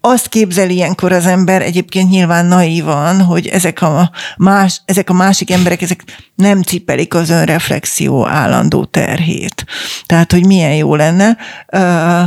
azt 0.00 0.28
képzeli 0.28 0.74
ilyenkor 0.74 1.12
az 1.12 1.26
ember, 1.26 1.62
egyébként 1.62 2.10
nyilván 2.10 2.46
naívan, 2.46 3.22
hogy 3.22 3.46
ezek 3.46 3.82
a, 3.82 4.10
más, 4.36 4.80
ezek 4.84 5.10
a 5.10 5.12
másik 5.12 5.50
emberek, 5.50 5.82
ezek 5.82 6.04
nem 6.34 6.62
cipelik 6.62 7.14
az 7.14 7.30
önreflexió 7.30 8.26
állandó 8.26 8.84
terhét. 8.84 9.64
Tehát, 10.06 10.32
hogy 10.32 10.46
milyen 10.46 10.74
jó 10.74 10.94
lenne 10.94 11.36
ö, 11.66 12.22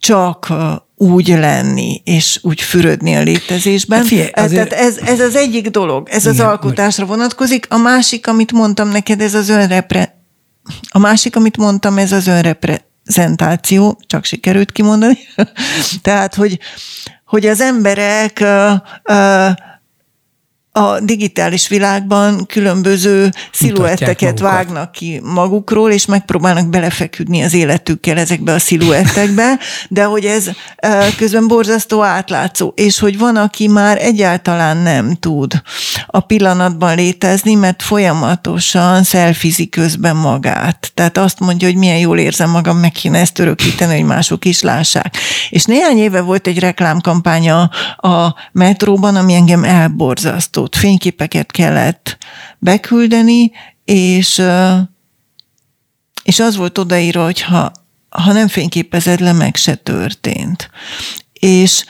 csak 0.00 0.52
úgy 0.98 1.28
lenni, 1.28 2.00
és 2.04 2.38
úgy 2.42 2.60
fürödni 2.60 3.16
a 3.16 3.22
létezésben. 3.22 3.98
Hát 3.98 4.06
figyelj, 4.06 4.30
azért... 4.34 4.68
Tehát 4.68 4.84
ez, 4.84 4.96
ez 4.96 5.20
az 5.20 5.36
egyik 5.36 5.68
dolog, 5.68 6.08
ez 6.08 6.22
Igen, 6.22 6.32
az 6.32 6.40
alkotásra 6.40 7.06
vonatkozik. 7.06 7.66
A 7.68 7.76
másik, 7.76 8.26
amit 8.26 8.52
mondtam 8.52 8.88
neked, 8.88 9.20
ez 9.20 9.34
az 9.34 9.48
önrepre... 9.48 10.16
A 10.88 10.98
másik, 10.98 11.36
amit 11.36 11.56
mondtam, 11.56 11.98
ez 11.98 12.12
az 12.12 12.26
önreprezentáció, 12.26 14.00
csak 14.06 14.24
sikerült 14.24 14.72
kimondani. 14.72 15.18
Tehát, 16.02 16.34
hogy, 16.34 16.58
hogy 17.24 17.46
az 17.46 17.60
emberek 17.60 18.38
uh, 18.40 18.72
uh, 19.16 19.50
a 20.72 21.00
digitális 21.00 21.68
világban 21.68 22.46
különböző 22.46 23.30
sziluetteket 23.52 24.38
vágnak 24.38 24.92
ki 24.92 25.20
magukról, 25.24 25.90
és 25.90 26.06
megpróbálnak 26.06 26.68
belefeküdni 26.68 27.42
az 27.42 27.54
életükkel 27.54 28.18
ezekbe 28.18 28.52
a 28.52 28.58
sziluettekbe, 28.58 29.58
de 29.88 30.04
hogy 30.04 30.24
ez 30.24 30.50
közben 31.16 31.48
borzasztó 31.48 32.02
átlátszó, 32.02 32.72
és 32.74 32.98
hogy 32.98 33.18
van, 33.18 33.36
aki 33.36 33.68
már 33.68 33.98
egyáltalán 34.02 34.76
nem 34.76 35.14
tud 35.14 35.62
a 36.06 36.20
pillanatban 36.20 36.96
létezni, 36.96 37.54
mert 37.54 37.82
folyamatosan 37.82 39.02
szelfizi 39.02 39.68
közben 39.68 40.16
magát. 40.16 40.90
Tehát 40.94 41.18
azt 41.18 41.40
mondja, 41.40 41.68
hogy 41.68 41.76
milyen 41.76 41.98
jól 41.98 42.18
érzem 42.18 42.50
magam, 42.50 42.76
meg 42.78 42.92
kéne 42.92 43.18
ezt 43.18 43.38
örökíteni, 43.38 43.94
hogy 43.94 44.04
mások 44.04 44.44
is 44.44 44.62
lássák. 44.62 45.16
És 45.50 45.64
néhány 45.64 45.98
éve 45.98 46.20
volt 46.20 46.46
egy 46.46 46.58
reklámkampánya 46.58 47.70
a 47.96 48.34
metróban, 48.52 49.16
ami 49.16 49.34
engem 49.34 49.64
elborzasztott 49.64 50.57
fotót, 50.58 50.76
fényképeket 50.76 51.50
kellett 51.50 52.16
beküldeni, 52.58 53.50
és, 53.84 54.42
és 56.22 56.40
az 56.40 56.56
volt 56.56 56.78
odaírva, 56.78 57.24
hogy 57.24 57.40
ha, 57.40 57.72
ha 58.08 58.32
nem 58.32 58.48
fényképezed 58.48 59.20
le, 59.20 59.32
meg 59.32 59.56
se 59.56 59.74
történt. 59.74 60.70
És 61.32 61.84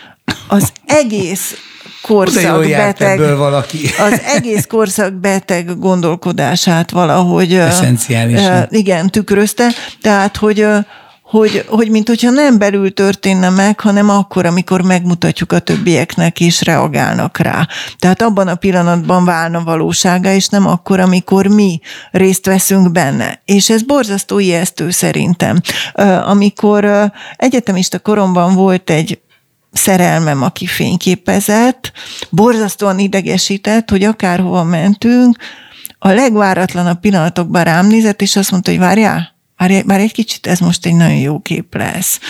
az 0.48 0.72
egész 0.84 1.54
korszak 2.02 2.66
beteg, 2.68 3.36
valaki. 3.36 3.78
az 3.98 4.20
egész 4.20 4.66
korszak 4.66 5.14
beteg 5.14 5.78
gondolkodását 5.78 6.90
valahogy 6.90 7.52
igen, 8.70 9.10
tükrözte, 9.10 9.68
tehát 10.00 10.36
hogy 10.36 10.66
hogy, 11.28 11.64
hogy 11.68 11.90
mint 11.90 12.08
hogyha 12.08 12.30
nem 12.30 12.58
belül 12.58 12.94
történne 12.94 13.48
meg, 13.50 13.80
hanem 13.80 14.08
akkor, 14.10 14.46
amikor 14.46 14.82
megmutatjuk 14.82 15.52
a 15.52 15.58
többieknek, 15.58 16.40
és 16.40 16.62
reagálnak 16.62 17.38
rá. 17.38 17.68
Tehát 17.98 18.22
abban 18.22 18.48
a 18.48 18.54
pillanatban 18.54 19.24
válna 19.24 19.64
valósága, 19.64 20.30
és 20.30 20.48
nem 20.48 20.66
akkor, 20.66 21.00
amikor 21.00 21.46
mi 21.46 21.80
részt 22.10 22.46
veszünk 22.46 22.92
benne. 22.92 23.42
És 23.44 23.70
ez 23.70 23.82
borzasztó 23.82 24.38
ijesztő 24.38 24.90
szerintem. 24.90 25.60
Amikor 26.26 27.10
egyetemista 27.36 27.98
koromban 27.98 28.54
volt 28.54 28.90
egy 28.90 29.20
szerelmem, 29.72 30.42
aki 30.42 30.66
fényképezett, 30.66 31.92
borzasztóan 32.30 32.98
idegesített, 32.98 33.90
hogy 33.90 34.04
akárhova 34.04 34.64
mentünk, 34.64 35.36
a 35.98 36.08
legváratlanabb 36.08 37.00
pillanatokban 37.00 37.64
rám 37.64 37.86
nézett, 37.86 38.22
és 38.22 38.36
azt 38.36 38.50
mondta, 38.50 38.70
hogy 38.70 38.80
várjál, 38.80 39.37
már, 39.58 39.82
már 39.84 40.00
egy 40.00 40.12
kicsit 40.12 40.46
ez 40.46 40.58
most 40.58 40.86
egy 40.86 40.94
nagyon 40.94 41.18
jó 41.18 41.38
kép 41.38 41.74
lesz. 41.74 42.20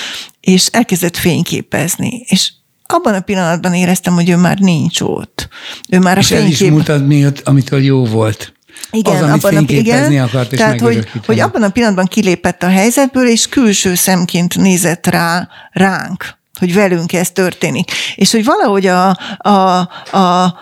És 0.41 0.67
elkezdett 0.67 1.17
fényképezni, 1.17 2.25
és 2.27 2.53
abban 2.87 3.15
a 3.15 3.21
pillanatban 3.21 3.75
éreztem, 3.75 4.15
hogy 4.15 4.29
ő 4.29 4.37
már 4.37 4.59
nincs 4.59 5.01
ott. 5.01 5.49
Ő 5.89 5.99
már 5.99 6.19
és 6.19 6.31
a 6.31 6.37
fénykép... 6.37 6.61
el 6.61 6.67
is 6.67 6.71
mutatni, 6.71 7.27
amitől 7.45 7.83
jó 7.83 8.05
volt. 8.05 8.53
Igen, 8.91 9.23
az, 9.25 9.45
abban 9.45 9.57
a, 9.57 9.73
igen, 9.73 10.23
akart, 10.23 10.53
és 10.53 10.59
tehát, 10.59 10.81
hogy, 10.81 11.09
hogy 11.27 11.41
abban 11.41 11.63
a 11.63 11.69
pillanatban 11.69 12.07
kilépett 12.07 12.63
a 12.63 12.69
helyzetből, 12.69 13.29
és 13.29 13.49
külső 13.49 13.95
szemként 13.95 14.57
nézett 14.57 15.07
rá 15.07 15.49
ránk, 15.73 16.39
hogy 16.59 16.75
velünk 16.75 17.13
ez 17.13 17.31
történik. 17.31 17.91
És 18.15 18.31
hogy 18.31 18.45
valahogy 18.45 18.87
a, 18.87 19.19
a, 19.39 19.79
a 20.17 20.57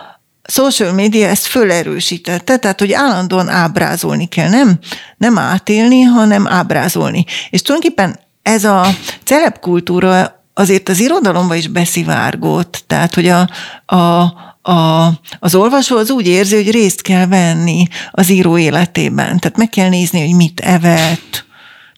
social 0.47 0.93
media 0.93 1.27
ezt 1.27 1.45
fölerősítette, 1.45 2.57
tehát 2.57 2.79
hogy 2.79 2.93
állandóan 2.93 3.49
ábrázolni 3.49 4.25
kell, 4.25 4.49
nem, 4.49 4.79
nem 5.17 5.37
átélni, 5.37 6.01
hanem 6.01 6.47
ábrázolni. 6.47 7.25
És 7.49 7.61
tulajdonképpen 7.61 8.19
ez 8.41 8.63
a 8.63 8.87
celebkultúra 9.23 10.43
azért 10.53 10.89
az 10.89 10.99
irodalomba 10.99 11.55
is 11.55 11.67
beszivárgott, 11.67 12.83
tehát 12.87 13.13
hogy 13.13 13.27
a, 13.27 13.49
a, 13.85 14.23
a, 14.71 15.07
az 15.39 15.55
olvasó 15.55 15.97
az 15.97 16.11
úgy 16.11 16.27
érzi, 16.27 16.55
hogy 16.55 16.71
részt 16.71 17.01
kell 17.01 17.25
venni 17.25 17.87
az 18.11 18.29
író 18.29 18.57
életében. 18.57 19.39
Tehát 19.39 19.57
meg 19.57 19.69
kell 19.69 19.89
nézni, 19.89 20.19
hogy 20.25 20.35
mit 20.35 20.59
evett, 20.59 21.45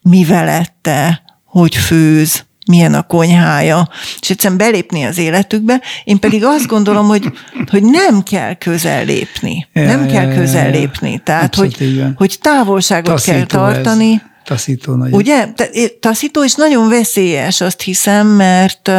mivel 0.01 0.47
ette, 0.47 1.21
hogy 1.45 1.75
főz, 1.75 2.45
milyen 2.70 2.93
a 2.93 3.01
konyhája, 3.01 3.89
és 4.20 4.30
egyszerűen 4.30 4.57
belépni 4.57 5.03
az 5.03 5.17
életükbe. 5.17 5.82
Én 6.03 6.20
pedig 6.20 6.43
azt 6.45 6.67
gondolom, 6.67 7.07
hogy, 7.07 7.32
hogy 7.70 7.84
nem 7.84 8.24
kell 8.24 8.53
közel 8.53 9.05
lépni. 9.05 9.67
Ja, 9.74 9.84
nem 9.84 10.05
ja, 10.05 10.11
kell 10.11 10.34
közel 10.34 10.72
lépni. 10.72 11.22
Tehát, 11.24 11.55
hogy, 11.55 12.03
hogy 12.15 12.38
távolságot 12.41 13.13
Taszító 13.13 13.38
kell 13.38 13.45
tartani. 13.45 14.11
Ez 14.13 14.28
taszító 14.49 14.93
nagyon. 14.95 15.13
Ugye? 15.13 15.47
Taszító 15.99 16.43
és 16.43 16.53
nagyon 16.53 16.89
veszélyes, 16.89 17.61
azt 17.61 17.81
hiszem, 17.81 18.27
mert, 18.27 18.91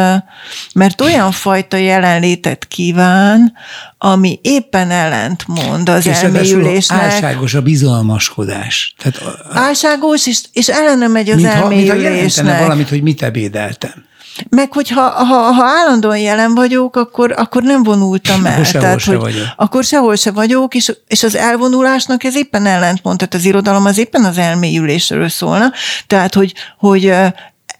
mert 0.73 1.01
olyan 1.01 1.31
fajta 1.31 1.77
jelenlétet 1.77 2.67
kíván, 2.67 3.53
ami 3.97 4.39
éppen 4.41 4.91
ellentmond 4.91 5.89
az 5.89 6.05
és 6.05 6.17
elmélyülésnek. 6.17 7.01
Álságos 7.01 7.53
a 7.53 7.61
bizalmaskodás. 7.61 8.95
Tehát, 8.97 9.21
álságos, 9.53 10.27
és, 10.27 10.41
és 10.53 10.67
ellene 10.67 11.07
megy 11.07 11.29
az 11.29 11.35
mint 11.35 11.47
elmélyülésnek. 11.47 12.55
Ha, 12.55 12.61
valamit, 12.61 12.89
hogy 12.89 13.01
mit 13.01 13.21
ebédeltem. 13.21 14.09
Meg 14.49 14.73
hogyha 14.73 15.01
ha, 15.01 15.35
ha 15.35 15.63
állandóan 15.63 16.17
jelen 16.17 16.55
vagyok, 16.55 16.95
akkor, 16.95 17.33
akkor 17.37 17.63
nem 17.63 17.83
vonultam 17.83 18.45
el. 18.45 18.63
Sehol 18.71 18.81
Tehát, 18.81 18.99
se 18.99 19.11
hogy 19.11 19.19
vagyok. 19.19 19.45
Akkor 19.55 19.83
sehol 19.83 20.15
se 20.15 20.31
vagyok, 20.31 20.75
és, 20.75 20.91
és 21.07 21.23
az 21.23 21.35
elvonulásnak 21.35 22.23
ez 22.23 22.35
éppen 22.35 22.65
ellentmond, 22.65 23.17
tehát 23.17 23.33
az 23.33 23.45
irodalom 23.45 23.85
az 23.85 23.97
éppen 23.97 24.25
az 24.25 24.37
elmélyülésről 24.37 25.29
szólna. 25.29 25.71
Tehát, 26.07 26.33
hogy, 26.33 26.53
hogy 26.77 27.13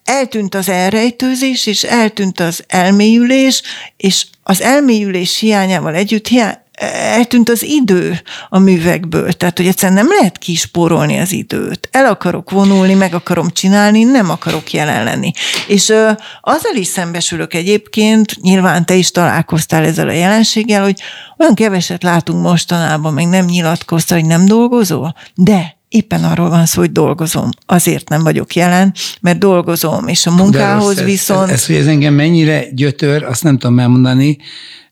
eltűnt 0.03 0.55
az 0.55 0.69
elrejtőzés, 0.69 1.65
és 1.65 1.83
eltűnt 1.83 2.39
az 2.39 2.63
elmélyülés, 2.67 3.61
és 3.97 4.25
az 4.43 4.61
elmélyülés 4.61 5.39
hiányával 5.39 5.93
együtt 5.93 6.27
hiány, 6.27 6.57
eltűnt 6.89 7.49
az 7.49 7.63
idő 7.63 8.21
a 8.49 8.59
művekből, 8.59 9.31
tehát 9.31 9.57
hogy 9.57 9.67
egyszerűen 9.67 9.97
nem 9.97 10.17
lehet 10.19 10.37
kispórolni 10.37 11.19
az 11.19 11.31
időt. 11.31 11.89
El 11.91 12.05
akarok 12.05 12.49
vonulni, 12.49 12.93
meg 12.93 13.13
akarom 13.13 13.49
csinálni, 13.49 14.03
nem 14.03 14.29
akarok 14.29 14.71
jelen 14.71 15.03
lenni. 15.03 15.31
És 15.67 15.89
ö, 15.89 16.11
azzal 16.41 16.75
is 16.75 16.87
szembesülök 16.87 17.53
egyébként, 17.53 18.41
nyilván 18.41 18.85
te 18.85 18.95
is 18.95 19.11
találkoztál 19.11 19.85
ezzel 19.85 20.07
a 20.07 20.11
jelenséggel, 20.11 20.83
hogy 20.83 20.99
olyan 21.37 21.55
keveset 21.55 22.03
látunk 22.03 22.41
mostanában, 22.41 23.13
meg 23.13 23.27
nem 23.27 23.45
nyilatkozta, 23.45 24.15
hogy 24.15 24.25
nem 24.25 24.45
dolgozol, 24.45 25.15
de 25.35 25.79
éppen 25.89 26.23
arról 26.23 26.49
van 26.49 26.65
szó, 26.65 26.79
hogy 26.79 26.91
dolgozom. 26.91 27.49
Azért 27.65 28.09
nem 28.09 28.23
vagyok 28.23 28.55
jelen, 28.55 28.93
mert 29.21 29.37
dolgozom, 29.37 30.07
és 30.07 30.25
a 30.25 30.31
munkához 30.31 30.95
rossz, 30.95 31.05
viszont... 31.05 31.49
Ez, 31.49 31.53
ez, 31.53 31.65
hogy 31.65 31.75
ez 31.75 31.87
engem 31.87 32.13
mennyire 32.13 32.65
gyötör, 32.71 33.23
azt 33.23 33.43
nem 33.43 33.57
tudom 33.57 33.79
elmondani, 33.79 34.37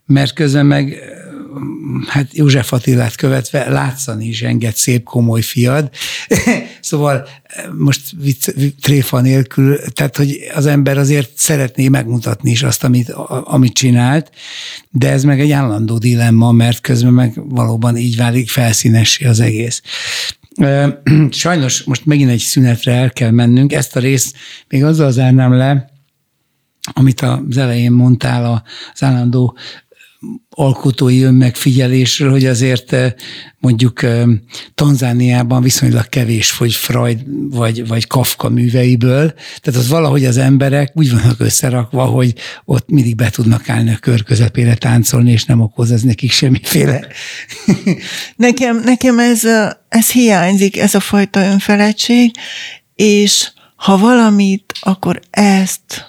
mert 0.06 0.34
közben 0.34 0.66
meg 0.66 0.98
hát 2.07 2.34
József 2.34 2.74
Attilát 2.74 3.16
követve 3.16 3.70
látszani 3.70 4.28
is 4.28 4.41
enged 4.41 4.76
szép, 4.76 5.03
komoly 5.03 5.41
fiad. 5.41 5.89
szóval 6.82 7.28
most 7.78 8.01
vicc, 8.22 8.49
tréfa 8.82 9.22
nélkül, 9.22 9.80
tehát 9.93 10.18
hogy 10.18 10.39
az 10.55 10.66
ember 10.66 10.97
azért 10.97 11.32
szeretné 11.36 11.88
megmutatni 11.88 12.51
is 12.51 12.64
azt, 12.64 12.84
amit, 12.84 13.10
amit 13.43 13.74
csinált, 13.74 14.32
de 14.89 15.10
ez 15.10 15.24
meg 15.24 15.39
egy 15.39 15.51
állandó 15.51 15.97
dilemma, 15.97 16.51
mert 16.51 16.82
közben 16.82 17.14
meg 17.14 17.49
valóban 17.49 17.97
így 17.97 18.16
válik 18.16 18.49
felszínessé 18.49 19.26
az 19.26 19.39
egész. 19.39 19.82
Sajnos 21.30 21.84
most 21.84 22.05
megint 22.05 22.30
egy 22.30 22.39
szünetre 22.39 22.93
el 22.93 23.12
kell 23.12 23.32
mennünk. 23.32 23.74
Ezt 23.74 23.95
a 23.95 23.99
részt 23.99 24.36
még 24.68 24.84
azzal 24.84 25.12
zárnám 25.12 25.53
le, 25.53 25.89
amit 26.93 27.22
az 27.22 27.57
elején 27.57 27.91
mondtál, 27.91 28.64
az 28.93 29.03
állandó 29.03 29.57
alkotói 30.49 31.22
önmegfigyelésről, 31.22 32.32
hogy 32.32 32.45
azért 32.45 32.95
mondjuk 33.59 33.99
Tanzániában 34.76 35.61
viszonylag 35.61 36.09
kevés 36.09 36.51
fogy 36.51 36.74
Freud 36.74 37.20
vagy, 37.49 37.88
vagy 37.88 38.07
Kafka 38.07 38.49
műveiből, 38.49 39.34
tehát 39.61 39.80
az 39.80 39.88
valahogy 39.89 40.26
az 40.26 40.38
emberek 40.38 40.91
úgy 40.93 41.11
vannak 41.11 41.39
összerakva, 41.39 42.05
hogy 42.05 42.34
ott 42.65 42.89
mindig 42.89 43.15
be 43.15 43.30
tudnak 43.30 43.70
állni 43.70 43.91
a 43.91 43.97
kör 43.97 44.24
közepére 44.24 44.76
táncolni, 44.76 45.32
és 45.32 45.45
nem 45.45 45.61
okoz 45.61 45.91
ez 45.91 46.01
nekik 46.01 46.32
semmiféle. 46.32 47.07
Nekem, 48.36 48.82
nekem 48.84 49.20
ez, 49.20 49.43
ez 49.89 50.11
hiányzik, 50.11 50.78
ez 50.78 50.95
a 50.95 50.99
fajta 50.99 51.39
önfeledtség, 51.39 52.32
és 52.95 53.51
ha 53.76 53.97
valamit, 53.97 54.74
akkor 54.80 55.20
ezt 55.30 56.09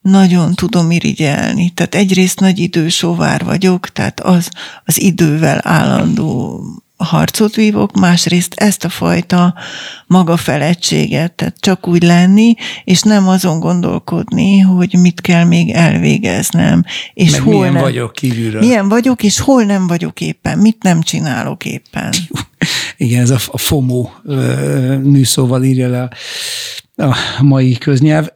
nagyon 0.00 0.54
tudom 0.54 0.90
irigyelni. 0.90 1.70
Tehát 1.70 1.94
egyrészt 1.94 2.40
nagy 2.40 2.58
idősóvár 2.58 3.44
vagyok, 3.44 3.88
tehát 3.88 4.20
az, 4.20 4.50
az 4.84 5.00
idővel 5.00 5.60
állandó 5.62 6.62
harcot 6.98 7.54
vívok, 7.54 7.92
másrészt 7.92 8.54
ezt 8.54 8.84
a 8.84 8.88
fajta 8.88 9.54
maga 10.06 10.36
feledtséget, 10.36 11.32
tehát 11.32 11.56
csak 11.60 11.88
úgy 11.88 12.02
lenni, 12.02 12.54
és 12.84 13.02
nem 13.02 13.28
azon 13.28 13.60
gondolkodni, 13.60 14.58
hogy 14.58 14.94
mit 15.00 15.20
kell 15.20 15.44
még 15.44 15.70
elvégeznem, 15.70 16.84
és 17.14 17.30
Meg 17.30 17.40
hol 17.40 17.54
milyen 17.54 17.72
nem, 17.72 17.82
vagyok 17.82 18.12
kívülről. 18.12 18.60
Milyen 18.60 18.88
vagyok, 18.88 19.22
és 19.22 19.38
hol 19.38 19.62
nem 19.62 19.86
vagyok 19.86 20.20
éppen, 20.20 20.58
mit 20.58 20.82
nem 20.82 21.02
csinálok 21.02 21.64
éppen. 21.64 22.12
Igen, 22.96 23.20
ez 23.20 23.30
a 23.30 23.58
FOMO 23.58 24.08
műszóval 25.02 25.64
írja 25.64 25.88
le 25.88 26.08
a 26.96 27.16
mai 27.42 27.72
köznyelv. 27.78 28.26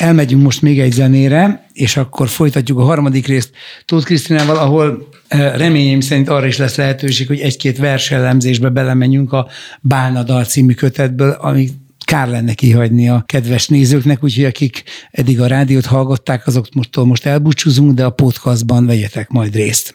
Elmegyünk 0.00 0.42
most 0.42 0.62
még 0.62 0.80
egy 0.80 0.92
zenére, 0.92 1.66
és 1.72 1.96
akkor 1.96 2.28
folytatjuk 2.28 2.78
a 2.78 2.82
harmadik 2.82 3.26
részt 3.26 3.50
Tóth 3.84 4.04
Krisztinával, 4.04 4.56
ahol 4.56 5.08
eh, 5.28 5.52
reményeim 5.56 6.00
szerint 6.00 6.28
arra 6.28 6.46
is 6.46 6.56
lesz 6.56 6.76
lehetőség, 6.76 7.26
hogy 7.26 7.40
egy-két 7.40 7.78
versellemzésbe 7.78 8.68
belemenjünk 8.68 9.32
a 9.32 9.48
Bálna 9.80 10.22
dal 10.22 10.44
című 10.44 10.72
kötetből, 10.72 11.30
ami 11.30 11.70
kár 12.04 12.28
lenne 12.28 12.54
kihagyni 12.54 13.08
a 13.08 13.22
kedves 13.26 13.68
nézőknek, 13.68 14.24
úgyhogy 14.24 14.44
akik 14.44 14.82
eddig 15.10 15.40
a 15.40 15.46
rádiót 15.46 15.86
hallgatták, 15.86 16.46
azoktól 16.46 17.06
most 17.06 17.26
elbúcsúzunk, 17.26 17.94
de 17.94 18.04
a 18.04 18.10
podcastban 18.10 18.86
vegyetek 18.86 19.28
majd 19.28 19.54
részt. 19.54 19.94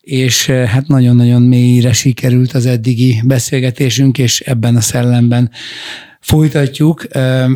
és 0.00 0.48
eh, 0.48 0.68
hát 0.68 0.86
nagyon-nagyon 0.86 1.42
mélyre 1.42 1.92
sikerült 1.92 2.52
az 2.52 2.66
eddigi 2.66 3.22
beszélgetésünk, 3.24 4.18
és 4.18 4.40
ebben 4.40 4.76
a 4.76 4.80
szellemben 4.80 5.50
folytatjuk. 6.20 7.14
Eh, 7.14 7.48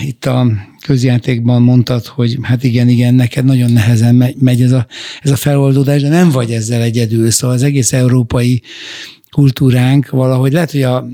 itt 0.00 0.24
a 0.24 0.46
közjátékban 0.86 1.62
mondtad, 1.62 2.06
hogy 2.06 2.38
hát 2.42 2.64
igen, 2.64 2.88
igen, 2.88 3.14
neked 3.14 3.44
nagyon 3.44 3.72
nehezen 3.72 4.34
megy 4.38 4.62
ez 4.62 4.72
a, 4.72 4.86
ez 5.20 5.30
a 5.30 5.36
feloldódás, 5.36 6.02
de 6.02 6.08
nem 6.08 6.30
vagy 6.30 6.52
ezzel 6.52 6.82
egyedül, 6.82 7.30
szóval 7.30 7.56
az 7.56 7.62
egész 7.62 7.92
európai 7.92 8.62
kultúránk 9.30 10.10
valahogy 10.10 10.52
lehet, 10.52 10.70
hogy 10.70 10.82
a 10.82 11.08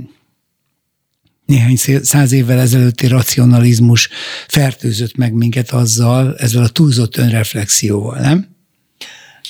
néhány 1.46 1.76
száz 2.02 2.32
évvel 2.32 2.58
ezelőtti 2.58 3.06
racionalizmus 3.06 4.08
fertőzött 4.46 5.16
meg 5.16 5.32
minket 5.32 5.70
azzal, 5.70 6.36
ezzel 6.36 6.62
a 6.62 6.68
túlzott 6.68 7.16
önreflexióval, 7.16 8.20
nem? 8.20 8.57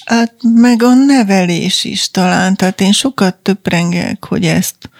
Hát 0.05 0.34
meg 0.55 0.82
a 0.82 0.94
nevelés 0.94 1.84
is 1.84 2.11
talán, 2.11 2.57
tehát 2.57 2.80
én 2.80 2.92
sokat 2.92 3.34
töprengek, 3.34 4.24
hogy 4.24 4.44
ezt 4.44 4.90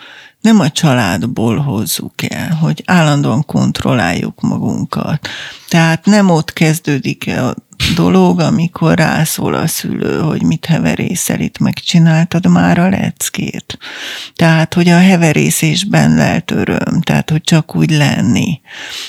nem 0.41 0.61
a 0.61 0.71
családból 0.71 1.59
hozzuk 1.59 2.23
el, 2.33 2.55
hogy 2.55 2.83
állandóan 2.87 3.45
kontrolláljuk 3.45 4.41
magunkat. 4.41 5.29
Tehát 5.69 6.05
nem 6.05 6.31
ott 6.31 6.53
kezdődik 6.53 7.29
a 7.29 7.55
dolog, 7.95 8.41
amikor 8.41 8.99
rászól 8.99 9.55
a 9.55 9.67
szülő, 9.67 10.21
hogy 10.21 10.43
mit 10.43 10.65
heverészel, 10.65 11.41
itt 11.41 11.59
megcsináltad 11.59 12.47
már 12.47 12.79
a 12.79 12.89
leckét. 12.89 13.79
Tehát, 14.35 14.75
hogy 14.75 14.89
a 14.89 14.99
heverészésben 14.99 16.15
lehet 16.15 16.51
öröm, 16.51 17.01
tehát, 17.01 17.31
hogy 17.31 17.43
csak 17.43 17.77
úgy 17.77 17.91
lenni, 17.91 18.61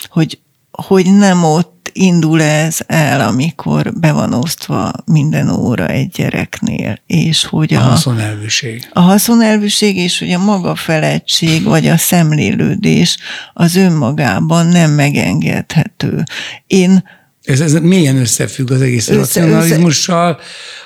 hogy, 0.10 0.40
hogy 0.72 1.14
nem 1.14 1.44
ott 1.44 1.79
indul 1.94 2.42
ez 2.42 2.78
el, 2.88 3.22
amikor 3.22 3.94
be 3.94 4.12
van 4.12 4.34
osztva 4.34 4.92
minden 5.06 5.50
óra 5.50 5.88
egy 5.88 6.10
gyereknél, 6.10 7.00
és 7.08 7.46
hogy 7.46 7.74
a, 7.74 7.78
a 7.78 7.82
haszonelvűség. 7.82 8.90
A 8.94 9.00
haszonelvűség, 9.00 9.98
és 9.98 10.20
hogy 10.20 10.32
a 10.32 10.40
maga 10.40 10.76
felettség, 10.76 11.64
vagy 11.64 11.88
a 11.88 11.98
szemlélődés 11.98 13.18
az 13.54 13.76
önmagában 13.76 14.68
nem 14.68 14.92
megengedhető. 14.92 16.24
Én 16.68 17.04
ez, 17.44 17.62
ez 17.62 17.74
milyen 17.74 18.18
összefügg 18.18 18.72
az 18.72 18.82
egész 18.82 19.10
össze, 19.10 19.20
racionalizmussal, 19.20 20.40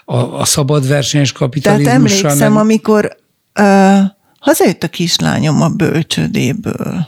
a, 0.06 0.16
a 0.16 0.46
szabad 0.46 0.88
versenyes 0.88 1.32
kapitalizmussal? 1.32 2.00
Tehát 2.02 2.22
emlékszem, 2.22 2.54
meg... 2.54 2.62
amikor 2.62 3.18
uh, 3.60 4.00
hazajött 4.40 4.84
a 4.84 4.88
kislányom 4.88 5.62
a 5.62 5.70
bölcsödéből, 5.70 7.08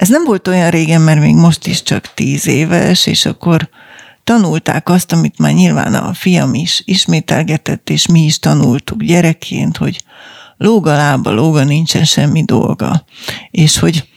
ez 0.00 0.08
nem 0.08 0.24
volt 0.24 0.48
olyan 0.48 0.70
régen, 0.70 1.00
mert 1.00 1.20
még 1.20 1.34
most 1.34 1.66
is 1.66 1.82
csak 1.82 2.14
tíz 2.14 2.46
éves, 2.46 3.06
és 3.06 3.26
akkor 3.26 3.68
tanulták 4.24 4.88
azt, 4.88 5.12
amit 5.12 5.38
már 5.38 5.52
nyilván 5.52 5.94
a 5.94 6.12
fiam 6.12 6.54
is 6.54 6.82
ismételgetett, 6.84 7.90
és 7.90 8.06
mi 8.06 8.20
is 8.20 8.38
tanultuk 8.38 9.02
gyerekként, 9.02 9.76
hogy 9.76 10.04
lóga 10.56 10.92
lába, 10.92 11.30
lóga 11.30 11.64
nincsen 11.64 12.04
semmi 12.04 12.44
dolga. 12.44 13.04
És 13.50 13.78
hogy, 13.78 14.08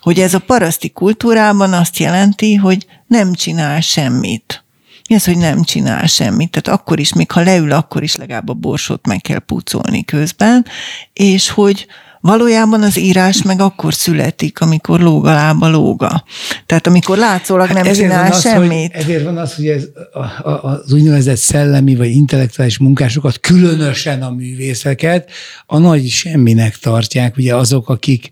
hogy 0.00 0.20
ez 0.20 0.34
a 0.34 0.38
paraszti 0.38 0.90
kultúrában 0.90 1.72
azt 1.72 1.98
jelenti, 1.98 2.54
hogy 2.54 2.86
nem 3.06 3.32
csinál 3.32 3.80
semmit. 3.80 4.64
Mi 5.08 5.14
az, 5.14 5.24
hogy 5.24 5.38
nem 5.38 5.62
csinál 5.62 6.06
semmit? 6.06 6.50
Tehát 6.50 6.80
akkor 6.80 7.00
is, 7.00 7.12
még 7.12 7.30
ha 7.30 7.40
leül, 7.40 7.72
akkor 7.72 8.02
is 8.02 8.16
legalább 8.16 8.48
a 8.48 8.54
borsot 8.54 9.06
meg 9.06 9.20
kell 9.20 9.38
pucolni 9.38 10.04
közben, 10.04 10.66
és 11.12 11.50
hogy, 11.50 11.86
Valójában 12.28 12.82
az 12.82 12.98
írás 12.98 13.42
meg 13.42 13.60
akkor 13.60 13.94
születik, 13.94 14.60
amikor 14.60 15.00
lóga 15.00 15.32
lába 15.32 15.68
lóga. 15.68 16.24
Tehát 16.66 16.86
amikor 16.86 17.18
látszólag 17.18 17.66
hát 17.66 17.82
nem 17.82 17.92
csinál 17.92 18.32
az, 18.32 18.40
semmit. 18.40 18.92
Hogy, 18.92 19.02
ezért 19.02 19.24
van 19.24 19.36
az, 19.38 19.54
hogy 19.54 19.66
ez 19.66 19.84
a, 20.12 20.48
a, 20.48 20.64
az 20.64 20.92
úgynevezett 20.92 21.36
szellemi 21.36 21.96
vagy 21.96 22.10
intellektuális 22.10 22.78
munkásokat, 22.78 23.40
különösen 23.40 24.22
a 24.22 24.30
művészeket, 24.30 25.30
a 25.66 25.78
nagy 25.78 26.08
semminek 26.08 26.76
tartják, 26.76 27.36
ugye 27.36 27.54
azok, 27.54 27.88
akik 27.88 28.28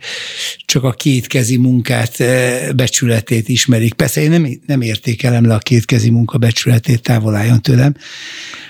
csak 0.64 0.84
a 0.84 0.92
kétkezi 0.92 1.56
munkát 1.56 2.20
eh, 2.20 2.68
becsületét 2.74 3.48
ismerik. 3.48 3.94
Persze 3.94 4.20
én 4.20 4.30
nem, 4.30 4.48
nem 4.66 4.80
értékelem 4.80 5.46
le 5.46 5.54
a 5.54 5.58
kétkezi 5.58 6.10
munka 6.10 6.38
becsületét, 6.38 7.02
távol 7.02 7.34
álljon 7.34 7.62
tőlem, 7.62 7.94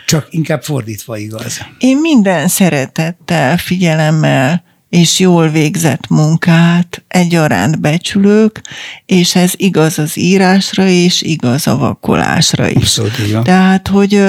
csak 0.06 0.26
inkább 0.30 0.62
fordítva 0.62 1.16
igaz. 1.16 1.58
Én 1.78 1.96
minden 1.96 2.48
szeretettel, 2.48 3.56
figyelemmel 3.56 4.74
és 4.96 5.18
jól 5.18 5.48
végzett 5.48 6.08
munkát 6.08 7.04
egyaránt 7.08 7.80
becsülök, 7.80 8.60
és 9.06 9.34
ez 9.34 9.52
igaz 9.56 9.98
az 9.98 10.18
írásra, 10.18 10.86
és 10.86 11.22
igaz 11.22 11.66
a 11.66 11.76
vakolásra 11.76 12.68
is. 12.68 12.76
Abszolút, 12.76 13.18
igen. 13.18 13.42
Tehát, 13.42 13.88
hogy, 13.88 14.22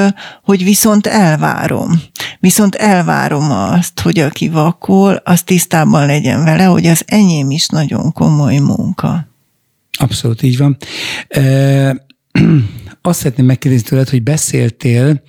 hogy 0.43 0.63
viszont 0.63 1.07
elvárom. 1.07 2.01
Viszont 2.39 2.75
elvárom 2.75 3.51
azt, 3.51 3.99
hogy 3.99 4.19
aki 4.19 4.49
vakol, 4.49 5.21
az 5.23 5.43
tisztában 5.43 6.05
legyen 6.05 6.43
vele, 6.43 6.63
hogy 6.63 6.85
az 6.85 7.03
enyém 7.05 7.51
is 7.51 7.67
nagyon 7.67 8.11
komoly 8.11 8.57
munka. 8.57 9.27
Abszolút 9.99 10.43
így 10.43 10.57
van. 10.57 10.77
E, 11.27 11.41
azt 13.01 13.19
szeretném 13.19 13.45
megkérdezni 13.45 13.87
tőled, 13.87 14.09
hogy 14.09 14.23
beszéltél 14.23 15.21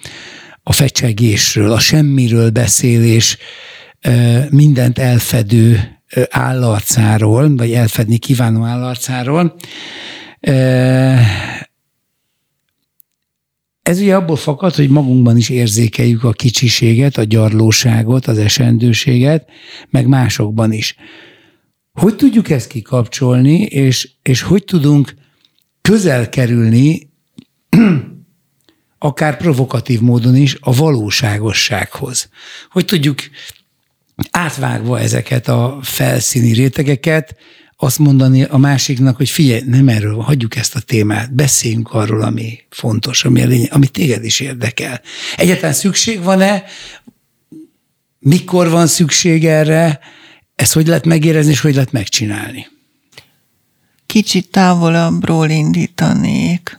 a 0.63 0.73
fecsegésről, 0.73 1.73
a 1.73 1.79
semmiről 1.79 2.51
beszélés, 2.51 3.39
mindent 4.51 4.99
elfedő 4.99 5.99
állarcáról, 6.31 7.57
vagy 7.57 7.73
elfedni 7.73 8.19
kívánó 8.19 8.65
állarcáról. 8.65 9.55
Ez 13.83 14.01
ugye 14.01 14.15
abból 14.15 14.37
fakad, 14.37 14.75
hogy 14.75 14.89
magunkban 14.89 15.37
is 15.37 15.49
érzékeljük 15.49 16.25
a 16.25 16.33
kicsiséget, 16.33 17.17
a 17.17 17.25
gyarlóságot, 17.25 18.27
az 18.27 18.39
esendőséget, 18.39 19.49
meg 19.91 20.07
másokban 20.07 20.73
is. 20.73 20.97
Hogy 21.93 22.17
tudjuk 22.17 22.51
ezt 22.51 22.69
kikapcsolni, 22.69 23.63
és, 23.63 24.11
és 24.23 24.43
hogy 24.43 24.65
tudunk 24.65 25.15
közel 25.81 26.29
kerülni, 26.29 27.11
akár 28.99 29.37
provokatív 29.37 30.01
módon 30.01 30.37
is, 30.37 30.57
a 30.61 30.75
valóságossághoz? 30.75 32.29
Hogy 32.71 32.85
tudjuk 32.85 33.19
átvágva 34.31 35.01
ezeket 35.01 35.49
a 35.49 35.79
felszíni 35.83 36.53
rétegeket, 36.53 37.37
azt 37.81 37.99
mondani 37.99 38.43
a 38.43 38.57
másiknak, 38.57 39.17
hogy 39.17 39.29
figyelj, 39.29 39.63
nem 39.67 39.89
erről 39.89 40.21
hagyjuk 40.21 40.57
ezt 40.57 40.75
a 40.75 40.81
témát, 40.81 41.35
beszéljünk 41.35 41.93
arról, 41.93 42.23
ami 42.23 42.59
fontos, 42.71 43.25
ami, 43.25 43.45
lény, 43.45 43.69
ami 43.71 43.87
téged 43.87 44.25
is 44.25 44.41
érdekel. 44.41 45.01
Egyáltalán 45.37 45.73
szükség 45.73 46.23
van-e? 46.23 46.65
Mikor 48.19 48.69
van 48.69 48.87
szükség 48.87 49.47
erre? 49.47 50.01
Ezt 50.55 50.73
hogy 50.73 50.87
lehet 50.87 51.05
megérezni, 51.05 51.51
és 51.51 51.61
hogy 51.61 51.75
lehet 51.75 51.93
megcsinálni? 51.93 52.67
Kicsit 54.07 54.51
távolabbról 54.51 55.49
indítanék. 55.49 56.75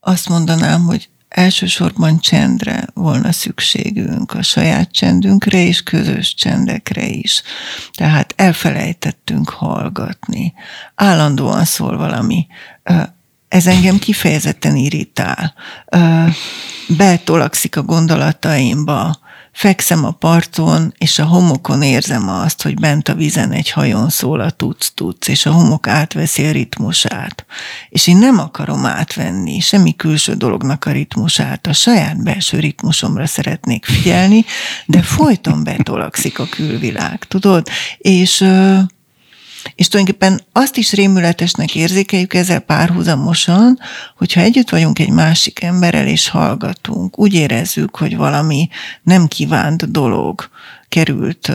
Azt 0.00 0.28
mondanám, 0.28 0.82
hogy 0.82 1.08
elsősorban 1.36 2.18
csendre 2.18 2.84
volna 2.94 3.32
szükségünk, 3.32 4.32
a 4.32 4.42
saját 4.42 4.92
csendünkre 4.92 5.58
és 5.58 5.82
közös 5.82 6.34
csendekre 6.34 7.06
is. 7.06 7.42
Tehát 7.92 8.32
elfelejtettünk 8.36 9.48
hallgatni. 9.48 10.54
Állandóan 10.94 11.64
szól 11.64 11.96
valami. 11.96 12.46
Ez 13.48 13.66
engem 13.66 13.98
kifejezetten 13.98 14.76
irritál. 14.76 15.54
Betolakszik 16.88 17.76
a 17.76 17.82
gondolataimba, 17.82 19.18
Fekszem 19.56 20.04
a 20.04 20.10
parton, 20.10 20.94
és 20.98 21.18
a 21.18 21.24
homokon 21.24 21.82
érzem 21.82 22.28
azt, 22.28 22.62
hogy 22.62 22.74
bent 22.74 23.08
a 23.08 23.14
vizen 23.14 23.52
egy 23.52 23.70
hajón 23.70 24.08
szól 24.08 24.40
a 24.40 24.50
tuc-tuc, 24.50 25.28
és 25.28 25.46
a 25.46 25.52
homok 25.52 25.86
átveszi 25.86 26.46
a 26.46 26.50
ritmusát. 26.52 27.46
És 27.88 28.06
én 28.06 28.16
nem 28.16 28.38
akarom 28.38 28.86
átvenni 28.86 29.60
semmi 29.60 29.96
külső 29.96 30.34
dolognak 30.34 30.84
a 30.84 30.90
ritmusát, 30.90 31.66
a 31.66 31.72
saját 31.72 32.22
belső 32.22 32.58
ritmusomra 32.58 33.26
szeretnék 33.26 33.84
figyelni, 33.84 34.44
de 34.86 35.02
folyton 35.02 35.64
betolakszik 35.64 36.38
a 36.38 36.46
külvilág, 36.46 37.24
tudod? 37.24 37.68
És 37.98 38.44
és 39.74 39.88
tulajdonképpen 39.88 40.40
azt 40.52 40.76
is 40.76 40.92
rémületesnek 40.92 41.74
érzékeljük 41.74 42.34
ezzel 42.34 42.60
párhuzamosan, 42.60 43.78
hogyha 44.16 44.40
együtt 44.40 44.70
vagyunk 44.70 44.98
egy 44.98 45.10
másik 45.10 45.62
emberrel 45.62 46.06
és 46.06 46.28
hallgatunk, 46.28 47.18
úgy 47.18 47.34
érezzük, 47.34 47.96
hogy 47.96 48.16
valami 48.16 48.68
nem 49.02 49.26
kívánt 49.26 49.90
dolog 49.90 50.48
került 50.88 51.52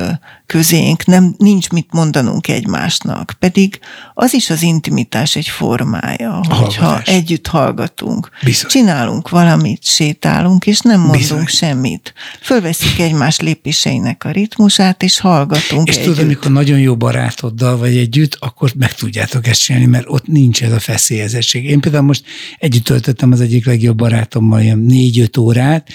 közénk, 0.52 1.06
nem, 1.06 1.36
nincs 1.38 1.70
mit 1.70 1.88
mondanunk 1.92 2.48
egymásnak. 2.48 3.36
Pedig 3.40 3.80
az 4.14 4.34
is 4.34 4.50
az 4.50 4.62
intimitás 4.62 5.36
egy 5.36 5.48
formája, 5.48 6.34
a 6.40 6.56
hogyha 6.56 6.84
hallgatás. 6.86 7.16
együtt 7.16 7.48
hallgatunk. 7.48 8.30
Bizony. 8.44 8.70
Csinálunk 8.70 9.30
valamit, 9.30 9.84
sétálunk, 9.84 10.66
és 10.66 10.80
nem 10.80 11.00
mondunk 11.00 11.18
Bizony. 11.22 11.46
semmit. 11.46 12.14
Fölveszik 12.42 13.00
egymás 13.00 13.40
lépéseinek 13.40 14.24
a 14.24 14.32
ritmusát, 14.32 15.04
és 15.04 15.20
hallgatunk 15.20 15.88
És 15.88 15.96
együtt. 15.96 16.08
tudod, 16.08 16.24
amikor 16.24 16.52
nagyon 16.52 16.80
jó 16.80 16.98
barátoddal 16.98 17.78
vagy 17.78 17.98
együtt, 17.98 18.38
akkor 18.40 18.72
meg 18.76 18.94
tudjátok 18.96 19.48
ezt 19.48 19.62
csinálni, 19.62 19.88
mert 19.88 20.06
ott 20.08 20.28
nincs 20.28 20.64
ez 20.64 20.72
a 20.72 20.80
feszélyezettség. 20.80 21.66
Én 21.66 21.80
például 21.80 22.04
most 22.04 22.24
együtt 22.60 22.84
töltöttem 22.84 23.32
az 23.32 23.42
egyik 23.42 23.66
legjobb 23.66 23.98
barátommal 23.98 24.62
ilyen 24.62 24.80
négy-öt 24.80 25.38
órát, 25.38 25.88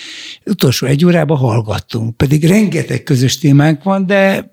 utolsó 0.44 0.86
egy 0.86 1.04
órában 1.04 1.38
hallgattunk, 1.38 2.16
pedig 2.16 2.44
rengeteg 2.44 3.02
közös 3.02 3.38
témánk 3.38 3.82
van, 3.82 4.06
de 4.06 4.45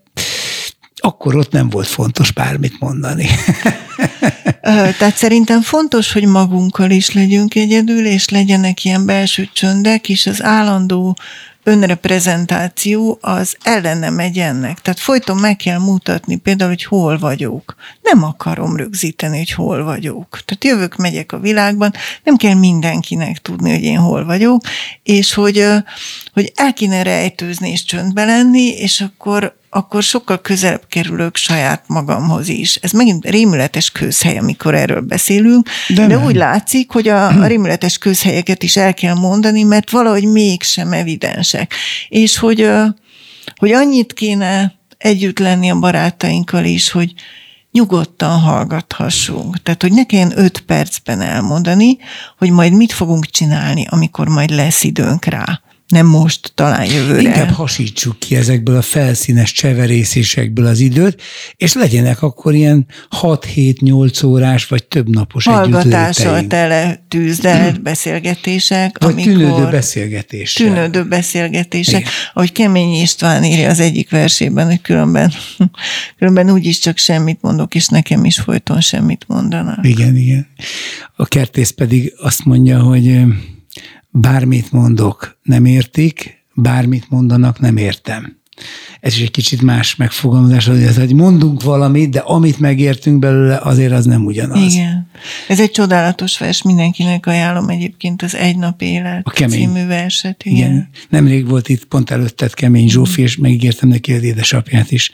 akkor 1.06 1.36
ott 1.36 1.52
nem 1.52 1.70
volt 1.70 1.88
fontos 1.88 2.32
bármit 2.32 2.80
mondani. 2.80 3.28
Tehát 4.98 5.16
szerintem 5.16 5.62
fontos, 5.62 6.12
hogy 6.12 6.26
magunkkal 6.26 6.90
is 6.90 7.12
legyünk 7.12 7.56
egyedül, 7.56 8.06
és 8.06 8.30
legyenek 8.30 8.86
ilyen 8.86 9.06
belső 9.06 9.50
csöndek, 9.54 10.10
és 10.10 10.28
az 10.28 10.44
állandó 10.44 11.18
önreprezentáció 11.64 13.18
az 13.22 13.56
ellene 13.64 14.10
megy 14.10 14.38
ennek. 14.38 14.82
Tehát 14.82 15.00
folyton 15.00 15.38
meg 15.38 15.56
kell 15.56 15.80
mutatni 15.80 16.36
például, 16.36 16.70
hogy 16.70 16.84
hol 16.84 17.18
vagyok. 17.18 17.76
Nem 18.02 18.24
akarom 18.24 18.76
rögzíteni, 18.76 19.38
hogy 19.38 19.52
hol 19.52 19.84
vagyok. 19.84 20.40
Tehát 20.46 20.64
jövök, 20.64 20.96
megyek 20.96 21.32
a 21.32 21.40
világban, 21.40 21.94
nem 22.24 22.36
kell 22.36 22.56
mindenkinek 22.56 23.38
tudni, 23.38 23.72
hogy 23.72 23.84
én 23.84 24.00
hol 24.00 24.26
vagyok, 24.26 24.62
és 25.04 25.34
hogy, 25.34 25.66
hogy 26.34 26.52
el 26.56 26.74
kéne 26.74 27.04
rejtőzni 27.04 27.70
és 27.70 27.84
csöndbe 27.84 28.26
lenni, 28.26 28.68
és 28.68 29.02
akkor 29.02 29.62
akkor 29.74 30.04
sokkal 30.04 30.42
közelebb 30.42 30.84
kerülök 30.90 31.36
saját 31.36 31.84
magamhoz 31.88 32.48
is. 32.48 32.76
Ez 32.76 32.92
megint 32.92 33.30
rémületes 33.30 33.92
közhely, 33.92 34.38
amikor 34.38 34.76
erről 34.76 35.02
beszélünk, 35.02 35.70
de, 35.88 36.08
de 36.08 36.18
úgy 36.18 36.36
látszik, 36.36 36.92
hogy 36.92 37.08
a, 37.08 37.28
a 37.28 37.48
rémületes 37.48 37.98
közhelyeket 37.98 38.64
is 38.64 38.78
el 38.78 38.94
kell 38.94 39.14
mondani, 39.14 39.64
mert 39.64 39.92
valahogy 39.92 40.26
mégsem 40.26 40.94
evidensek. 40.94 41.74
És 42.10 42.38
hogy, 42.38 42.70
hogy 43.56 43.72
annyit 43.72 44.14
kéne 44.14 44.74
együtt 44.98 45.40
lenni 45.40 45.70
a 45.70 45.80
barátainkkal 45.80 46.66
is, 46.66 46.92
hogy 46.92 47.14
nyugodtan 47.72 48.40
hallgathassunk. 48.40 49.62
Tehát, 49.64 49.82
hogy 49.82 49.92
ne 49.92 50.06
kelljen 50.06 50.34
öt 50.36 50.60
percben 50.60 51.22
elmondani, 51.22 51.98
hogy 52.38 52.50
majd 52.50 52.74
mit 52.74 52.92
fogunk 52.92 53.26
csinálni, 53.26 53.86
amikor 53.90 54.28
majd 54.28 54.50
lesz 54.50 54.84
időnk 54.84 55.26
rá 55.26 55.63
nem 55.94 56.06
most, 56.06 56.52
talán 56.56 56.86
jövőre. 56.86 57.22
Inkább 57.22 57.50
hasítsuk 57.50 58.20
ki 58.20 58.36
ezekből 58.36 58.76
a 58.78 58.82
felszínes 58.82 59.52
cseverészésekből 59.52 60.66
az 60.66 60.80
időt, 60.80 61.22
és 61.56 61.74
legyenek 61.74 62.22
akkor 62.22 62.54
ilyen 62.54 62.86
6-7-8 63.22 64.26
órás, 64.26 64.66
vagy 64.66 64.84
több 64.84 65.10
napos 65.10 65.46
Hallgatással 65.46 66.48
tele 66.48 67.04
tűzdelt 67.08 67.82
beszélgetések. 67.92 68.98
Vagy 69.04 69.12
amikor 69.12 69.32
tűnődő 69.32 69.70
beszélgetések. 69.72 70.68
Tűnődő 70.68 71.04
beszélgetések. 71.04 72.00
Igen. 72.00 72.12
Ahogy 72.34 72.52
Kemény 72.52 73.02
István 73.02 73.44
írja 73.44 73.70
az 73.70 73.80
egyik 73.80 74.10
versében, 74.10 74.66
hogy 74.66 74.82
különben, 74.82 75.32
különben 76.18 76.52
úgyis 76.52 76.80
csak 76.80 76.98
semmit 76.98 77.42
mondok, 77.42 77.76
és 77.76 77.88
nekem 77.88 78.26
is 78.26 78.40
folyton 78.40 78.82
semmit 78.82 79.26
mondanak. 79.28 79.88
Igen, 79.88 80.16
igen. 80.16 80.48
A 81.16 81.26
kertész 81.26 81.70
pedig 81.70 82.14
azt 82.18 82.46
mondja, 82.46 82.80
hogy 82.80 83.22
bármit 84.14 84.72
mondok, 84.72 85.38
nem 85.44 85.66
értik, 85.66 86.44
bármit 86.54 87.10
mondanak, 87.10 87.60
nem 87.60 87.78
értem. 87.78 88.38
ez 89.02 89.14
is 89.16 89.22
egy 89.22 89.32
kicsit 89.32 89.62
más 89.62 89.96
megfogalmazás, 89.96 90.66
hogy, 90.66 90.82
ez, 90.82 90.98
hogy 90.98 91.14
mondunk 91.14 91.64
valamit, 91.64 92.10
de 92.10 92.20
amit 92.20 92.60
megértünk 92.60 93.20
belőle, 93.20 93.58
azért 93.58 93.92
az 93.92 94.06
nem 94.06 94.26
ugyanaz. 94.26 94.74
Igen. 94.74 95.10
Ez 95.48 95.60
egy 95.60 95.72
csodálatos 95.72 96.38
vers, 96.38 96.62
mindenkinek 96.62 97.26
ajánlom 97.26 97.70
egyébként 97.70 98.22
az 98.22 98.36
Egy 98.36 98.58
nap 98.58 98.82
élet 98.82 99.22
a 99.28 99.32
kemény. 99.32 99.60
című 99.60 99.86
verset. 99.86 100.44
Igen. 100.46 100.58
igen. 100.58 100.90
Nemrég 101.10 101.48
volt 101.48 101.70
itt 101.70 101.86
pont 101.86 102.10
előtted 102.10 102.54
Kemény 102.54 102.90
Zsófi, 102.90 103.22
és 103.22 103.38
megígértem 103.38 103.90
neki, 103.90 104.12
hogy 104.14 104.24
édesapját 104.24 104.92
is 104.92 105.12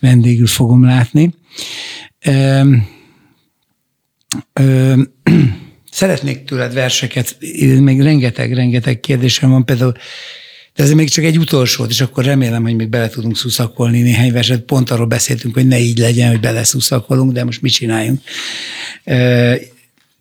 vendégül 0.00 0.46
fogom 0.46 0.84
látni. 0.84 1.34
Ö, 2.24 2.74
ö, 4.52 5.02
szeretnék 5.98 6.44
tőled 6.44 6.72
verseket, 6.72 7.36
még 7.80 8.00
rengeteg-rengeteg 8.00 9.00
kérdésem 9.00 9.50
van, 9.50 9.64
például 9.64 9.94
de 10.74 10.82
ez 10.84 10.92
még 10.92 11.08
csak 11.08 11.24
egy 11.24 11.38
utolsó, 11.38 11.84
és 11.84 12.00
akkor 12.00 12.24
remélem, 12.24 12.62
hogy 12.62 12.76
még 12.76 12.88
bele 12.88 13.08
tudunk 13.08 13.36
szuszakolni 13.36 14.00
néhány 14.00 14.32
verset. 14.32 14.60
Pont 14.60 14.90
arról 14.90 15.06
beszéltünk, 15.06 15.54
hogy 15.54 15.66
ne 15.66 15.78
így 15.78 15.98
legyen, 15.98 16.30
hogy 16.30 16.40
bele 16.40 16.64
szuszakolunk, 16.64 17.32
de 17.32 17.44
most 17.44 17.62
mit 17.62 17.72
csináljunk? 17.72 18.20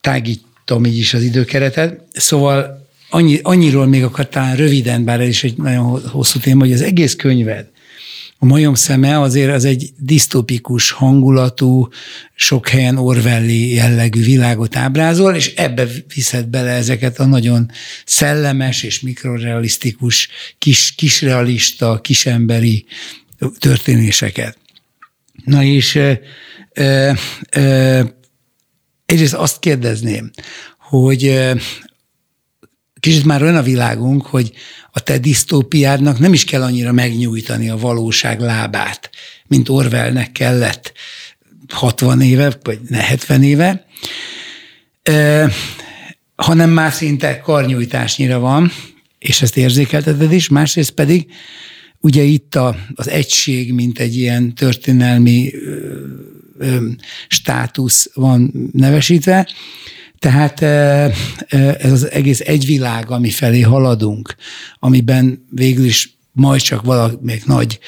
Tágítom 0.01 0.85
így 0.85 0.97
is 0.97 1.13
az 1.13 1.21
időkeretet. 1.21 2.01
Szóval 2.11 2.87
annyi, 3.09 3.39
annyiról 3.43 3.85
még 3.85 4.03
akar 4.03 4.29
talán 4.29 4.55
röviden, 4.55 5.03
bár 5.03 5.21
ez 5.21 5.27
is 5.27 5.43
egy 5.43 5.57
nagyon 5.57 6.01
hosszú 6.09 6.39
téma, 6.39 6.63
hogy 6.63 6.73
az 6.73 6.81
egész 6.81 7.15
könyved, 7.15 7.65
a 8.39 8.45
majom 8.45 8.73
szeme 8.73 9.19
azért 9.19 9.53
az 9.53 9.65
egy 9.65 9.91
disztopikus 9.97 10.91
hangulatú, 10.91 11.87
sok 12.35 12.67
helyen 12.67 12.97
orwelli 12.97 13.73
jellegű 13.73 14.23
világot 14.23 14.75
ábrázol, 14.75 15.35
és 15.35 15.53
ebbe 15.55 15.87
viszed 16.13 16.47
bele 16.47 16.71
ezeket 16.71 17.19
a 17.19 17.25
nagyon 17.25 17.71
szellemes 18.05 18.83
és 18.83 18.99
mikrorealisztikus, 18.99 20.29
kis, 20.57 20.93
kisrealista, 20.95 21.99
kisemberi 22.01 22.85
történéseket. 23.59 24.57
Na 25.45 25.63
és 25.63 25.95
ö, 25.95 26.11
ö, 26.73 27.11
ö, 27.51 28.03
egyrészt 29.05 29.33
azt 29.33 29.59
kérdezném, 29.59 30.31
hogy 30.79 31.39
kicsit 32.99 33.25
már 33.25 33.41
olyan 33.41 33.55
a 33.55 33.61
világunk, 33.61 34.25
hogy 34.25 34.51
a 34.91 34.99
te 34.99 35.17
disztópiádnak 35.17 36.19
nem 36.19 36.33
is 36.33 36.43
kell 36.43 36.61
annyira 36.61 36.91
megnyújtani 36.91 37.69
a 37.69 37.77
valóság 37.77 38.39
lábát, 38.39 39.09
mint 39.47 39.69
Orwellnek 39.69 40.31
kellett 40.31 40.93
60 41.67 42.21
éve, 42.21 42.57
vagy 42.63 42.79
70 42.91 43.43
éve, 43.43 43.85
e, 45.03 45.49
hanem 46.35 46.69
már 46.69 46.91
szinte 46.91 47.39
karnyújtásnyira 47.39 48.39
van, 48.39 48.71
és 49.19 49.41
ezt 49.41 49.57
érzékelteted 49.57 50.31
is, 50.31 50.49
másrészt 50.49 50.91
pedig 50.91 51.25
ugye 52.01 52.21
itt 52.21 52.55
a, 52.55 52.75
az 52.95 53.09
egység, 53.09 53.73
mint 53.73 53.99
egy 53.99 54.17
ilyen 54.17 54.55
történelmi 54.55 55.53
ö, 55.53 55.99
ö, 56.57 56.87
státusz 57.27 58.09
van 58.13 58.69
nevesítve, 58.73 59.47
tehát 60.19 60.61
ez 61.81 61.91
az 61.91 62.11
egész 62.11 62.39
egy 62.39 62.65
világ, 62.65 63.11
ami 63.11 63.29
felé 63.29 63.61
haladunk, 63.61 64.35
amiben 64.79 65.45
végül 65.49 65.85
is 65.85 66.17
majd 66.37 66.61
csak 66.61 66.83
valamelyik 66.83 67.45
nagy 67.45 67.79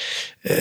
ö, 0.42 0.56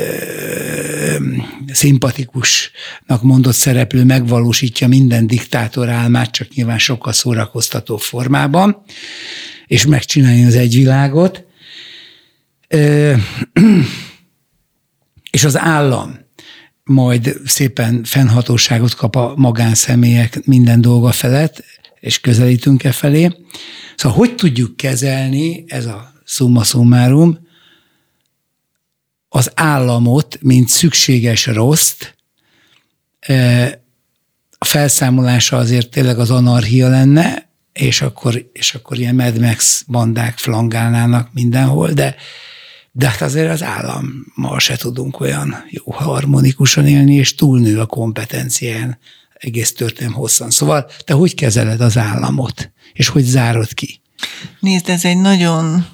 szimpatikusnak 1.72 3.22
mondott 3.22 3.54
szereplő 3.54 4.04
megvalósítja 4.04 4.88
minden 4.88 5.26
diktátor 5.26 5.88
álmát, 5.88 6.30
csak 6.30 6.48
nyilván 6.54 6.78
sokkal 6.78 7.12
szórakoztató 7.12 7.96
formában, 7.96 8.82
és 9.66 9.86
megcsinálni 9.86 10.44
az 10.44 10.54
egyvilágot. 10.54 11.44
Ö, 12.68 13.14
és 15.30 15.44
az 15.44 15.58
állam 15.58 16.27
majd 16.88 17.40
szépen 17.44 18.04
fennhatóságot 18.04 18.94
kap 18.94 19.16
a 19.16 19.32
magánszemélyek 19.36 20.44
minden 20.44 20.80
dolga 20.80 21.12
felett, 21.12 21.64
és 22.00 22.20
közelítünk 22.20 22.84
e 22.84 22.92
felé. 22.92 23.36
Szóval 23.96 24.18
hogy 24.18 24.34
tudjuk 24.34 24.76
kezelni, 24.76 25.64
ez 25.66 25.86
a 25.86 26.12
summa 26.24 26.64
summarum, 26.64 27.38
az 29.28 29.50
államot, 29.54 30.38
mint 30.40 30.68
szükséges 30.68 31.46
rossz, 31.46 31.94
e, 33.20 33.64
a 34.58 34.64
felszámolása 34.64 35.56
azért 35.56 35.90
tényleg 35.90 36.18
az 36.18 36.30
anarchia 36.30 36.88
lenne, 36.88 37.48
és 37.72 38.02
akkor, 38.02 38.50
és 38.52 38.74
akkor 38.74 38.98
ilyen 38.98 39.14
Mad 39.14 39.40
Max 39.40 39.84
bandák 39.86 40.38
flangálnának 40.38 41.32
mindenhol, 41.32 41.92
de 41.92 42.16
de 42.98 43.08
hát 43.08 43.20
azért 43.20 43.50
az 43.50 43.62
állammal 43.62 44.58
se 44.58 44.76
tudunk 44.76 45.20
olyan 45.20 45.64
jó 45.68 45.92
harmonikusan 45.92 46.86
élni, 46.86 47.14
és 47.14 47.34
túlnő 47.34 47.80
a 47.80 47.86
kompetencián 47.86 48.98
egész 49.34 49.72
történelem 49.72 50.16
hosszan. 50.16 50.50
Szóval 50.50 50.90
te 51.04 51.14
hogy 51.14 51.34
kezeled 51.34 51.80
az 51.80 51.96
államot, 51.96 52.70
és 52.92 53.08
hogy 53.08 53.22
zárod 53.22 53.74
ki? 53.74 54.00
Nézd, 54.60 54.88
ez 54.88 55.04
egy 55.04 55.16
nagyon 55.16 55.86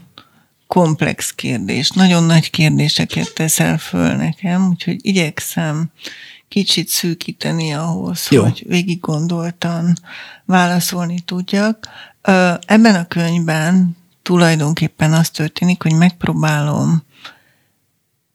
komplex 0.66 1.30
kérdés, 1.30 1.90
nagyon 1.90 2.24
nagy 2.24 2.50
kérdéseket 2.50 3.34
teszel 3.34 3.78
föl 3.78 4.14
nekem, 4.14 4.68
úgyhogy 4.68 4.96
igyekszem 5.00 5.90
kicsit 6.48 6.88
szűkíteni 6.88 7.72
ahhoz, 7.72 8.26
Jó. 8.30 8.42
hogy 8.42 8.64
végig 8.68 9.00
gondoltan 9.00 9.98
válaszolni 10.44 11.20
tudjak. 11.20 11.88
Ebben 12.66 12.94
a 12.94 13.07
könyvben 13.09 13.96
tulajdonképpen 14.25 15.12
az 15.12 15.31
történik, 15.31 15.83
hogy 15.83 15.95
megpróbálom 15.95 17.03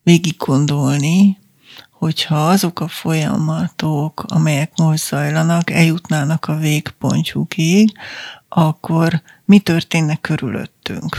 végig 0.04 0.38
gondolni, 0.38 1.38
hogyha 1.92 2.48
azok 2.48 2.80
a 2.80 2.88
folyamatok, 2.88 4.24
amelyek 4.28 4.72
most 4.76 5.06
zajlanak, 5.06 5.70
eljutnának 5.70 6.46
a 6.46 6.56
végpontjukig, 6.56 7.98
akkor 8.50 9.22
mi 9.46 9.60
történne 9.60 10.16
körülöttünk. 10.16 11.18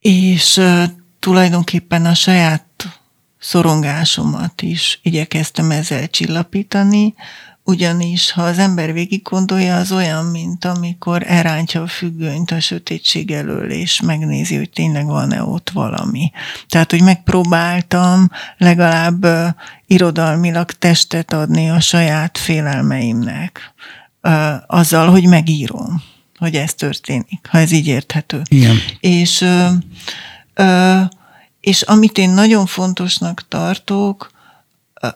És 0.00 0.60
tulajdonképpen 1.18 2.06
a 2.06 2.14
saját 2.14 2.64
szorongásomat 3.38 4.62
is 4.62 4.98
igyekeztem 5.02 5.70
ezzel 5.70 6.08
csillapítani, 6.08 7.14
ugyanis 7.70 8.30
ha 8.30 8.42
az 8.42 8.58
ember 8.58 8.92
végig 8.92 9.22
gondolja, 9.22 9.76
az 9.76 9.92
olyan, 9.92 10.24
mint 10.24 10.64
amikor 10.64 11.22
erántja 11.26 11.82
a 11.82 11.86
függönyt 11.86 12.50
a 12.50 12.60
sötétség 12.60 13.30
elől, 13.30 13.70
és 13.70 14.00
megnézi, 14.00 14.56
hogy 14.56 14.70
tényleg 14.70 15.06
van-e 15.06 15.42
ott 15.42 15.70
valami. 15.70 16.30
Tehát, 16.68 16.90
hogy 16.90 17.02
megpróbáltam 17.02 18.30
legalább 18.58 19.26
irodalmilag 19.86 20.70
testet 20.70 21.32
adni 21.32 21.70
a 21.70 21.80
saját 21.80 22.38
félelmeimnek, 22.38 23.74
azzal, 24.66 25.10
hogy 25.10 25.26
megírom, 25.26 26.02
hogy 26.38 26.54
ez 26.54 26.74
történik, 26.74 27.46
ha 27.48 27.58
ez 27.58 27.72
így 27.72 27.86
érthető. 27.86 28.42
Igen. 28.48 28.76
És, 29.00 29.46
és 31.60 31.82
amit 31.82 32.18
én 32.18 32.30
nagyon 32.30 32.66
fontosnak 32.66 33.44
tartok, 33.48 34.30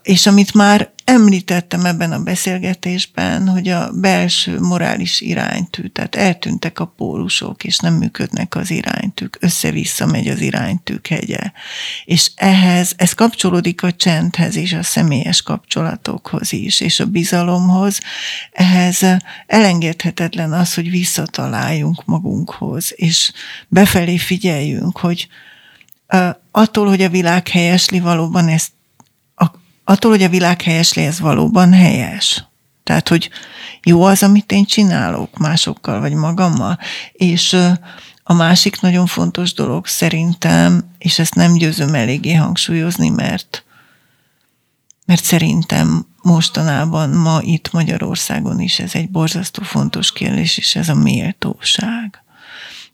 és 0.03 0.27
amit 0.27 0.55
már 0.55 0.93
említettem 1.05 1.85
ebben 1.85 2.13
a 2.13 2.23
beszélgetésben, 2.23 3.49
hogy 3.49 3.69
a 3.69 3.93
belső 3.93 4.61
morális 4.61 5.21
iránytű, 5.21 5.87
tehát 5.87 6.15
eltűntek 6.15 6.79
a 6.79 6.85
pólusok, 6.85 7.65
és 7.65 7.79
nem 7.79 7.95
működnek 7.95 8.55
az 8.55 8.71
iránytűk, 8.71 9.37
össze-vissza 9.41 10.07
megy 10.07 10.29
az 10.29 10.41
iránytűk 10.41 11.07
hegye. 11.07 11.51
És 12.05 12.31
ehhez, 12.35 12.93
ez 12.97 13.13
kapcsolódik 13.13 13.83
a 13.83 13.93
csendhez 13.93 14.57
és 14.57 14.73
a 14.73 14.83
személyes 14.83 15.43
kapcsolatokhoz 15.43 16.53
is, 16.53 16.81
és 16.81 17.01
a 17.01 17.07
bizalomhoz. 17.07 18.01
Ehhez 18.53 19.07
elengedhetetlen 19.47 20.53
az, 20.53 20.75
hogy 20.75 20.91
visszataláljunk 20.91 22.05
magunkhoz, 22.05 22.93
és 22.97 23.33
befelé 23.69 24.17
figyeljünk, 24.17 24.99
hogy 24.99 25.29
attól, 26.51 26.89
hogy 26.89 27.03
a 27.03 27.09
világ 27.09 27.49
helyesli, 27.49 28.01
valóban 28.01 28.49
ezt 28.49 28.73
attól, 29.85 30.11
hogy 30.11 30.23
a 30.23 30.29
világ 30.29 30.63
helyes 30.63 30.97
ez 30.97 31.21
valóban 31.21 31.73
helyes. 31.73 32.45
Tehát, 32.85 33.09
hogy 33.09 33.31
jó 33.83 34.03
az, 34.03 34.23
amit 34.23 34.53
én 34.53 34.65
csinálok 34.65 35.39
másokkal 35.39 36.01
vagy 36.01 36.13
magammal. 36.13 36.79
És 37.13 37.57
a 38.23 38.33
másik 38.33 38.81
nagyon 38.81 39.07
fontos 39.07 39.53
dolog 39.53 39.87
szerintem, 39.87 40.91
és 40.99 41.19
ezt 41.19 41.35
nem 41.35 41.53
győzöm 41.53 41.95
eléggé 41.95 42.35
hangsúlyozni, 42.35 43.09
mert, 43.09 43.65
mert 45.07 45.25
szerintem 45.25 46.07
mostanában, 46.23 47.11
ma 47.11 47.39
itt 47.43 47.73
Magyarországon 47.73 48.61
is 48.61 48.79
ez 48.79 48.95
egy 48.95 49.11
borzasztó 49.11 49.63
fontos 49.63 50.13
kérdés, 50.13 50.59
és 50.59 50.77
ez 50.77 50.89
a 50.89 50.95
méltóság. 50.95 52.23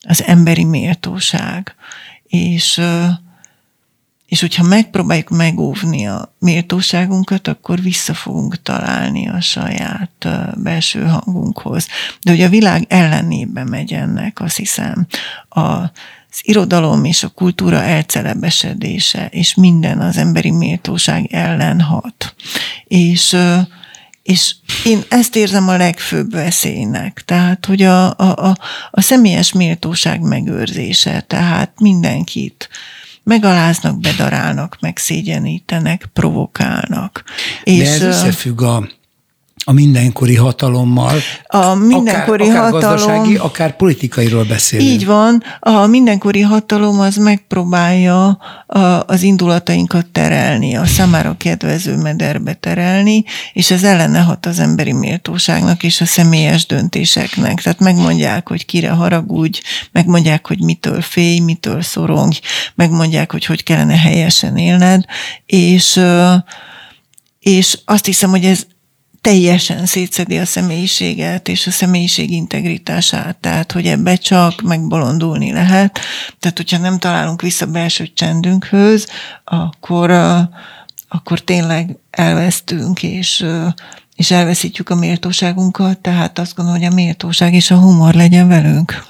Az 0.00 0.22
emberi 0.22 0.64
méltóság. 0.64 1.74
És 2.22 2.80
és 4.30 4.40
hogyha 4.40 4.62
megpróbáljuk 4.62 5.28
megóvni 5.28 6.06
a 6.06 6.34
méltóságunkat, 6.38 7.48
akkor 7.48 7.80
vissza 7.80 8.14
fogunk 8.14 8.62
találni 8.62 9.28
a 9.28 9.40
saját 9.40 10.28
belső 10.56 11.04
hangunkhoz. 11.04 11.86
De 12.22 12.30
hogy 12.30 12.40
a 12.40 12.48
világ 12.48 12.84
ellenébe 12.88 13.64
megy 13.64 13.92
ennek, 13.92 14.40
azt 14.40 14.56
hiszem, 14.56 15.06
a 15.48 15.90
irodalom 16.42 17.04
és 17.04 17.22
a 17.22 17.28
kultúra 17.28 17.82
elcelebesedése, 17.82 19.26
és 19.26 19.54
minden 19.54 20.00
az 20.00 20.16
emberi 20.16 20.50
méltóság 20.50 21.32
ellen 21.32 21.80
hat. 21.80 22.34
És 22.84 23.36
és 24.22 24.54
én 24.84 25.02
ezt 25.08 25.36
érzem 25.36 25.68
a 25.68 25.76
legfőbb 25.76 26.32
veszélynek, 26.32 27.22
tehát, 27.24 27.66
hogy 27.66 27.82
a, 27.82 28.06
a, 28.06 28.48
a, 28.48 28.56
a 28.90 29.00
személyes 29.00 29.52
méltóság 29.52 30.20
megőrzése, 30.20 31.20
tehát 31.20 31.80
mindenkit 31.80 32.68
megaláznak, 33.30 34.00
bedarálnak, 34.00 34.76
megszégyenítenek, 34.80 36.08
provokálnak. 36.12 37.24
De 37.64 37.70
és, 37.70 37.88
ez 37.88 38.02
összefügg 38.02 38.62
a 38.62 38.88
a 39.70 39.72
mindenkori 39.72 40.36
hatalommal. 40.36 41.18
A 41.46 41.74
mindenkori 41.74 42.48
akár, 42.48 42.62
hatalom. 42.62 42.82
Akár 42.82 42.96
gazdasági, 42.96 43.36
akár 43.36 43.76
politikairól 43.76 44.44
beszélünk. 44.44 44.90
Így 44.90 45.06
van. 45.06 45.42
A 45.60 45.86
mindenkori 45.86 46.40
hatalom 46.40 47.00
az 47.00 47.16
megpróbálja 47.16 48.38
az 49.06 49.22
indulatainkat 49.22 50.06
terelni, 50.06 50.76
a 50.76 50.86
számára 50.86 51.34
kedvező 51.38 51.96
mederbe 51.96 52.54
terelni, 52.54 53.24
és 53.52 53.70
ez 53.70 53.84
ellene 53.84 54.20
hat 54.20 54.46
az 54.46 54.58
emberi 54.58 54.92
méltóságnak 54.92 55.82
és 55.82 56.00
a 56.00 56.06
személyes 56.06 56.66
döntéseknek. 56.66 57.62
Tehát 57.62 57.80
megmondják, 57.80 58.48
hogy 58.48 58.66
kire 58.66 58.90
haragudj, 58.90 59.60
megmondják, 59.92 60.46
hogy 60.46 60.60
mitől 60.60 61.00
félj, 61.00 61.38
mitől 61.38 61.82
szorongj, 61.82 62.40
megmondják, 62.74 63.32
hogy 63.32 63.44
hogy 63.44 63.62
kellene 63.62 63.96
helyesen 63.96 64.56
élned, 64.56 65.04
és 65.46 66.00
és 67.40 67.78
azt 67.84 68.04
hiszem, 68.04 68.30
hogy 68.30 68.44
ez 68.44 68.66
teljesen 69.20 69.86
szétszedi 69.86 70.38
a 70.38 70.44
személyiséget 70.44 71.48
és 71.48 71.66
a 71.66 71.70
személyiség 71.70 72.30
integritását, 72.30 73.36
tehát 73.36 73.72
hogy 73.72 73.86
ebbe 73.86 74.16
csak 74.16 74.60
megbolondulni 74.60 75.52
lehet. 75.52 75.98
Tehát, 76.38 76.56
hogyha 76.56 76.78
nem 76.78 76.98
találunk 76.98 77.42
vissza 77.42 77.66
belső 77.66 78.10
csendünkhöz, 78.14 79.06
akkor, 79.44 80.10
akkor 81.08 81.40
tényleg 81.40 81.96
elvesztünk, 82.10 83.02
és, 83.02 83.46
és 84.16 84.30
elveszítjük 84.30 84.88
a 84.88 84.94
méltóságunkat, 84.94 85.98
tehát 85.98 86.38
azt 86.38 86.54
gondolom, 86.54 86.80
hogy 86.80 86.90
a 86.90 86.94
méltóság 86.94 87.54
és 87.54 87.70
a 87.70 87.78
humor 87.78 88.14
legyen 88.14 88.48
velünk. 88.48 89.04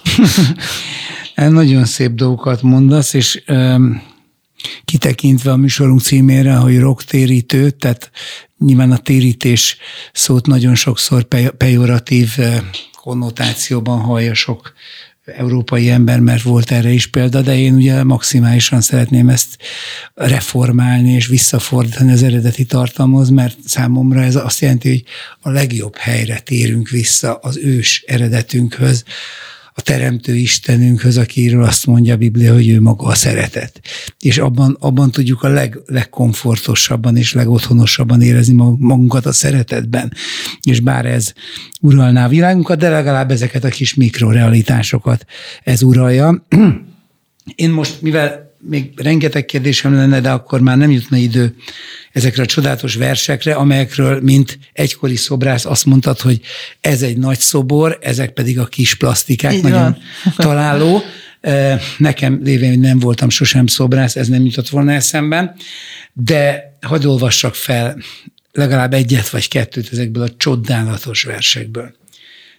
Nagyon 1.35 1.85
szép 1.85 2.13
dolgokat 2.13 2.63
mondasz, 2.63 3.13
és 3.13 3.43
kitekintve 4.85 5.51
a 5.51 5.57
műsorunk 5.57 6.01
címére, 6.01 6.55
hogy 6.55 6.79
rocktérítő, 6.79 7.71
tehát 7.71 8.11
nyilván 8.59 8.93
a 8.93 8.99
térítés 8.99 9.77
szót 10.13 10.47
nagyon 10.47 10.75
sokszor 10.75 11.27
pejoratív 11.57 12.35
eh, 12.37 12.61
konnotációban 13.03 14.01
hallja 14.01 14.35
sok 14.35 14.73
európai 15.37 15.91
ember, 15.91 16.21
mert 16.21 16.43
volt 16.43 16.71
erre 16.71 16.91
is 16.91 17.07
példa, 17.07 17.41
de 17.41 17.59
én 17.59 17.75
ugye 17.75 18.05
maximálisan 18.05 18.81
szeretném 18.81 19.29
ezt 19.29 19.57
reformálni 20.15 21.13
és 21.13 21.27
visszafordítani 21.27 22.13
az 22.13 22.23
eredeti 22.23 22.65
tartalmaz, 22.65 23.29
mert 23.29 23.57
számomra 23.67 24.23
ez 24.23 24.37
azt 24.37 24.61
jelenti, 24.61 24.89
hogy 24.89 25.05
a 25.41 25.51
legjobb 25.51 25.97
helyre 25.97 26.39
térünk 26.39 26.89
vissza 26.89 27.35
az 27.35 27.57
ős 27.57 28.05
eredetünkhöz, 28.07 29.05
a 29.81 29.83
teremtő 29.83 30.35
Istenünkhöz, 30.35 31.17
akiről 31.17 31.63
azt 31.63 31.87
mondja 31.87 32.15
a 32.15 32.17
Biblia, 32.17 32.53
hogy 32.53 32.69
ő 32.69 32.81
maga 32.81 33.07
a 33.07 33.15
szeretet. 33.15 33.81
És 34.21 34.39
abban, 34.39 34.77
abban 34.81 35.11
tudjuk 35.11 35.43
a 35.43 35.49
leg, 35.49 35.79
legkomfortosabban 35.87 37.17
és 37.17 37.33
legotthonosabban 37.33 38.23
érezni 38.23 38.55
magunkat 38.79 39.27
a 39.27 39.33
szeretetben. 39.33 40.13
És 40.63 40.81
bár 40.81 41.07
ez 41.07 41.33
uralná 41.81 42.25
a 42.25 42.29
világunkat, 42.29 42.79
de 42.79 42.89
legalább 42.89 43.31
ezeket 43.31 43.65
a 43.65 43.69
kis 43.69 43.95
mikrorealitásokat 43.95 45.25
ez 45.63 45.83
uralja. 45.83 46.47
Én 47.55 47.71
most, 47.71 48.03
mivel 48.03 48.50
még 48.61 48.93
rengeteg 48.97 49.45
kérdésem 49.45 49.95
lenne, 49.95 50.21
de 50.21 50.31
akkor 50.31 50.61
már 50.61 50.77
nem 50.77 50.91
jutna 50.91 51.17
idő 51.17 51.55
ezekre 52.13 52.43
a 52.43 52.47
csodálatos 52.47 52.95
versekre, 52.95 53.55
amelyekről, 53.55 54.21
mint 54.21 54.59
egykori 54.73 55.17
szobrász 55.17 55.65
azt 55.65 55.85
mondtad, 55.85 56.21
hogy 56.21 56.41
ez 56.81 57.03
egy 57.03 57.17
nagy 57.17 57.39
szobor, 57.39 57.99
ezek 58.01 58.31
pedig 58.31 58.59
a 58.59 58.67
kis 58.67 58.95
plastikák, 58.95 59.53
Így 59.53 59.63
nagyon 59.63 59.83
van. 59.83 59.99
találó. 60.47 61.03
Nekem 61.99 62.41
lévén, 62.43 62.69
hogy 62.69 62.81
nem 62.81 62.99
voltam 62.99 63.29
sosem 63.29 63.67
szobrász, 63.67 64.17
ez 64.17 64.29
nem 64.29 64.45
jutott 64.45 64.69
volna 64.69 64.93
eszembe, 64.93 65.55
de 66.13 66.77
hadd 66.81 67.07
olvassak 67.07 67.55
fel 67.55 67.97
legalább 68.53 68.95
egyet 68.95 69.29
vagy 69.29 69.49
kettőt 69.49 69.93
ezekből 69.93 70.23
a 70.23 70.37
csodálatos 70.37 71.23
versekből. 71.23 71.95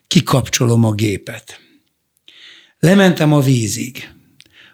Kikapcsolom 0.08 0.84
a 0.84 0.91
gépet. 0.93 1.60
Lementem 2.80 3.34
a 3.34 3.41
vízig. 3.41 4.10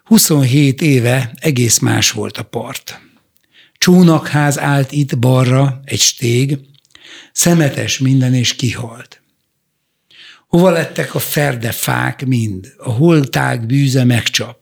27 0.08 0.82
éve 0.82 1.32
egész 1.40 1.80
más 1.80 2.12
volt 2.12 2.38
a 2.38 2.44
part. 2.44 3.02
Csónakház 3.78 4.60
állt 4.60 4.92
itt 4.92 5.20
balra, 5.20 5.82
egy 5.86 6.00
stég, 6.00 6.60
szemetes 7.32 7.98
minden 7.98 8.34
és 8.34 8.56
kihalt. 8.56 9.22
Hova 10.48 10.70
lettek 10.70 11.16
a 11.16 11.20
ferde 11.20 11.72
fák 11.72 12.26
mind, 12.26 12.74
a 12.78 12.92
holtág 12.92 13.66
bűze 13.66 14.04
megcsap? 14.04 14.58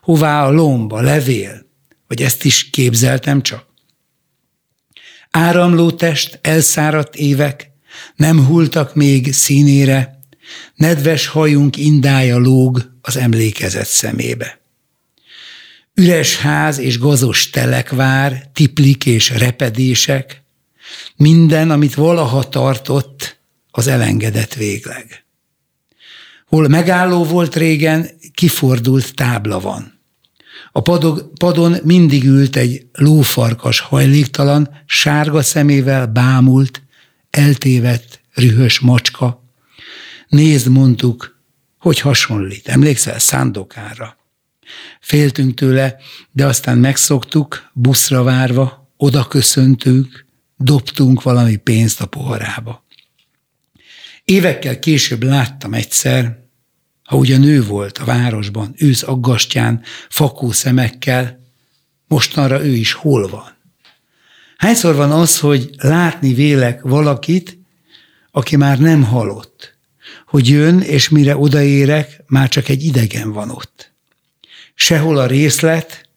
Hová 0.00 0.46
a 0.46 0.50
lomb, 0.50 0.92
a 0.92 1.00
levél? 1.00 1.66
Vagy 2.08 2.22
ezt 2.22 2.44
is 2.44 2.70
képzeltem 2.70 3.42
csak? 3.42 3.66
Áramló 5.30 5.90
test, 5.90 6.38
elszáradt 6.42 7.16
évek, 7.16 7.70
nem 8.16 8.46
hultak 8.46 8.94
még 8.94 9.32
színére, 9.32 10.18
nedves 10.74 11.26
hajunk 11.26 11.76
indája 11.76 12.38
lóg 12.38 12.92
az 13.00 13.16
emlékezet 13.16 13.88
szemébe. 13.88 14.61
Üres 15.94 16.36
ház 16.36 16.78
és 16.78 16.98
gazos 16.98 17.50
telekvár, 17.50 18.50
tiplik 18.52 19.06
és 19.06 19.30
repedések, 19.30 20.42
minden, 21.16 21.70
amit 21.70 21.94
valaha 21.94 22.48
tartott, 22.48 23.40
az 23.70 23.86
elengedett 23.86 24.54
végleg. 24.54 25.24
Hol 26.46 26.68
megálló 26.68 27.24
volt 27.24 27.56
régen, 27.56 28.08
kifordult 28.34 29.14
tábla 29.14 29.60
van. 29.60 30.00
A 30.72 30.80
padog, 30.80 31.32
padon 31.38 31.76
mindig 31.84 32.24
ült 32.24 32.56
egy 32.56 32.86
lófarkas 32.92 33.80
hajléktalan, 33.80 34.68
sárga 34.86 35.42
szemével 35.42 36.06
bámult, 36.06 36.82
eltévedt, 37.30 38.20
rühös 38.34 38.80
macska. 38.80 39.44
Nézd, 40.28 40.68
mondtuk, 40.68 41.40
hogy 41.78 42.00
hasonlít. 42.00 42.68
Emlékszel 42.68 43.18
Szándokára? 43.18 44.16
Féltünk 45.00 45.54
tőle, 45.54 45.96
de 46.30 46.46
aztán 46.46 46.78
megszoktuk, 46.78 47.70
buszra 47.72 48.22
várva, 48.22 48.92
oda 48.96 49.26
köszöntünk, 49.26 50.26
dobtunk 50.56 51.22
valami 51.22 51.56
pénzt 51.56 52.00
a 52.00 52.06
poharába. 52.06 52.84
Évekkel 54.24 54.78
később 54.78 55.22
láttam 55.22 55.74
egyszer, 55.74 56.40
ha 57.04 57.16
ugyan 57.16 57.40
nő 57.40 57.64
volt 57.64 57.98
a 57.98 58.04
városban, 58.04 58.74
ősz 58.76 59.02
aggastyán, 59.02 59.82
fakó 60.08 60.50
szemekkel, 60.50 61.40
mostanra 62.06 62.64
ő 62.64 62.74
is 62.74 62.92
hol 62.92 63.28
van? 63.28 63.56
Hányszor 64.56 64.94
van 64.94 65.10
az, 65.10 65.38
hogy 65.38 65.70
látni 65.76 66.34
vélek 66.34 66.82
valakit, 66.82 67.58
aki 68.30 68.56
már 68.56 68.78
nem 68.78 69.02
halott, 69.02 69.78
hogy 70.26 70.48
jön, 70.48 70.80
és 70.80 71.08
mire 71.08 71.36
odaérek, 71.36 72.22
már 72.26 72.48
csak 72.48 72.68
egy 72.68 72.84
idegen 72.84 73.32
van 73.32 73.50
ott 73.50 73.91
sehol 74.82 75.18
a 75.18 75.26
részlet, 75.26 76.08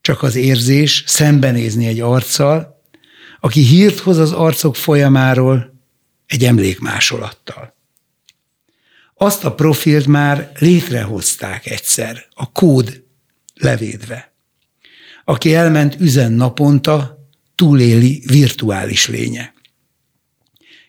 csak 0.00 0.22
az 0.22 0.34
érzés, 0.34 1.04
szembenézni 1.06 1.86
egy 1.86 2.00
arccal, 2.00 2.82
aki 3.40 3.60
hírt 3.60 3.98
hoz 3.98 4.18
az 4.18 4.32
arcok 4.32 4.76
folyamáról 4.76 5.74
egy 6.26 6.44
emlékmásolattal. 6.44 7.74
Azt 9.14 9.44
a 9.44 9.54
profilt 9.54 10.06
már 10.06 10.52
létrehozták 10.58 11.66
egyszer, 11.66 12.26
a 12.34 12.52
kód 12.52 13.02
levédve. 13.54 14.32
Aki 15.24 15.54
elment 15.54 15.96
üzen 16.00 16.32
naponta, 16.32 17.28
túléli 17.54 18.22
virtuális 18.26 19.06
lénye. 19.06 19.54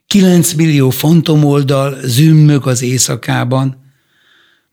9 0.08 0.54
millió 0.54 0.90
fantomoldal 0.90 1.98
zümmög 2.02 2.68
az 2.68 2.82
éjszakában, 2.82 3.87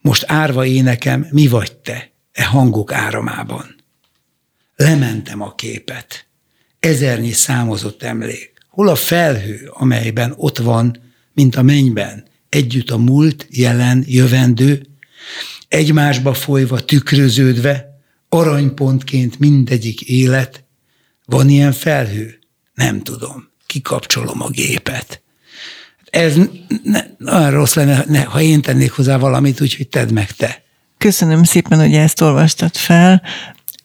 most 0.05 0.23
árva 0.27 0.65
énekem, 0.65 1.27
mi 1.31 1.47
vagy 1.47 1.75
te, 1.75 2.11
e 2.31 2.43
hangok 2.43 2.93
áramában. 2.93 3.75
Lementem 4.75 5.41
a 5.41 5.55
képet, 5.55 6.27
ezernyi 6.79 7.31
számozott 7.31 8.03
emlék. 8.03 8.53
Hol 8.69 8.87
a 8.87 8.95
felhő, 8.95 9.71
amelyben 9.73 10.33
ott 10.35 10.57
van, 10.57 10.97
mint 11.33 11.55
a 11.55 11.61
mennyben, 11.61 12.25
együtt 12.49 12.89
a 12.89 12.97
múlt, 12.97 13.47
jelen, 13.49 14.03
jövendő, 14.07 14.87
egymásba 15.67 16.33
folyva, 16.33 16.85
tükröződve, 16.85 17.99
aranypontként 18.29 19.39
mindegyik 19.39 20.01
élet. 20.01 20.63
Van 21.25 21.49
ilyen 21.49 21.71
felhő? 21.71 22.39
Nem 22.73 23.01
tudom. 23.01 23.49
Kikapcsolom 23.65 24.41
a 24.41 24.49
gépet 24.49 25.23
ez 26.15 26.35
ne, 26.83 26.99
olyan 27.31 27.51
rossz 27.51 27.73
lenne, 27.73 28.03
ne, 28.07 28.23
ha 28.23 28.41
én 28.41 28.61
tennék 28.61 28.91
hozzá 28.91 29.17
valamit, 29.17 29.61
úgyhogy 29.61 29.87
tedd 29.87 30.13
meg 30.13 30.31
te. 30.31 30.63
Köszönöm 30.97 31.43
szépen, 31.43 31.79
hogy 31.79 31.93
ezt 31.93 32.21
olvastad 32.21 32.75
fel. 32.75 33.21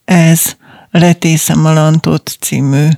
Ez 0.05 0.59
Letészem 0.93 1.65
a 1.67 1.73
Lantot 1.73 2.37
című 2.41 2.89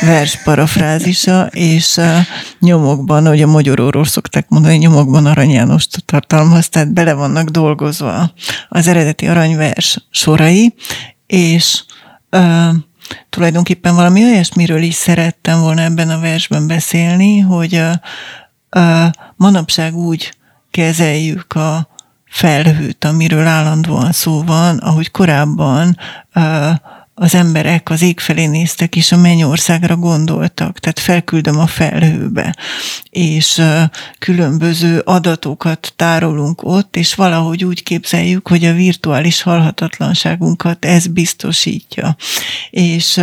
vers 0.00 0.42
parafrázisa, 0.42 1.46
és 1.46 1.98
a 1.98 2.18
nyomokban, 2.58 3.26
hogy 3.26 3.42
a 3.42 3.46
magyaróról 3.46 4.04
szokták 4.04 4.48
mondani, 4.48 4.76
nyomokban 4.76 5.26
Arany 5.26 5.50
Jánost 5.50 6.02
tartalmaz, 6.04 6.68
tehát 6.68 6.92
bele 6.92 7.12
vannak 7.12 7.48
dolgozva 7.48 8.32
az 8.68 8.86
eredeti 8.86 9.26
aranyvers 9.26 9.98
sorai, 10.10 10.74
és 11.26 11.84
uh, 12.30 12.74
tulajdonképpen 13.28 13.94
valami 13.94 14.24
olyasmiről 14.24 14.82
is 14.82 14.94
szerettem 14.94 15.60
volna 15.60 15.82
ebben 15.82 16.10
a 16.10 16.20
versben 16.20 16.66
beszélni, 16.66 17.38
hogy 17.38 17.74
uh, 17.74 17.92
manapság 19.36 19.96
úgy 19.96 20.34
kezeljük 20.70 21.52
a 21.52 21.88
felhőt, 22.24 23.04
amiről 23.04 23.46
állandóan 23.46 24.12
szó 24.12 24.42
van, 24.42 24.78
ahogy 24.78 25.10
korábban 25.10 25.96
az 27.14 27.34
emberek 27.34 27.90
az 27.90 28.02
ég 28.02 28.20
felé 28.20 28.46
néztek, 28.46 28.96
és 28.96 29.12
a 29.12 29.16
mennyországra 29.16 29.96
gondoltak, 29.96 30.78
tehát 30.78 30.98
felküldöm 30.98 31.58
a 31.58 31.66
felhőbe, 31.66 32.56
és 33.10 33.62
különböző 34.18 34.98
adatokat 34.98 35.92
tárolunk 35.96 36.62
ott, 36.62 36.96
és 36.96 37.14
valahogy 37.14 37.64
úgy 37.64 37.82
képzeljük, 37.82 38.48
hogy 38.48 38.64
a 38.64 38.72
virtuális 38.72 39.42
halhatatlanságunkat 39.42 40.84
ez 40.84 41.06
biztosítja. 41.06 42.16
És 42.70 43.20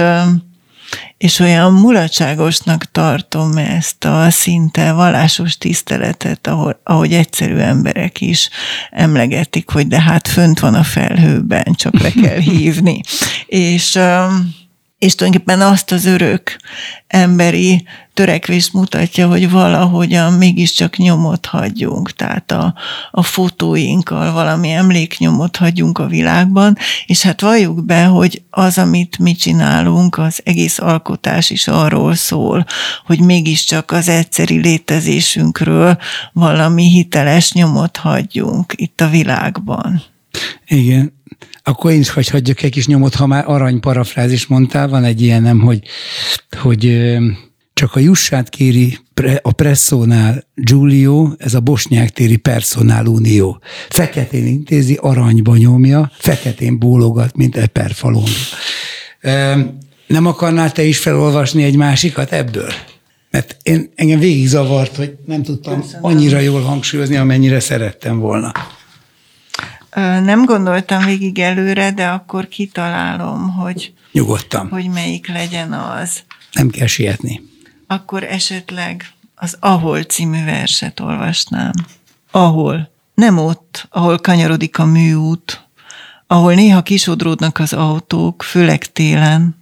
és 1.18 1.40
olyan 1.40 1.74
mulatságosnak 1.74 2.92
tartom 2.92 3.58
ezt 3.58 4.06
a 4.06 4.30
szinte 4.30 4.92
vallásos 4.92 5.58
tiszteletet, 5.58 6.48
ahol, 6.48 6.80
ahogy 6.84 7.14
egyszerű 7.14 7.56
emberek 7.56 8.22
is 8.22 8.50
emlegetik, 8.92 9.70
hogy 9.70 9.88
de 9.88 10.02
hát 10.02 10.28
fönt 10.28 10.60
van 10.60 10.74
a 10.74 10.84
felhőben, 10.84 11.74
csak 11.74 12.00
le 12.00 12.12
kell 12.12 12.40
hívni. 12.40 13.02
és 13.48 14.00
és 15.00 15.16
tulajdonképpen 15.16 15.62
azt 15.62 15.92
az 15.92 16.06
örök 16.06 16.58
emberi 17.08 17.86
törekvést 18.14 18.74
mutatja, 18.74 19.28
hogy 19.28 19.52
valahogyan 19.52 20.34
mégiscsak 20.34 20.98
nyomot 20.98 21.46
hagyjunk, 21.46 22.12
tehát 22.12 22.52
a, 22.52 22.74
a 23.12 23.24
fotóinkkal 23.24 24.32
valami 24.32 24.72
emléknyomot 24.72 25.56
hagyjunk 25.56 25.98
a 25.98 26.08
világban, 26.08 26.78
és 27.06 27.22
hát 27.22 27.42
valljuk 27.42 27.86
be, 27.86 28.04
hogy 28.04 28.42
az, 28.50 28.78
amit 28.78 29.18
mi 29.18 29.34
csinálunk, 29.34 30.18
az 30.18 30.42
egész 30.44 30.80
alkotás 30.80 31.50
is 31.50 31.68
arról 31.68 32.16
szól, 32.16 32.66
hogy 33.06 33.20
mégiscsak 33.20 33.92
az 33.92 34.10
egyszeri 34.10 34.58
létezésünkről 34.58 35.98
valami 36.34 36.90
hiteles 36.90 37.52
nyomot 37.52 37.98
hagyjunk 37.98 38.74
itt 38.76 39.02
a 39.02 39.10
világban. 39.10 40.04
Igen, 40.68 41.19
akkor 41.70 41.92
én 41.92 42.00
is 42.00 42.10
hagyhatjuk 42.10 42.64
egy 42.64 42.72
kis 42.72 42.88
nyomot, 42.88 43.16
ha 43.16 43.28
már 43.28 43.44
arany 43.48 43.80
parafrázis 43.80 44.48
mondtál, 44.48 44.88
van 44.88 45.04
egy 45.04 45.22
ilyen 45.22 45.42
nem, 45.42 45.60
hogy, 45.60 45.82
hogy 46.62 47.08
csak 47.74 47.96
a 47.96 48.00
jussát 48.00 48.50
kéri 48.50 48.98
a 49.42 49.52
presszónál 49.52 50.44
Giulio, 50.56 51.32
ez 51.38 51.54
a 51.54 51.60
bosnyák 51.60 52.10
téri 52.10 52.38
personál 52.38 53.06
unió. 53.06 53.62
Feketén 53.90 54.48
intézi, 54.48 54.98
aranyba 55.02 55.58
nyomja, 55.58 56.12
feketén 56.18 56.80
bólogat, 56.80 57.36
mint 57.36 57.56
egy 57.56 57.68
perfalon. 57.68 58.30
Nem 60.08 60.26
akarnál 60.26 60.72
te 60.72 60.84
is 60.84 60.98
felolvasni 60.98 61.64
egy 61.64 61.76
másikat 61.76 62.32
ebből? 62.32 62.72
Mert 63.32 63.58
én, 63.64 63.92
engem 63.96 64.20
végig 64.20 64.48
zavart, 64.48 64.96
hogy 64.96 65.16
nem 65.26 65.44
tudtam 65.44 65.84
annyira 66.02 66.40
jól 66.40 66.62
hangsúlyozni, 66.62 67.16
amennyire 67.16 67.60
szerettem 67.60 68.20
volna. 68.20 68.52
Nem 70.24 70.46
gondoltam 70.46 71.06
végig 71.06 71.40
előre, 71.40 71.92
de 71.92 72.08
akkor 72.08 72.48
kitalálom, 72.48 73.50
hogy, 73.50 73.94
Nyugodtan. 74.12 74.70
hogy 74.70 74.90
melyik 74.90 75.28
legyen 75.28 75.74
az. 75.74 76.24
Nem 76.52 76.70
kell 76.70 76.88
sietni. 76.88 77.42
Akkor 77.88 78.24
esetleg 78.24 79.12
az 79.36 79.58
Ahol 79.60 80.04
című 80.04 80.44
verset 80.44 81.00
olvasnám. 81.00 81.74
Ahol. 82.32 82.90
Nem 83.14 83.38
ott, 83.38 83.88
ahol 83.90 84.18
kanyarodik 84.18 84.80
a 84.80 84.86
műút, 84.86 85.64
ahol 86.28 86.54
néha 86.54 86.82
kisodródnak 86.82 87.60
az 87.60 87.74
autók, 87.74 88.44
főleg 88.44 88.92
télen, 88.92 89.56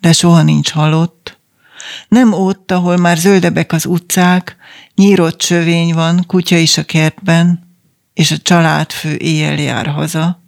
de 0.00 0.12
soha 0.12 0.42
nincs 0.42 0.70
halott. 0.70 1.38
Nem 2.08 2.32
ott, 2.32 2.72
ahol 2.72 2.96
már 2.96 3.16
zöldebek 3.16 3.72
az 3.72 3.86
utcák, 3.86 4.56
nyírott 4.94 5.42
sövény 5.42 5.94
van, 5.94 6.24
kutya 6.26 6.56
is 6.56 6.78
a 6.78 6.84
kertben, 6.84 7.67
és 8.18 8.30
a 8.30 8.38
családfő 8.38 9.14
éjjel 9.14 9.58
jár 9.58 9.86
haza, 9.86 10.42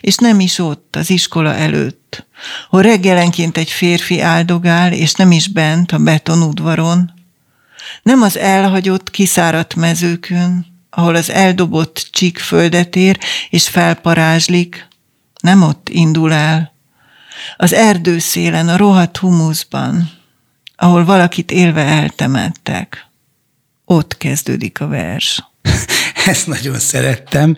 és 0.00 0.16
nem 0.16 0.40
is 0.40 0.58
ott, 0.58 0.96
az 0.96 1.10
iskola 1.10 1.54
előtt, 1.54 2.26
hol 2.68 2.82
reggelenként 2.82 3.56
egy 3.56 3.70
férfi 3.70 4.20
áldogál, 4.20 4.92
és 4.92 5.12
nem 5.12 5.30
is 5.30 5.48
bent 5.48 5.92
a 5.92 5.98
betonudvaron, 5.98 7.12
nem 8.02 8.22
az 8.22 8.38
elhagyott, 8.38 9.10
kiszáradt 9.10 9.74
mezőkön, 9.74 10.66
ahol 10.90 11.14
az 11.14 11.30
eldobott 11.30 12.08
csík 12.10 12.38
földet 12.38 12.96
ér, 12.96 13.18
és 13.50 13.68
felparázslik, 13.68 14.88
nem 15.40 15.62
ott 15.62 15.88
indul 15.88 16.32
el. 16.32 16.72
Az 17.56 17.72
erdőszélen, 17.72 18.68
a 18.68 18.76
rohadt 18.76 19.16
humuszban, 19.16 20.10
ahol 20.76 21.04
valakit 21.04 21.50
élve 21.50 21.82
eltemettek. 21.82 23.06
Ott 23.84 24.16
kezdődik 24.16 24.80
a 24.80 24.86
vers. 24.86 25.42
Ezt 26.26 26.46
nagyon 26.46 26.78
szerettem, 26.78 27.56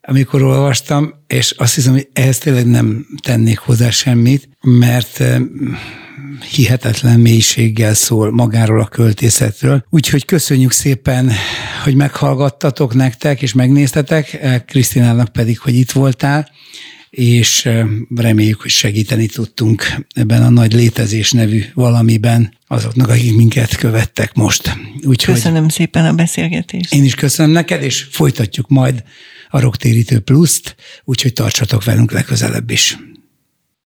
amikor 0.00 0.42
olvastam, 0.42 1.14
és 1.26 1.50
azt 1.50 1.74
hiszem, 1.74 1.92
hogy 1.92 2.08
ehhez 2.12 2.38
tényleg 2.38 2.66
nem 2.66 3.06
tennék 3.22 3.58
hozzá 3.58 3.90
semmit, 3.90 4.48
mert 4.60 5.22
hihetetlen 6.50 7.20
mélységgel 7.20 7.94
szól 7.94 8.32
magáról 8.32 8.80
a 8.80 8.86
költészetről. 8.86 9.84
Úgyhogy 9.90 10.24
köszönjük 10.24 10.72
szépen, 10.72 11.32
hogy 11.84 11.94
meghallgattatok 11.94 12.94
nektek, 12.94 13.42
és 13.42 13.52
megnéztetek, 13.52 14.38
Krisztinának 14.66 15.28
pedig, 15.28 15.58
hogy 15.58 15.74
itt 15.74 15.92
voltál, 15.92 16.48
és 17.10 17.68
reméljük, 18.14 18.60
hogy 18.60 18.70
segíteni 18.70 19.26
tudtunk 19.26 19.94
ebben 20.14 20.42
a 20.42 20.48
nagy 20.48 20.72
létezés 20.72 21.32
nevű 21.32 21.64
valamiben 21.74 22.56
azoknak, 22.66 23.08
akik 23.08 23.34
minket 23.34 23.76
követtek 23.76 24.34
most. 24.34 24.76
Úgyhogy 25.02 25.34
köszönöm 25.34 25.68
szépen 25.68 26.04
a 26.04 26.12
beszélgetést. 26.12 26.94
Én 26.94 27.04
is 27.04 27.14
köszönöm 27.14 27.52
neked, 27.52 27.82
és 27.82 28.06
folytatjuk 28.10 28.68
majd 28.68 29.02
a 29.50 29.60
Roktérítő 29.60 30.18
Pluszt, 30.18 30.76
úgyhogy 31.04 31.32
tartsatok 31.32 31.84
velünk 31.84 32.12
legközelebb 32.12 32.70
is. 32.70 32.96